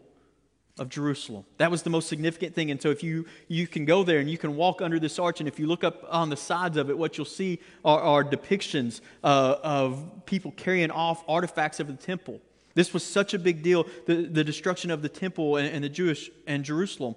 of 0.79 0.89
Jerusalem. 0.89 1.45
That 1.59 1.71
was 1.71 1.83
the 1.83 1.91
most 1.91 2.09
significant 2.09 2.55
thing. 2.55 2.71
And 2.71 2.81
so 2.81 2.91
if 2.91 3.03
you, 3.03 3.27
you 3.49 3.67
can 3.67 3.85
go 3.85 4.05
there 4.05 4.19
and 4.19 4.31
you 4.31 4.39
can 4.39 4.57
walk 4.57 4.81
under 4.81 4.99
this 4.99 5.19
arch, 5.19 5.41
and 5.41 5.49
if 5.49 5.59
you 5.59 5.67
look 5.67 5.85
up 5.85 6.07
on 6.11 6.31
the 6.31 6.37
sides 6.37 6.77
of 6.77 6.91
it, 6.91 6.97
what 6.97 7.17
you'll 7.17 7.25
see 7.25 7.61
are, 7.85 8.01
are 8.01 8.25
depictions 8.25 9.01
uh, 9.25 9.57
of 9.63 10.23
people 10.27 10.53
carrying 10.53 10.91
off 10.91 11.25
artifacts 11.29 11.81
of 11.81 11.87
the 11.87 11.95
temple. 11.95 12.41
This 12.75 12.95
was 12.95 13.03
such 13.03 13.35
a 13.35 13.39
big 13.39 13.63
deal, 13.63 13.87
the, 14.07 14.27
the 14.27 14.45
destruction 14.45 14.91
of 14.91 15.03
the 15.03 15.09
temple 15.09 15.57
and, 15.57 15.69
and 15.69 15.83
the 15.83 15.89
Jewish 15.89 16.31
and 16.47 16.65
Jerusalem. 16.65 17.17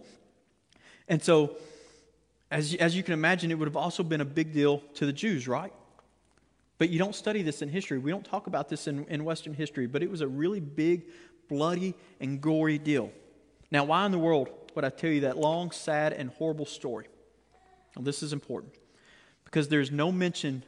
And 1.07 1.21
so, 1.21 1.57
as, 2.49 2.73
as 2.75 2.95
you 2.95 3.03
can 3.03 3.13
imagine, 3.13 3.51
it 3.51 3.59
would 3.59 3.67
have 3.67 3.77
also 3.77 4.01
been 4.03 4.21
a 4.21 4.25
big 4.25 4.53
deal 4.53 4.79
to 4.95 5.05
the 5.05 5.13
Jews, 5.13 5.47
right? 5.47 5.71
But 6.77 6.89
you 6.89 6.97
don't 6.97 7.13
study 7.13 7.43
this 7.43 7.61
in 7.61 7.69
history. 7.69 7.99
We 7.99 8.09
don't 8.09 8.25
talk 8.25 8.47
about 8.47 8.67
this 8.67 8.87
in, 8.87 9.05
in 9.05 9.23
Western 9.23 9.53
history, 9.53 9.85
but 9.85 10.01
it 10.01 10.09
was 10.09 10.21
a 10.21 10.27
really 10.27 10.59
big, 10.59 11.03
bloody, 11.47 11.93
and 12.19 12.41
gory 12.41 12.79
deal. 12.79 13.11
Now, 13.71 13.85
why 13.85 14.05
in 14.05 14.11
the 14.11 14.19
world 14.19 14.49
would 14.75 14.83
I 14.83 14.89
tell 14.89 15.09
you 15.09 15.21
that 15.21 15.37
long, 15.37 15.71
sad, 15.71 16.13
and 16.13 16.29
horrible 16.29 16.65
story? 16.65 17.07
Well, 17.95 18.03
this 18.03 18.21
is 18.21 18.33
important 18.33 18.75
because 19.45 19.69
there's 19.69 19.91
no 19.91 20.11
mention 20.11 20.63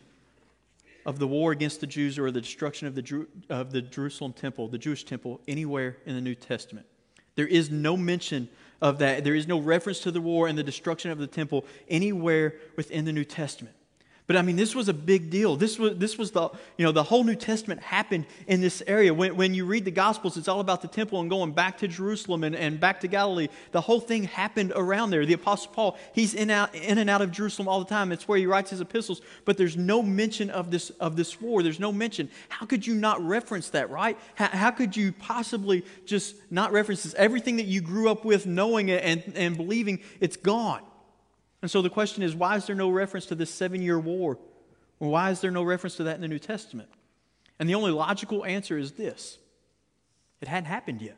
of 1.05 1.19
the 1.19 1.27
war 1.27 1.51
against 1.51 1.81
the 1.81 1.87
Jews 1.87 2.17
or 2.17 2.31
the 2.31 2.41
destruction 2.41 2.87
of 2.87 2.95
the, 2.95 3.27
of 3.49 3.71
the 3.71 3.81
Jerusalem 3.81 4.33
temple, 4.33 4.69
the 4.69 4.77
Jewish 4.77 5.03
temple, 5.03 5.41
anywhere 5.47 5.97
in 6.05 6.15
the 6.15 6.21
New 6.21 6.35
Testament. 6.35 6.85
There 7.35 7.47
is 7.47 7.69
no 7.69 7.97
mention 7.97 8.47
of 8.81 8.99
that. 8.99 9.23
There 9.23 9.35
is 9.35 9.47
no 9.47 9.59
reference 9.59 9.99
to 10.01 10.11
the 10.11 10.21
war 10.21 10.47
and 10.47 10.57
the 10.57 10.63
destruction 10.63 11.11
of 11.11 11.17
the 11.17 11.27
temple 11.27 11.65
anywhere 11.89 12.55
within 12.77 13.05
the 13.05 13.11
New 13.11 13.25
Testament. 13.25 13.75
But 14.25 14.37
I 14.37 14.41
mean, 14.41 14.55
this 14.55 14.73
was 14.73 14.87
a 14.87 14.93
big 14.93 15.29
deal. 15.29 15.57
This 15.57 15.77
was, 15.77 15.97
this 15.97 16.17
was 16.17 16.31
the, 16.31 16.49
you 16.77 16.85
know, 16.85 16.93
the 16.93 17.03
whole 17.03 17.25
New 17.25 17.35
Testament 17.35 17.81
happened 17.81 18.25
in 18.47 18.61
this 18.61 18.81
area. 18.87 19.13
When, 19.13 19.35
when 19.35 19.53
you 19.53 19.65
read 19.65 19.83
the 19.83 19.91
Gospels, 19.91 20.37
it's 20.37 20.47
all 20.47 20.61
about 20.61 20.81
the 20.81 20.87
temple 20.87 21.19
and 21.19 21.29
going 21.29 21.51
back 21.51 21.79
to 21.79 21.89
Jerusalem 21.89 22.45
and, 22.45 22.55
and 22.55 22.79
back 22.79 23.01
to 23.01 23.09
Galilee. 23.09 23.49
The 23.73 23.81
whole 23.81 23.99
thing 23.99 24.23
happened 24.23 24.71
around 24.75 25.09
there. 25.09 25.25
The 25.25 25.33
Apostle 25.33 25.73
Paul, 25.73 25.97
he's 26.13 26.33
in, 26.33 26.49
out, 26.49 26.73
in 26.73 26.99
and 26.99 27.09
out 27.09 27.21
of 27.21 27.31
Jerusalem 27.31 27.67
all 27.67 27.79
the 27.79 27.89
time. 27.89 28.13
It's 28.13 28.25
where 28.25 28.37
he 28.37 28.45
writes 28.45 28.69
his 28.69 28.79
epistles. 28.79 29.21
But 29.43 29.57
there's 29.57 29.75
no 29.75 30.01
mention 30.01 30.49
of 30.49 30.71
this, 30.71 30.89
of 30.91 31.17
this 31.17 31.41
war. 31.41 31.61
There's 31.61 31.79
no 31.79 31.91
mention. 31.91 32.29
How 32.47 32.65
could 32.65 32.87
you 32.87 32.95
not 32.95 33.21
reference 33.21 33.71
that, 33.71 33.89
right? 33.89 34.17
How, 34.35 34.47
how 34.47 34.71
could 34.71 34.95
you 34.95 35.11
possibly 35.11 35.83
just 36.05 36.37
not 36.49 36.71
reference 36.71 37.03
this? 37.03 37.13
Everything 37.15 37.57
that 37.57 37.65
you 37.65 37.81
grew 37.81 38.09
up 38.09 38.23
with 38.23 38.45
knowing 38.45 38.89
and, 38.89 39.21
and 39.35 39.57
believing, 39.57 39.99
it's 40.21 40.37
gone. 40.37 40.81
And 41.63 41.71
so 41.71 41.81
the 41.81 41.89
question 41.89 42.23
is 42.23 42.35
why 42.35 42.57
is 42.57 42.67
there 42.67 42.75
no 42.75 42.89
reference 42.89 43.25
to 43.27 43.35
this 43.35 43.49
seven 43.49 43.81
year 43.81 43.97
war? 43.97 44.37
Or 44.99 45.09
why 45.09 45.31
is 45.31 45.39
there 45.39 45.49
no 45.49 45.63
reference 45.63 45.95
to 45.95 46.03
that 46.03 46.15
in 46.15 46.21
the 46.21 46.27
New 46.27 46.37
Testament? 46.37 46.89
And 47.57 47.69
the 47.69 47.75
only 47.75 47.91
logical 47.91 48.43
answer 48.43 48.77
is 48.77 48.91
this 48.91 49.37
it 50.41 50.49
hadn't 50.49 50.67
happened 50.67 51.01
yet. 51.01 51.15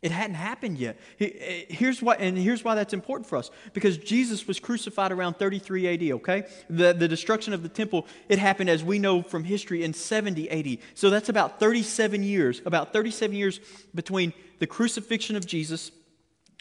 It 0.00 0.12
hadn't 0.12 0.36
happened 0.36 0.78
yet. 0.78 0.98
Eh, 1.20 1.64
here's 1.68 2.00
why, 2.02 2.14
and 2.14 2.38
here's 2.38 2.64
why 2.64 2.74
that's 2.74 2.94
important 2.94 3.26
for 3.28 3.36
us. 3.36 3.50
Because 3.74 3.98
Jesus 3.98 4.46
was 4.46 4.58
crucified 4.58 5.12
around 5.12 5.34
33 5.34 5.88
AD, 5.88 6.14
okay? 6.16 6.44
The, 6.70 6.94
the 6.94 7.08
destruction 7.08 7.52
of 7.52 7.62
the 7.62 7.70
temple, 7.70 8.06
it 8.30 8.38
happened, 8.38 8.70
as 8.70 8.82
we 8.82 8.98
know 8.98 9.22
from 9.22 9.44
history, 9.44 9.82
in 9.82 9.92
70 9.92 10.50
AD. 10.50 10.78
So 10.94 11.08
that's 11.08 11.30
about 11.30 11.60
37 11.60 12.22
years, 12.22 12.62
about 12.66 12.92
37 12.94 13.36
years 13.36 13.60
between 13.94 14.34
the 14.58 14.66
crucifixion 14.66 15.36
of 15.36 15.46
Jesus 15.46 15.90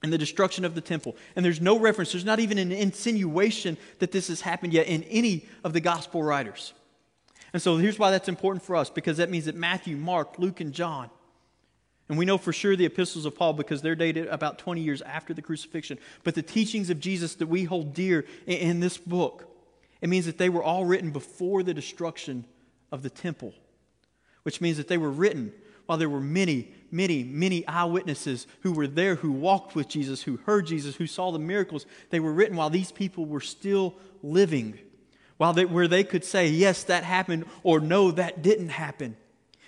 and 0.03 0.11
the 0.11 0.17
destruction 0.17 0.65
of 0.65 0.75
the 0.75 0.81
temple. 0.81 1.15
And 1.35 1.43
there's 1.43 1.61
no 1.61 1.79
reference, 1.79 2.11
there's 2.11 2.25
not 2.25 2.39
even 2.39 2.57
an 2.57 2.71
insinuation 2.71 3.77
that 3.99 4.11
this 4.11 4.27
has 4.27 4.41
happened 4.41 4.73
yet 4.73 4.87
in 4.87 5.03
any 5.03 5.47
of 5.63 5.73
the 5.73 5.79
gospel 5.79 6.21
writers. 6.21 6.73
And 7.53 7.61
so 7.61 7.77
here's 7.77 7.97
why 7.97 8.11
that's 8.11 8.27
important 8.27 8.63
for 8.63 8.75
us 8.75 8.89
because 8.89 9.17
that 9.17 9.29
means 9.29 9.45
that 9.45 9.55
Matthew, 9.55 9.95
Mark, 9.95 10.37
Luke, 10.37 10.59
and 10.59 10.73
John, 10.73 11.09
and 12.09 12.17
we 12.17 12.25
know 12.25 12.37
for 12.37 12.51
sure 12.51 12.75
the 12.75 12.85
epistles 12.85 13.25
of 13.25 13.35
Paul 13.35 13.53
because 13.53 13.81
they're 13.81 13.95
dated 13.95 14.27
about 14.27 14.59
20 14.59 14.81
years 14.81 15.01
after 15.01 15.33
the 15.33 15.41
crucifixion. 15.41 15.97
But 16.23 16.35
the 16.35 16.41
teachings 16.41 16.89
of 16.89 16.99
Jesus 16.99 17.35
that 17.35 17.47
we 17.47 17.63
hold 17.63 17.93
dear 17.93 18.25
in, 18.45 18.81
this 18.81 18.97
book, 18.97 19.49
it 20.01 20.09
means 20.09 20.25
that 20.25 20.37
they 20.37 20.49
were 20.49 20.61
all 20.61 20.83
written 20.83 21.11
before 21.11 21.63
the 21.63 21.73
destruction 21.73 22.45
of 22.91 23.03
the 23.03 23.09
temple, 23.09 23.53
which 24.43 24.59
means 24.59 24.75
that 24.77 24.89
they 24.89 24.97
were 24.97 25.09
written 25.09 25.53
while 25.85 25.97
there 25.97 26.09
were 26.09 26.21
many, 26.21 26.71
many, 26.91 27.23
many 27.23 27.67
eyewitnesses 27.67 28.47
who 28.61 28.71
were 28.71 28.87
there, 28.87 29.15
who 29.15 29.31
walked 29.31 29.75
with 29.75 29.87
Jesus, 29.87 30.21
who 30.23 30.37
heard 30.45 30.67
Jesus, 30.67 30.95
who 30.95 31.07
saw 31.07 31.31
the 31.31 31.39
miracles. 31.39 31.85
They 32.09 32.19
were 32.19 32.33
written 32.33 32.55
while 32.55 32.69
these 32.69 32.91
people 32.91 33.25
were 33.25 33.41
still 33.41 33.95
living, 34.21 34.77
while 35.37 35.53
they, 35.53 35.65
where 35.65 35.87
they 35.87 36.03
could 36.03 36.23
say, 36.23 36.47
yes, 36.47 36.83
that 36.85 37.03
happened, 37.03 37.45
or 37.63 37.79
no, 37.79 38.11
that 38.11 38.41
didn't 38.41 38.69
happen. 38.69 39.17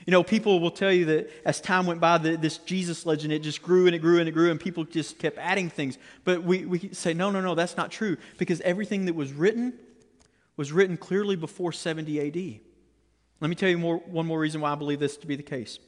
You 0.06 0.12
know, 0.12 0.23
people 0.23 0.60
will 0.60 0.71
tell 0.71 0.91
you 0.91 1.06
that 1.06 1.32
as 1.45 1.60
time 1.60 1.88
went 1.88 1.99
by, 1.99 2.19
the, 2.19 2.38
this 2.38 2.60
Jesus 2.60 3.08
legend, 3.08 3.34
it 3.34 3.39
just 3.39 3.63
grew 3.63 3.88
and 3.88 3.95
it 3.95 3.99
grew 3.99 4.19
and 4.19 4.30
it 4.30 4.34
grew, 4.34 4.51
and 4.51 4.60
people 4.60 4.84
just 4.84 5.17
kept 5.17 5.39
adding 5.39 5.69
things. 5.69 5.97
But 6.23 6.43
we, 6.43 6.65
we 6.65 6.89
say, 6.93 7.13
no, 7.13 7.32
no, 7.32 7.41
no, 7.41 7.56
that's 7.56 7.75
not 7.75 7.91
true, 7.91 8.17
because 8.38 8.62
everything 8.62 9.06
that 9.06 9.15
was 9.15 9.34
written 9.34 9.73
was 10.58 10.71
written 10.71 10.95
clearly 10.95 11.36
before 11.36 11.71
70 11.71 12.19
AD. 12.28 12.60
Let 13.41 13.49
me 13.49 13.56
tell 13.56 13.69
you 13.69 13.78
more, 13.78 13.97
one 13.97 14.28
more 14.28 14.39
reason 14.39 14.62
why 14.62 14.71
I 14.71 14.75
believe 14.75 14.99
this 14.99 15.17
to 15.17 15.28
be 15.28 15.36
the 15.36 15.43
case. 15.43 15.80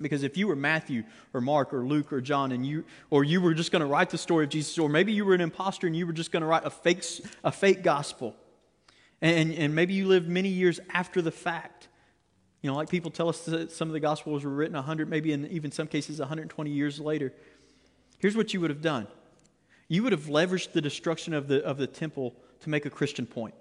Because 0.00 0.22
if 0.22 0.36
you 0.36 0.46
were 0.46 0.56
Matthew 0.56 1.04
or 1.32 1.40
Mark 1.40 1.72
or 1.72 1.84
Luke 1.84 2.12
or 2.12 2.20
John, 2.20 2.52
and 2.52 2.66
you, 2.66 2.84
or 3.10 3.24
you 3.24 3.40
were 3.40 3.54
just 3.54 3.72
going 3.72 3.80
to 3.80 3.86
write 3.86 4.10
the 4.10 4.18
story 4.18 4.44
of 4.44 4.50
Jesus, 4.50 4.78
or 4.78 4.88
maybe 4.88 5.12
you 5.12 5.24
were 5.24 5.34
an 5.34 5.40
impostor 5.40 5.86
and 5.86 5.96
you 5.96 6.06
were 6.06 6.12
just 6.12 6.32
going 6.32 6.42
to 6.42 6.46
write 6.46 6.64
a 6.64 6.70
fake, 6.70 7.04
a 7.42 7.50
fake 7.50 7.82
gospel, 7.82 8.36
and, 9.22 9.52
and 9.52 9.74
maybe 9.74 9.94
you 9.94 10.06
lived 10.06 10.28
many 10.28 10.48
years 10.48 10.78
after 10.90 11.22
the 11.22 11.30
fact, 11.30 11.88
you 12.62 12.70
know, 12.70 12.76
like 12.76 12.90
people 12.90 13.10
tell 13.10 13.28
us 13.28 13.44
that 13.46 13.72
some 13.72 13.88
of 13.88 13.94
the 13.94 14.00
Gospels 14.00 14.44
were 14.44 14.50
written 14.50 14.74
100, 14.74 15.08
maybe 15.08 15.32
in 15.32 15.46
even 15.46 15.72
some 15.72 15.86
cases 15.86 16.18
120 16.18 16.70
years 16.70 17.00
later. 17.00 17.32
Here's 18.18 18.36
what 18.36 18.52
you 18.52 18.60
would 18.60 18.70
have 18.70 18.82
done 18.82 19.06
you 19.88 20.02
would 20.02 20.12
have 20.12 20.24
leveraged 20.24 20.72
the 20.72 20.80
destruction 20.80 21.32
of 21.32 21.46
the, 21.46 21.64
of 21.64 21.78
the 21.78 21.86
temple 21.86 22.34
to 22.60 22.68
make 22.68 22.84
a 22.86 22.90
Christian 22.90 23.24
point. 23.24 23.54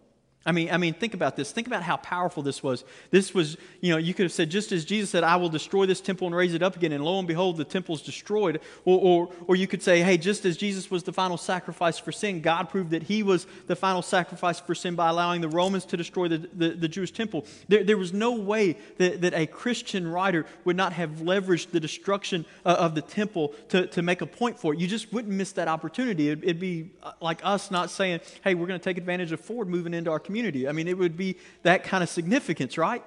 I 0.47 0.51
mean, 0.51 0.69
I 0.69 0.77
mean, 0.77 0.93
think 0.93 1.15
about 1.15 1.35
this. 1.35 1.51
Think 1.51 1.65
about 1.65 1.81
how 1.81 1.97
powerful 1.97 2.43
this 2.43 2.61
was. 2.61 2.83
This 3.09 3.33
was, 3.33 3.57
you 3.81 3.91
know, 3.91 3.97
you 3.97 4.13
could 4.13 4.25
have 4.25 4.31
said, 4.31 4.51
just 4.51 4.71
as 4.71 4.85
Jesus 4.85 5.09
said, 5.09 5.23
I 5.23 5.37
will 5.37 5.49
destroy 5.49 5.87
this 5.87 6.01
temple 6.01 6.27
and 6.27 6.35
raise 6.35 6.53
it 6.53 6.61
up 6.61 6.75
again, 6.75 6.91
and 6.91 7.03
lo 7.03 7.17
and 7.17 7.27
behold, 7.27 7.57
the 7.57 7.63
temple's 7.63 8.03
destroyed. 8.03 8.61
Or, 8.85 8.99
or, 8.99 9.29
or 9.47 9.55
you 9.55 9.65
could 9.65 9.81
say, 9.81 10.03
hey, 10.03 10.17
just 10.17 10.45
as 10.45 10.55
Jesus 10.55 10.91
was 10.91 11.01
the 11.01 11.11
final 11.11 11.37
sacrifice 11.37 11.97
for 11.97 12.11
sin, 12.11 12.41
God 12.41 12.69
proved 12.69 12.91
that 12.91 13.03
he 13.03 13.23
was 13.23 13.47
the 13.65 13.75
final 13.75 14.03
sacrifice 14.03 14.59
for 14.59 14.75
sin 14.75 14.93
by 14.93 15.09
allowing 15.09 15.41
the 15.41 15.49
Romans 15.49 15.83
to 15.85 15.97
destroy 15.97 16.27
the, 16.27 16.37
the, 16.53 16.69
the 16.69 16.87
Jewish 16.87 17.11
temple. 17.11 17.47
There, 17.67 17.83
there 17.83 17.97
was 17.97 18.13
no 18.13 18.33
way 18.33 18.77
that, 18.97 19.21
that 19.21 19.33
a 19.33 19.47
Christian 19.47 20.07
writer 20.07 20.45
would 20.63 20.75
not 20.75 20.93
have 20.93 21.09
leveraged 21.21 21.71
the 21.71 21.79
destruction 21.79 22.45
uh, 22.63 22.75
of 22.77 22.93
the 22.93 23.01
temple 23.01 23.55
to, 23.69 23.87
to 23.87 24.03
make 24.03 24.21
a 24.21 24.27
point 24.27 24.59
for 24.59 24.75
it. 24.75 24.79
You 24.79 24.87
just 24.87 25.11
wouldn't 25.11 25.33
miss 25.33 25.53
that 25.53 25.67
opportunity. 25.67 26.29
It'd, 26.29 26.43
it'd 26.43 26.59
be 26.59 26.91
uh, 27.01 27.13
like 27.19 27.41
us 27.43 27.71
not 27.71 27.89
saying, 27.89 28.19
hey, 28.43 28.53
we're 28.53 28.67
going 28.67 28.79
to 28.79 28.83
take 28.83 28.99
advantage 28.99 29.31
of 29.31 29.39
Ford 29.39 29.67
moving 29.67 29.95
into 29.95 30.11
our 30.11 30.19
community 30.19 30.34
community. 30.35 30.67
I 30.67 30.73
mean, 30.73 30.89
it 30.89 30.97
would 30.97 31.15
be 31.15 31.37
that 31.63 31.85
kind 31.85 32.03
of 32.03 32.09
significance, 32.09 32.77
right? 32.77 33.01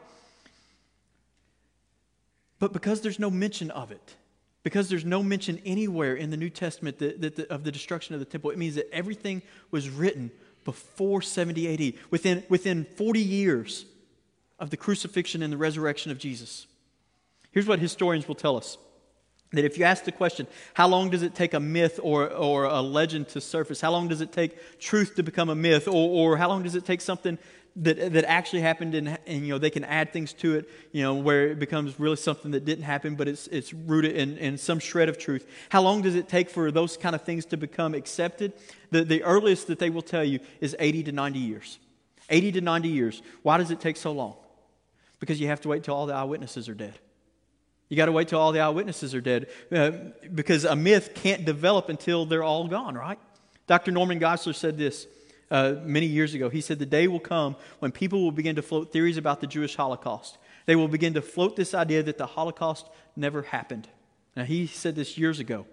But 2.58 2.72
because 2.72 3.02
there's 3.02 3.18
no 3.18 3.30
mention 3.30 3.70
of 3.70 3.90
it, 3.92 4.14
because 4.62 4.88
there's 4.88 5.04
no 5.04 5.22
mention 5.22 5.60
anywhere 5.66 6.14
in 6.14 6.30
the 6.30 6.38
New 6.38 6.48
Testament 6.48 6.98
that, 7.00 7.20
that 7.20 7.36
the, 7.36 7.52
of 7.52 7.64
the 7.64 7.70
destruction 7.70 8.14
of 8.14 8.20
the 8.20 8.24
temple, 8.24 8.50
it 8.50 8.56
means 8.56 8.76
that 8.76 8.88
everything 8.94 9.42
was 9.70 9.90
written 9.90 10.30
before 10.64 11.20
70 11.20 11.74
AD, 11.74 11.94
within, 12.10 12.44
within 12.48 12.86
40 12.96 13.20
years 13.20 13.84
of 14.58 14.70
the 14.70 14.78
crucifixion 14.78 15.42
and 15.42 15.52
the 15.52 15.58
resurrection 15.58 16.10
of 16.10 16.18
Jesus. 16.18 16.66
Here's 17.50 17.66
what 17.66 17.78
historians 17.78 18.26
will 18.26 18.36
tell 18.36 18.56
us 18.56 18.78
that 19.52 19.64
if 19.64 19.78
you 19.78 19.84
ask 19.84 20.04
the 20.04 20.12
question, 20.12 20.46
how 20.74 20.86
long 20.88 21.08
does 21.08 21.22
it 21.22 21.34
take 21.34 21.54
a 21.54 21.60
myth 21.60 21.98
or, 22.02 22.30
or 22.30 22.64
a 22.64 22.82
legend 22.82 23.28
to 23.28 23.40
surface? 23.40 23.80
How 23.80 23.90
long 23.90 24.08
does 24.08 24.20
it 24.20 24.30
take 24.30 24.78
truth 24.78 25.14
to 25.16 25.22
become 25.22 25.48
a 25.48 25.54
myth? 25.54 25.88
Or, 25.88 26.32
or 26.32 26.36
how 26.36 26.48
long 26.48 26.62
does 26.62 26.74
it 26.74 26.84
take 26.84 27.00
something 27.00 27.38
that, 27.76 28.12
that 28.12 28.24
actually 28.24 28.60
happened 28.60 28.94
and, 28.94 29.18
and, 29.26 29.46
you 29.46 29.52
know, 29.52 29.58
they 29.58 29.70
can 29.70 29.84
add 29.84 30.12
things 30.12 30.32
to 30.34 30.56
it, 30.56 30.68
you 30.92 31.02
know, 31.02 31.14
where 31.14 31.48
it 31.48 31.58
becomes 31.58 31.98
really 31.98 32.16
something 32.16 32.50
that 32.50 32.64
didn't 32.64 32.84
happen, 32.84 33.14
but 33.14 33.28
it's, 33.28 33.46
it's 33.48 33.72
rooted 33.72 34.16
in, 34.16 34.36
in 34.36 34.58
some 34.58 34.80
shred 34.80 35.08
of 35.08 35.16
truth? 35.16 35.46
How 35.70 35.80
long 35.80 36.02
does 36.02 36.14
it 36.14 36.28
take 36.28 36.50
for 36.50 36.70
those 36.70 36.96
kind 36.96 37.14
of 37.14 37.22
things 37.22 37.46
to 37.46 37.56
become 37.56 37.94
accepted? 37.94 38.52
The, 38.90 39.04
the 39.04 39.22
earliest 39.22 39.68
that 39.68 39.78
they 39.78 39.90
will 39.90 40.02
tell 40.02 40.24
you 40.24 40.40
is 40.60 40.76
80 40.78 41.04
to 41.04 41.12
90 41.12 41.38
years. 41.38 41.78
80 42.28 42.52
to 42.52 42.60
90 42.60 42.88
years. 42.88 43.22
Why 43.42 43.56
does 43.58 43.70
it 43.70 43.80
take 43.80 43.96
so 43.96 44.12
long? 44.12 44.34
Because 45.20 45.40
you 45.40 45.46
have 45.46 45.60
to 45.62 45.68
wait 45.68 45.84
till 45.84 45.94
all 45.94 46.06
the 46.06 46.14
eyewitnesses 46.14 46.68
are 46.68 46.74
dead. 46.74 46.98
You 47.88 47.96
got 47.96 48.06
to 48.06 48.12
wait 48.12 48.28
till 48.28 48.38
all 48.38 48.52
the 48.52 48.60
eyewitnesses 48.60 49.14
are 49.14 49.20
dead 49.20 49.48
uh, 49.72 49.92
because 50.34 50.64
a 50.64 50.76
myth 50.76 51.12
can't 51.14 51.44
develop 51.44 51.88
until 51.88 52.26
they're 52.26 52.42
all 52.42 52.68
gone, 52.68 52.94
right? 52.94 53.18
Dr. 53.66 53.92
Norman 53.92 54.20
Geisler 54.20 54.54
said 54.54 54.76
this 54.76 55.06
uh, 55.50 55.74
many 55.82 56.06
years 56.06 56.34
ago. 56.34 56.48
He 56.48 56.60
said, 56.60 56.78
The 56.78 56.86
day 56.86 57.08
will 57.08 57.20
come 57.20 57.56
when 57.78 57.92
people 57.92 58.22
will 58.22 58.32
begin 58.32 58.56
to 58.56 58.62
float 58.62 58.92
theories 58.92 59.16
about 59.16 59.40
the 59.40 59.46
Jewish 59.46 59.76
Holocaust. 59.76 60.38
They 60.66 60.76
will 60.76 60.88
begin 60.88 61.14
to 61.14 61.22
float 61.22 61.56
this 61.56 61.72
idea 61.72 62.02
that 62.02 62.18
the 62.18 62.26
Holocaust 62.26 62.86
never 63.16 63.42
happened. 63.42 63.88
Now, 64.36 64.44
he 64.44 64.66
said 64.66 64.94
this 64.94 65.16
years 65.16 65.40
ago. 65.40 65.66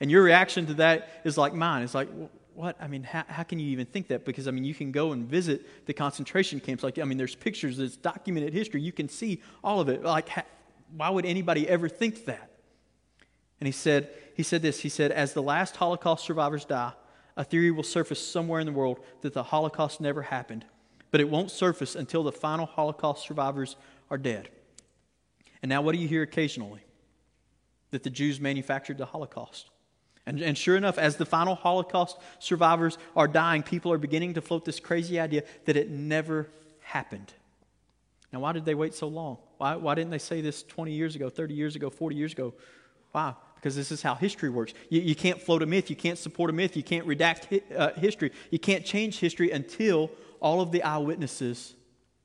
And 0.00 0.10
your 0.10 0.24
reaction 0.24 0.66
to 0.66 0.74
that 0.74 1.20
is 1.24 1.38
like 1.38 1.54
mine. 1.54 1.82
It's 1.82 1.94
like, 1.94 2.08
what? 2.54 2.76
I 2.80 2.88
mean, 2.88 3.04
how, 3.04 3.24
how, 3.28 3.44
can 3.44 3.60
you 3.60 3.68
even 3.68 3.86
think 3.86 4.08
that? 4.08 4.24
Because, 4.24 4.48
I 4.48 4.50
mean, 4.50 4.64
you 4.64 4.74
can 4.74 4.90
go 4.90 5.12
and 5.12 5.24
visit 5.26 5.86
the 5.86 5.94
concentration 5.94 6.58
camps. 6.58 6.82
Like, 6.82 6.98
I 6.98 7.04
mean, 7.04 7.18
there's 7.18 7.36
pictures, 7.36 7.76
there's 7.76 7.96
documented 7.96 8.52
history. 8.52 8.82
You 8.82 8.92
can 8.92 9.08
see 9.08 9.40
all 9.62 9.80
of 9.80 9.88
it. 9.88 10.02
Like, 10.02 10.28
why 10.96 11.10
would 11.10 11.24
anybody 11.24 11.68
ever 11.68 11.88
think 11.88 12.26
that? 12.26 12.50
And 13.60 13.66
he 13.66 13.72
said, 13.72 14.10
he 14.34 14.42
said 14.42 14.62
this, 14.62 14.80
he 14.80 14.88
said, 14.88 15.12
as 15.12 15.34
the 15.34 15.42
last 15.42 15.76
Holocaust 15.76 16.24
survivors 16.24 16.64
die, 16.64 16.92
a 17.36 17.44
theory 17.44 17.70
will 17.70 17.82
surface 17.82 18.24
somewhere 18.24 18.60
in 18.60 18.66
the 18.66 18.72
world 18.72 19.00
that 19.22 19.32
the 19.32 19.44
Holocaust 19.44 20.00
never 20.00 20.22
happened, 20.22 20.64
but 21.10 21.20
it 21.20 21.28
won't 21.28 21.50
surface 21.50 21.94
until 21.94 22.22
the 22.22 22.32
final 22.32 22.66
Holocaust 22.66 23.24
survivors 23.24 23.76
are 24.10 24.18
dead. 24.18 24.48
And 25.62 25.68
now, 25.68 25.80
what 25.80 25.92
do 25.92 25.98
you 25.98 26.08
hear 26.08 26.22
occasionally? 26.22 26.80
That 27.90 28.02
the 28.02 28.10
Jews 28.10 28.40
manufactured 28.40 28.98
the 28.98 29.06
Holocaust. 29.06 29.70
And, 30.26 30.40
and 30.40 30.56
sure 30.56 30.76
enough, 30.76 30.98
as 30.98 31.16
the 31.16 31.26
final 31.26 31.54
Holocaust 31.54 32.18
survivors 32.38 32.98
are 33.16 33.28
dying, 33.28 33.62
people 33.62 33.92
are 33.92 33.98
beginning 33.98 34.34
to 34.34 34.40
float 34.40 34.64
this 34.64 34.80
crazy 34.80 35.18
idea 35.18 35.44
that 35.64 35.76
it 35.76 35.90
never 35.90 36.48
happened. 36.80 37.32
Now, 38.32 38.40
why 38.40 38.52
did 38.52 38.64
they 38.64 38.74
wait 38.74 38.94
so 38.94 39.08
long? 39.08 39.38
Why, 39.62 39.76
why 39.76 39.94
didn't 39.94 40.10
they 40.10 40.18
say 40.18 40.40
this 40.40 40.64
20 40.64 40.90
years 40.90 41.14
ago, 41.14 41.30
30 41.30 41.54
years 41.54 41.76
ago, 41.76 41.88
40 41.88 42.16
years 42.16 42.32
ago? 42.32 42.52
Why? 43.12 43.34
Because 43.54 43.76
this 43.76 43.92
is 43.92 44.02
how 44.02 44.16
history 44.16 44.50
works. 44.50 44.74
You, 44.90 45.00
you 45.00 45.14
can't 45.14 45.40
float 45.40 45.62
a 45.62 45.66
myth. 45.66 45.88
You 45.88 45.94
can't 45.94 46.18
support 46.18 46.50
a 46.50 46.52
myth. 46.52 46.76
You 46.76 46.82
can't 46.82 47.06
redact 47.06 47.46
hi, 47.48 47.76
uh, 47.76 47.92
history. 47.92 48.32
You 48.50 48.58
can't 48.58 48.84
change 48.84 49.20
history 49.20 49.52
until 49.52 50.10
all 50.40 50.62
of 50.62 50.72
the 50.72 50.82
eyewitnesses 50.82 51.76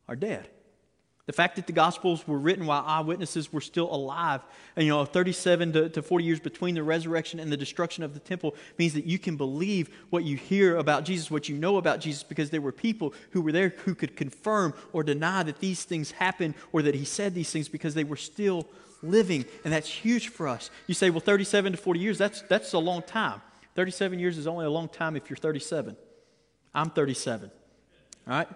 are 0.08 0.16
dead. 0.16 0.50
The 1.28 1.34
fact 1.34 1.58
that 1.58 1.68
the 1.68 1.74
Gospels 1.74 2.26
were 2.26 2.38
written 2.38 2.66
while 2.66 2.84
eyewitnesses 2.88 3.52
were 3.52 3.60
still 3.60 3.94
alive, 3.94 4.42
and, 4.78 4.86
you 4.86 4.94
know, 4.94 5.04
37 5.04 5.74
to, 5.74 5.90
to 5.90 6.02
40 6.02 6.24
years 6.24 6.40
between 6.40 6.74
the 6.74 6.84
resurrection 6.84 7.42
and 7.42 7.52
the 7.52 7.58
destruction 7.58 8.02
of 8.02 8.14
the 8.14 8.22
temple, 8.22 8.56
means 8.78 8.94
that 8.94 9.06
you 9.06 9.20
can 9.20 9.36
believe 9.36 9.90
what 10.10 10.24
you 10.24 10.38
hear 10.38 10.78
about 10.78 11.04
Jesus, 11.04 11.30
what 11.30 11.50
you 11.50 11.58
know 11.58 11.76
about 11.76 12.00
Jesus, 12.00 12.24
because 12.24 12.50
there 12.50 12.62
were 12.62 12.72
people 12.72 13.14
who 13.32 13.42
were 13.42 13.52
there 13.52 13.76
who 13.84 13.94
could 13.94 14.16
confirm 14.16 14.74
or 14.94 15.04
deny 15.04 15.44
that 15.44 15.60
these 15.60 15.84
things 15.84 16.12
happened 16.12 16.56
or 16.72 16.82
that 16.82 16.96
he 16.96 17.04
said 17.04 17.36
these 17.36 17.52
things 17.52 17.68
because 17.68 17.94
they 17.94 18.06
were 18.06 18.16
still 18.16 18.66
living. 19.04 19.44
And 19.66 19.74
that's 19.74 19.90
huge 19.90 20.30
for 20.30 20.48
us. 20.48 20.70
You 20.88 20.94
say, 20.94 21.10
well, 21.10 21.20
37 21.20 21.74
to 21.74 21.78
40 21.78 22.00
years, 22.00 22.18
that's, 22.18 22.42
that's 22.44 22.72
a 22.72 22.80
long 22.80 23.02
time. 23.02 23.42
37 23.76 24.18
years 24.18 24.38
is 24.38 24.48
only 24.48 24.66
a 24.66 24.70
long 24.70 24.88
time 24.88 25.18
if 25.18 25.30
you're 25.30 25.38
37. 25.38 25.98
I'm 26.74 26.90
37. 26.90 27.52
All 28.28 28.34
right? 28.34 28.48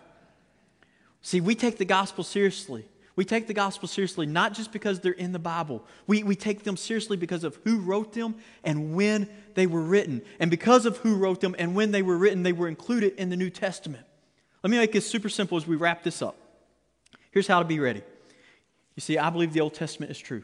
See, 1.22 1.42
we 1.42 1.56
take 1.56 1.78
the 1.78 1.86
gospel 1.86 2.24
seriously. 2.24 2.86
We 3.16 3.26
take 3.26 3.48
the 3.48 3.54
gospel 3.54 3.88
seriously 3.88 4.26
not 4.26 4.54
just 4.54 4.72
because 4.72 5.00
they're 5.00 5.12
in 5.12 5.32
the 5.32 5.40
Bible. 5.40 5.86
We, 6.08 6.24
we 6.24 6.36
take 6.36 6.64
them 6.64 6.78
seriously 6.78 7.18
because 7.18 7.44
of 7.44 7.60
who 7.64 7.80
wrote 7.80 8.14
them 8.14 8.36
and 8.64 8.96
when 8.96 9.30
they 9.54 9.68
were 9.68 9.82
written. 9.82 10.22
And 10.40 10.50
because 10.50 10.86
of 10.86 10.98
who 10.98 11.16
wrote 11.16 11.42
them 11.42 11.56
and 11.60 11.76
when 11.76 11.92
they 11.92 12.02
were 12.02 12.18
written, 12.18 12.44
they 12.44 12.54
were 12.54 12.68
included 12.68 13.14
in 13.16 13.30
the 13.30 13.38
New 13.38 13.50
Testament. 13.50 14.06
Let 14.64 14.72
me 14.72 14.78
make 14.78 14.92
this 14.92 15.08
super 15.08 15.30
simple 15.30 15.58
as 15.58 15.68
we 15.68 15.76
wrap 15.76 16.04
this 16.04 16.22
up. 16.22 16.38
Here's 17.32 17.48
how 17.48 17.60
to 17.60 17.66
be 17.66 17.80
ready. 17.80 18.02
You 18.96 19.02
see, 19.02 19.18
I 19.18 19.30
believe 19.30 19.54
the 19.54 19.62
Old 19.62 19.74
Testament 19.74 20.12
is 20.12 20.20
true. 20.20 20.44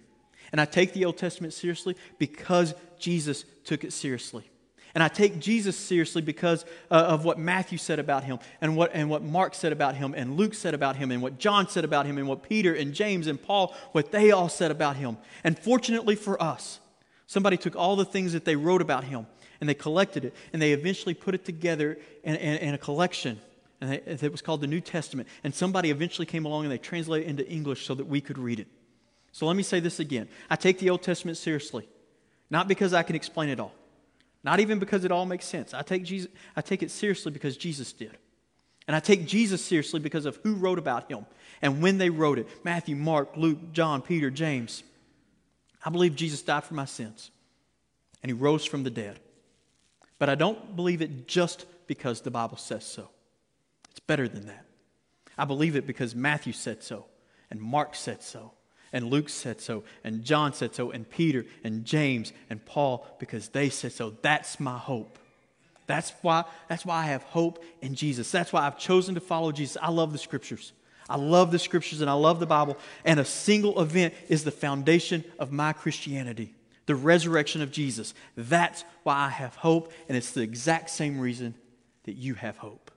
And 0.52 0.62
I 0.62 0.66
take 0.66 0.94
the 0.94 1.06
Old 1.06 1.18
Testament 1.18 1.54
seriously 1.54 1.96
because 2.18 2.74
Jesus 3.00 3.44
took 3.64 3.84
it 3.84 3.94
seriously. 3.94 4.50
And 4.98 5.04
I 5.04 5.10
take 5.10 5.38
Jesus 5.38 5.78
seriously 5.78 6.24
because 6.24 6.66
uh, 6.90 6.96
of 6.96 7.24
what 7.24 7.38
Matthew 7.38 7.78
said 7.78 8.00
about 8.00 8.24
him, 8.24 8.40
and 8.62 8.76
what, 8.76 8.90
and 8.96 9.12
what 9.12 9.22
Mark 9.22 9.54
said 9.54 9.72
about 9.72 9.94
him, 9.94 10.16
and 10.18 10.38
Luke 10.38 10.56
said 10.56 10.74
about 10.74 10.96
him, 10.96 11.12
and 11.12 11.22
what 11.22 11.38
John 11.38 11.70
said 11.70 11.86
about 11.86 12.08
him, 12.08 12.18
and 12.18 12.28
what 12.28 12.42
Peter 12.42 12.74
and 12.74 12.96
James 12.96 13.28
and 13.28 13.40
Paul, 13.40 13.76
what 13.92 14.12
they 14.12 14.32
all 14.32 14.50
said 14.50 14.72
about 14.72 14.96
him. 14.96 15.18
And 15.44 15.60
fortunately 15.60 16.16
for 16.16 16.42
us, 16.42 16.80
somebody 17.28 17.58
took 17.58 17.76
all 17.76 17.96
the 17.96 18.06
things 18.06 18.34
that 18.34 18.44
they 18.44 18.56
wrote 18.56 18.82
about 18.82 19.04
him 19.04 19.28
and 19.62 19.70
they 19.70 19.76
collected 19.76 20.26
it, 20.26 20.34
and 20.52 20.60
they 20.60 20.74
eventually 20.74 21.14
put 21.14 21.36
it 21.36 21.46
together 21.46 22.00
in, 22.24 22.34
in, 22.34 22.58
in 22.58 22.74
a 22.74 22.80
collection. 22.80 23.40
And 23.80 23.94
it 23.94 24.32
was 24.32 24.42
called 24.42 24.62
the 24.62 24.68
New 24.68 24.82
Testament. 24.82 25.28
And 25.44 25.54
somebody 25.54 25.92
eventually 25.92 26.26
came 26.26 26.46
along 26.46 26.64
and 26.64 26.72
they 26.72 26.80
translated 26.80 27.28
it 27.28 27.30
into 27.30 27.48
English 27.48 27.86
so 27.86 27.94
that 27.94 28.08
we 28.08 28.20
could 28.20 28.40
read 28.40 28.60
it. 28.60 28.68
So 29.32 29.46
let 29.46 29.56
me 29.56 29.62
say 29.62 29.80
this 29.80 30.00
again. 30.00 30.28
I 30.50 30.56
take 30.56 30.80
the 30.80 30.90
Old 30.90 31.04
Testament 31.04 31.38
seriously, 31.38 31.88
not 32.50 32.68
because 32.68 32.96
I 32.96 33.04
can 33.04 33.16
explain 33.16 33.50
it 33.50 33.60
all, 33.60 33.76
not 34.48 34.62
even 34.62 34.80
because 34.80 35.04
it 35.04 35.12
all 35.12 35.26
makes 35.26 35.44
sense. 35.44 35.74
I 35.74 35.82
take, 35.82 36.06
Jesus, 36.06 36.32
I 36.56 36.62
take 36.62 36.82
it 36.82 36.90
seriously 36.90 37.34
because 37.34 37.58
Jesus 37.58 37.92
did. 37.92 38.18
And 38.88 38.96
I 38.96 39.02
take 39.02 39.28
Jesus 39.28 39.62
seriously 39.62 40.00
because 40.00 40.26
of 40.26 40.38
who 40.38 40.54
wrote 40.54 40.80
about 40.80 41.12
him 41.12 41.26
and 41.62 41.82
when 41.82 41.98
they 41.98 42.10
wrote 42.10 42.40
it 42.40 42.48
Matthew, 42.64 42.96
Mark, 42.96 43.36
Luke, 43.36 43.74
John, 43.74 44.02
Peter, 44.02 44.30
James. 44.30 44.84
I 45.84 45.90
believe 45.90 46.16
Jesus 46.16 46.42
died 46.44 46.64
for 46.64 46.76
my 46.76 46.86
sins 46.86 47.30
and 48.24 48.30
he 48.30 48.34
rose 48.34 48.64
from 48.64 48.84
the 48.84 48.90
dead. 48.90 49.20
But 50.18 50.30
I 50.30 50.36
don't 50.36 50.78
believe 50.78 51.02
it 51.02 51.28
just 51.28 51.66
because 51.86 52.22
the 52.22 52.32
Bible 52.32 52.56
says 52.56 52.86
so. 52.86 53.10
It's 53.92 54.00
better 54.00 54.30
than 54.30 54.46
that. 54.46 54.66
I 55.38 55.44
believe 55.44 55.76
it 55.76 55.86
because 55.86 56.16
Matthew 56.16 56.54
said 56.54 56.84
so, 56.84 57.06
and 57.52 57.60
Mark 57.60 57.96
said 57.96 58.24
so, 58.24 58.54
and 58.94 59.10
Luke 59.10 59.30
said 59.30 59.62
so, 59.62 59.84
and 60.04 60.24
John 60.24 60.54
said 60.54 60.74
so, 60.76 60.92
and 60.92 61.10
Peter, 61.10 61.46
and 61.64 61.86
James, 61.86 62.34
and 62.50 62.64
Paul, 62.66 63.06
because 63.20 63.50
they 63.50 63.70
said 63.70 63.92
so. 63.92 64.16
That's 64.22 64.60
my 64.60 64.78
hope. 64.78 65.20
That's 65.88 66.14
why, 66.22 66.44
that's 66.68 66.86
why 66.86 67.04
I 67.04 67.08
have 67.08 67.24
hope 67.24 67.64
in 67.82 67.96
Jesus. 67.96 68.30
That's 68.30 68.52
why 68.52 68.66
I've 68.68 68.78
chosen 68.78 69.16
to 69.16 69.22
follow 69.22 69.52
Jesus. 69.52 69.78
I 69.82 69.90
love 69.90 70.12
the 70.12 70.18
scriptures. 70.18 70.74
I 71.10 71.16
love 71.16 71.52
the 71.52 71.60
scriptures 71.60 72.02
and 72.02 72.10
I 72.10 72.14
love 72.14 72.42
the 72.42 72.46
Bible. 72.46 72.78
And 73.06 73.20
a 73.20 73.26
single 73.26 73.82
event 73.82 74.14
is 74.28 74.44
the 74.44 74.52
foundation 74.52 75.24
of 75.40 75.52
my 75.52 75.72
Christianity 75.74 76.54
the 76.88 76.96
resurrection 76.96 77.62
of 77.62 77.70
Jesus. 77.70 78.14
That's 78.36 78.84
why 79.04 79.16
I 79.16 79.30
have 79.30 79.56
hope, 79.56 79.92
and 80.08 80.18
it's 80.18 80.32
the 80.32 80.42
exact 80.42 80.90
same 80.90 81.20
reason 81.20 81.54
that 82.06 82.14
you 82.14 82.34
have 82.34 82.58
hope. 82.58 82.90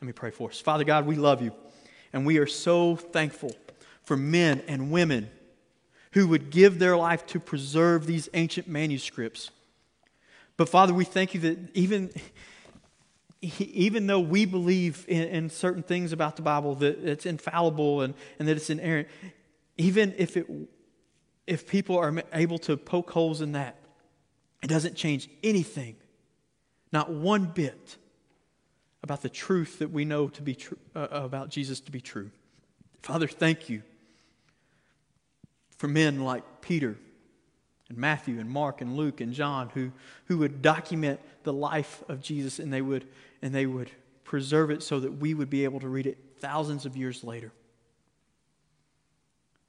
Let 0.00 0.06
me 0.06 0.12
pray 0.12 0.30
for 0.30 0.50
us. 0.50 0.60
Father 0.60 0.84
God, 0.84 1.06
we 1.06 1.16
love 1.16 1.42
you, 1.42 1.52
and 2.12 2.24
we 2.24 2.38
are 2.38 2.46
so 2.46 2.94
thankful 2.94 3.52
for 4.06 4.16
men 4.16 4.62
and 4.68 4.90
women 4.90 5.28
who 6.12 6.28
would 6.28 6.50
give 6.50 6.78
their 6.78 6.96
life 6.96 7.26
to 7.26 7.40
preserve 7.40 8.06
these 8.06 8.28
ancient 8.34 8.68
manuscripts. 8.68 9.50
But 10.56 10.68
Father, 10.68 10.94
we 10.94 11.04
thank 11.04 11.34
you 11.34 11.40
that 11.40 11.58
even, 11.74 12.10
even 13.58 14.06
though 14.06 14.20
we 14.20 14.46
believe 14.46 15.04
in, 15.08 15.24
in 15.24 15.50
certain 15.50 15.82
things 15.82 16.12
about 16.12 16.36
the 16.36 16.42
Bible, 16.42 16.76
that 16.76 17.04
it's 17.04 17.26
infallible 17.26 18.00
and, 18.00 18.14
and 18.38 18.48
that 18.48 18.56
it's 18.56 18.70
inerrant, 18.70 19.08
even 19.76 20.14
if 20.16 20.36
it 20.38 20.46
if 21.46 21.68
people 21.68 21.96
are 21.96 22.24
able 22.32 22.58
to 22.58 22.76
poke 22.76 23.10
holes 23.10 23.40
in 23.40 23.52
that, 23.52 23.76
it 24.62 24.66
doesn't 24.66 24.96
change 24.96 25.28
anything, 25.44 25.94
not 26.90 27.08
one 27.08 27.44
bit, 27.44 27.98
about 29.04 29.22
the 29.22 29.28
truth 29.28 29.78
that 29.78 29.92
we 29.92 30.04
know 30.04 30.26
to 30.26 30.42
be 30.42 30.56
true, 30.56 30.78
uh, 30.96 31.06
about 31.12 31.48
Jesus 31.48 31.78
to 31.78 31.92
be 31.92 32.00
true. 32.00 32.32
Father, 33.02 33.28
thank 33.28 33.68
you 33.68 33.84
for 35.76 35.88
men 35.88 36.24
like 36.24 36.42
Peter 36.60 36.96
and 37.88 37.98
Matthew 37.98 38.40
and 38.40 38.50
Mark 38.50 38.80
and 38.80 38.96
Luke 38.96 39.20
and 39.20 39.32
John 39.32 39.70
who, 39.74 39.92
who 40.26 40.38
would 40.38 40.62
document 40.62 41.20
the 41.44 41.52
life 41.52 42.02
of 42.08 42.20
Jesus 42.20 42.58
and 42.58 42.72
they 42.72 42.82
would 42.82 43.06
and 43.42 43.54
they 43.54 43.66
would 43.66 43.90
preserve 44.24 44.70
it 44.70 44.82
so 44.82 44.98
that 45.00 45.12
we 45.12 45.34
would 45.34 45.50
be 45.50 45.64
able 45.64 45.80
to 45.80 45.88
read 45.88 46.06
it 46.06 46.18
thousands 46.38 46.84
of 46.84 46.96
years 46.96 47.22
later. 47.22 47.52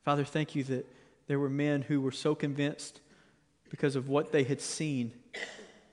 Father, 0.04 0.24
thank 0.24 0.56
you 0.56 0.64
that 0.64 0.90
there 1.28 1.40
were 1.40 1.50
men 1.50 1.82
who 1.84 2.02
were 2.02 2.12
so 2.12 2.34
convinced 2.34 3.02
because 3.70 3.96
of 3.96 4.10
what 4.10 4.32
they 4.32 4.44
had 4.44 4.62
seen 4.62 5.12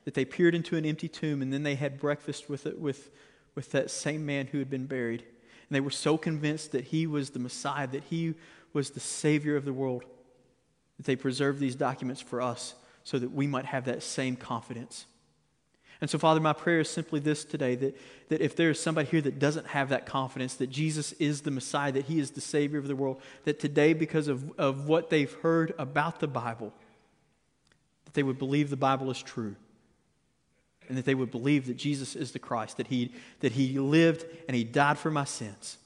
that 0.04 0.14
they 0.14 0.24
peered 0.24 0.54
into 0.54 0.76
an 0.76 0.84
empty 0.84 1.08
tomb 1.08 1.42
and 1.42 1.52
then 1.52 1.62
they 1.62 1.74
had 1.74 1.98
breakfast 1.98 2.48
with, 2.48 2.66
it, 2.66 2.78
with, 2.78 3.10
with 3.54 3.70
that 3.72 3.90
same 3.90 4.24
man 4.24 4.46
who 4.46 4.58
had 4.58 4.70
been 4.70 4.86
buried. 4.86 5.22
And 5.22 5.74
they 5.74 5.80
were 5.80 5.90
so 5.90 6.16
convinced 6.16 6.72
that 6.72 6.84
he 6.84 7.06
was 7.06 7.30
the 7.30 7.38
Messiah, 7.38 7.86
that 7.88 8.04
he 8.04 8.34
was 8.74 8.90
the 8.90 9.00
Savior 9.00 9.56
of 9.56 9.64
the 9.64 9.72
world, 9.72 10.04
that 10.98 11.06
they 11.06 11.16
preserved 11.16 11.60
these 11.60 11.74
documents 11.74 12.20
for 12.20 12.42
us 12.42 12.74
so 13.04 13.18
that 13.18 13.32
we 13.32 13.46
might 13.46 13.64
have 13.64 13.86
that 13.86 14.02
same 14.02 14.36
confidence. 14.36 15.06
And 16.00 16.10
so, 16.10 16.18
Father, 16.18 16.40
my 16.40 16.52
prayer 16.52 16.80
is 16.80 16.90
simply 16.90 17.20
this 17.20 17.44
today 17.44 17.76
that, 17.76 17.96
that 18.28 18.40
if 18.40 18.56
there 18.56 18.70
is 18.70 18.80
somebody 18.80 19.08
here 19.08 19.20
that 19.22 19.38
doesn't 19.38 19.68
have 19.68 19.90
that 19.90 20.06
confidence 20.06 20.54
that 20.56 20.68
Jesus 20.68 21.12
is 21.12 21.42
the 21.42 21.50
Messiah, 21.50 21.92
that 21.92 22.06
He 22.06 22.18
is 22.18 22.32
the 22.32 22.40
Savior 22.40 22.78
of 22.78 22.88
the 22.88 22.96
world, 22.96 23.22
that 23.44 23.60
today, 23.60 23.94
because 23.94 24.28
of, 24.28 24.52
of 24.58 24.88
what 24.88 25.08
they've 25.08 25.32
heard 25.32 25.72
about 25.78 26.20
the 26.20 26.26
Bible, 26.26 26.72
that 28.04 28.14
they 28.14 28.22
would 28.22 28.38
believe 28.38 28.70
the 28.70 28.76
Bible 28.76 29.10
is 29.10 29.22
true. 29.22 29.56
And 30.88 30.98
that 30.98 31.06
they 31.06 31.14
would 31.14 31.30
believe 31.30 31.66
that 31.68 31.78
Jesus 31.78 32.14
is 32.14 32.32
the 32.32 32.38
Christ, 32.38 32.76
that 32.76 32.88
he, 32.88 33.12
that 33.40 33.52
he 33.52 33.78
lived 33.78 34.26
and 34.46 34.54
He 34.54 34.64
died 34.64 34.98
for 34.98 35.10
my 35.10 35.24
sins, 35.24 35.78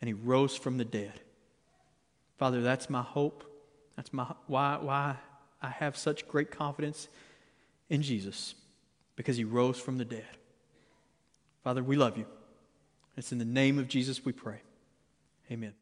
and 0.00 0.08
He 0.08 0.14
rose 0.14 0.56
from 0.56 0.78
the 0.78 0.84
dead. 0.84 1.20
Father, 2.42 2.60
that's 2.60 2.90
my 2.90 3.02
hope. 3.02 3.44
That's 3.94 4.12
my, 4.12 4.26
why, 4.48 4.76
why 4.80 5.14
I 5.62 5.68
have 5.68 5.96
such 5.96 6.26
great 6.26 6.50
confidence 6.50 7.06
in 7.88 8.02
Jesus 8.02 8.56
because 9.14 9.36
he 9.36 9.44
rose 9.44 9.78
from 9.78 9.96
the 9.96 10.04
dead. 10.04 10.26
Father, 11.62 11.84
we 11.84 11.94
love 11.94 12.18
you. 12.18 12.26
It's 13.16 13.30
in 13.30 13.38
the 13.38 13.44
name 13.44 13.78
of 13.78 13.86
Jesus 13.86 14.24
we 14.24 14.32
pray. 14.32 14.60
Amen. 15.52 15.74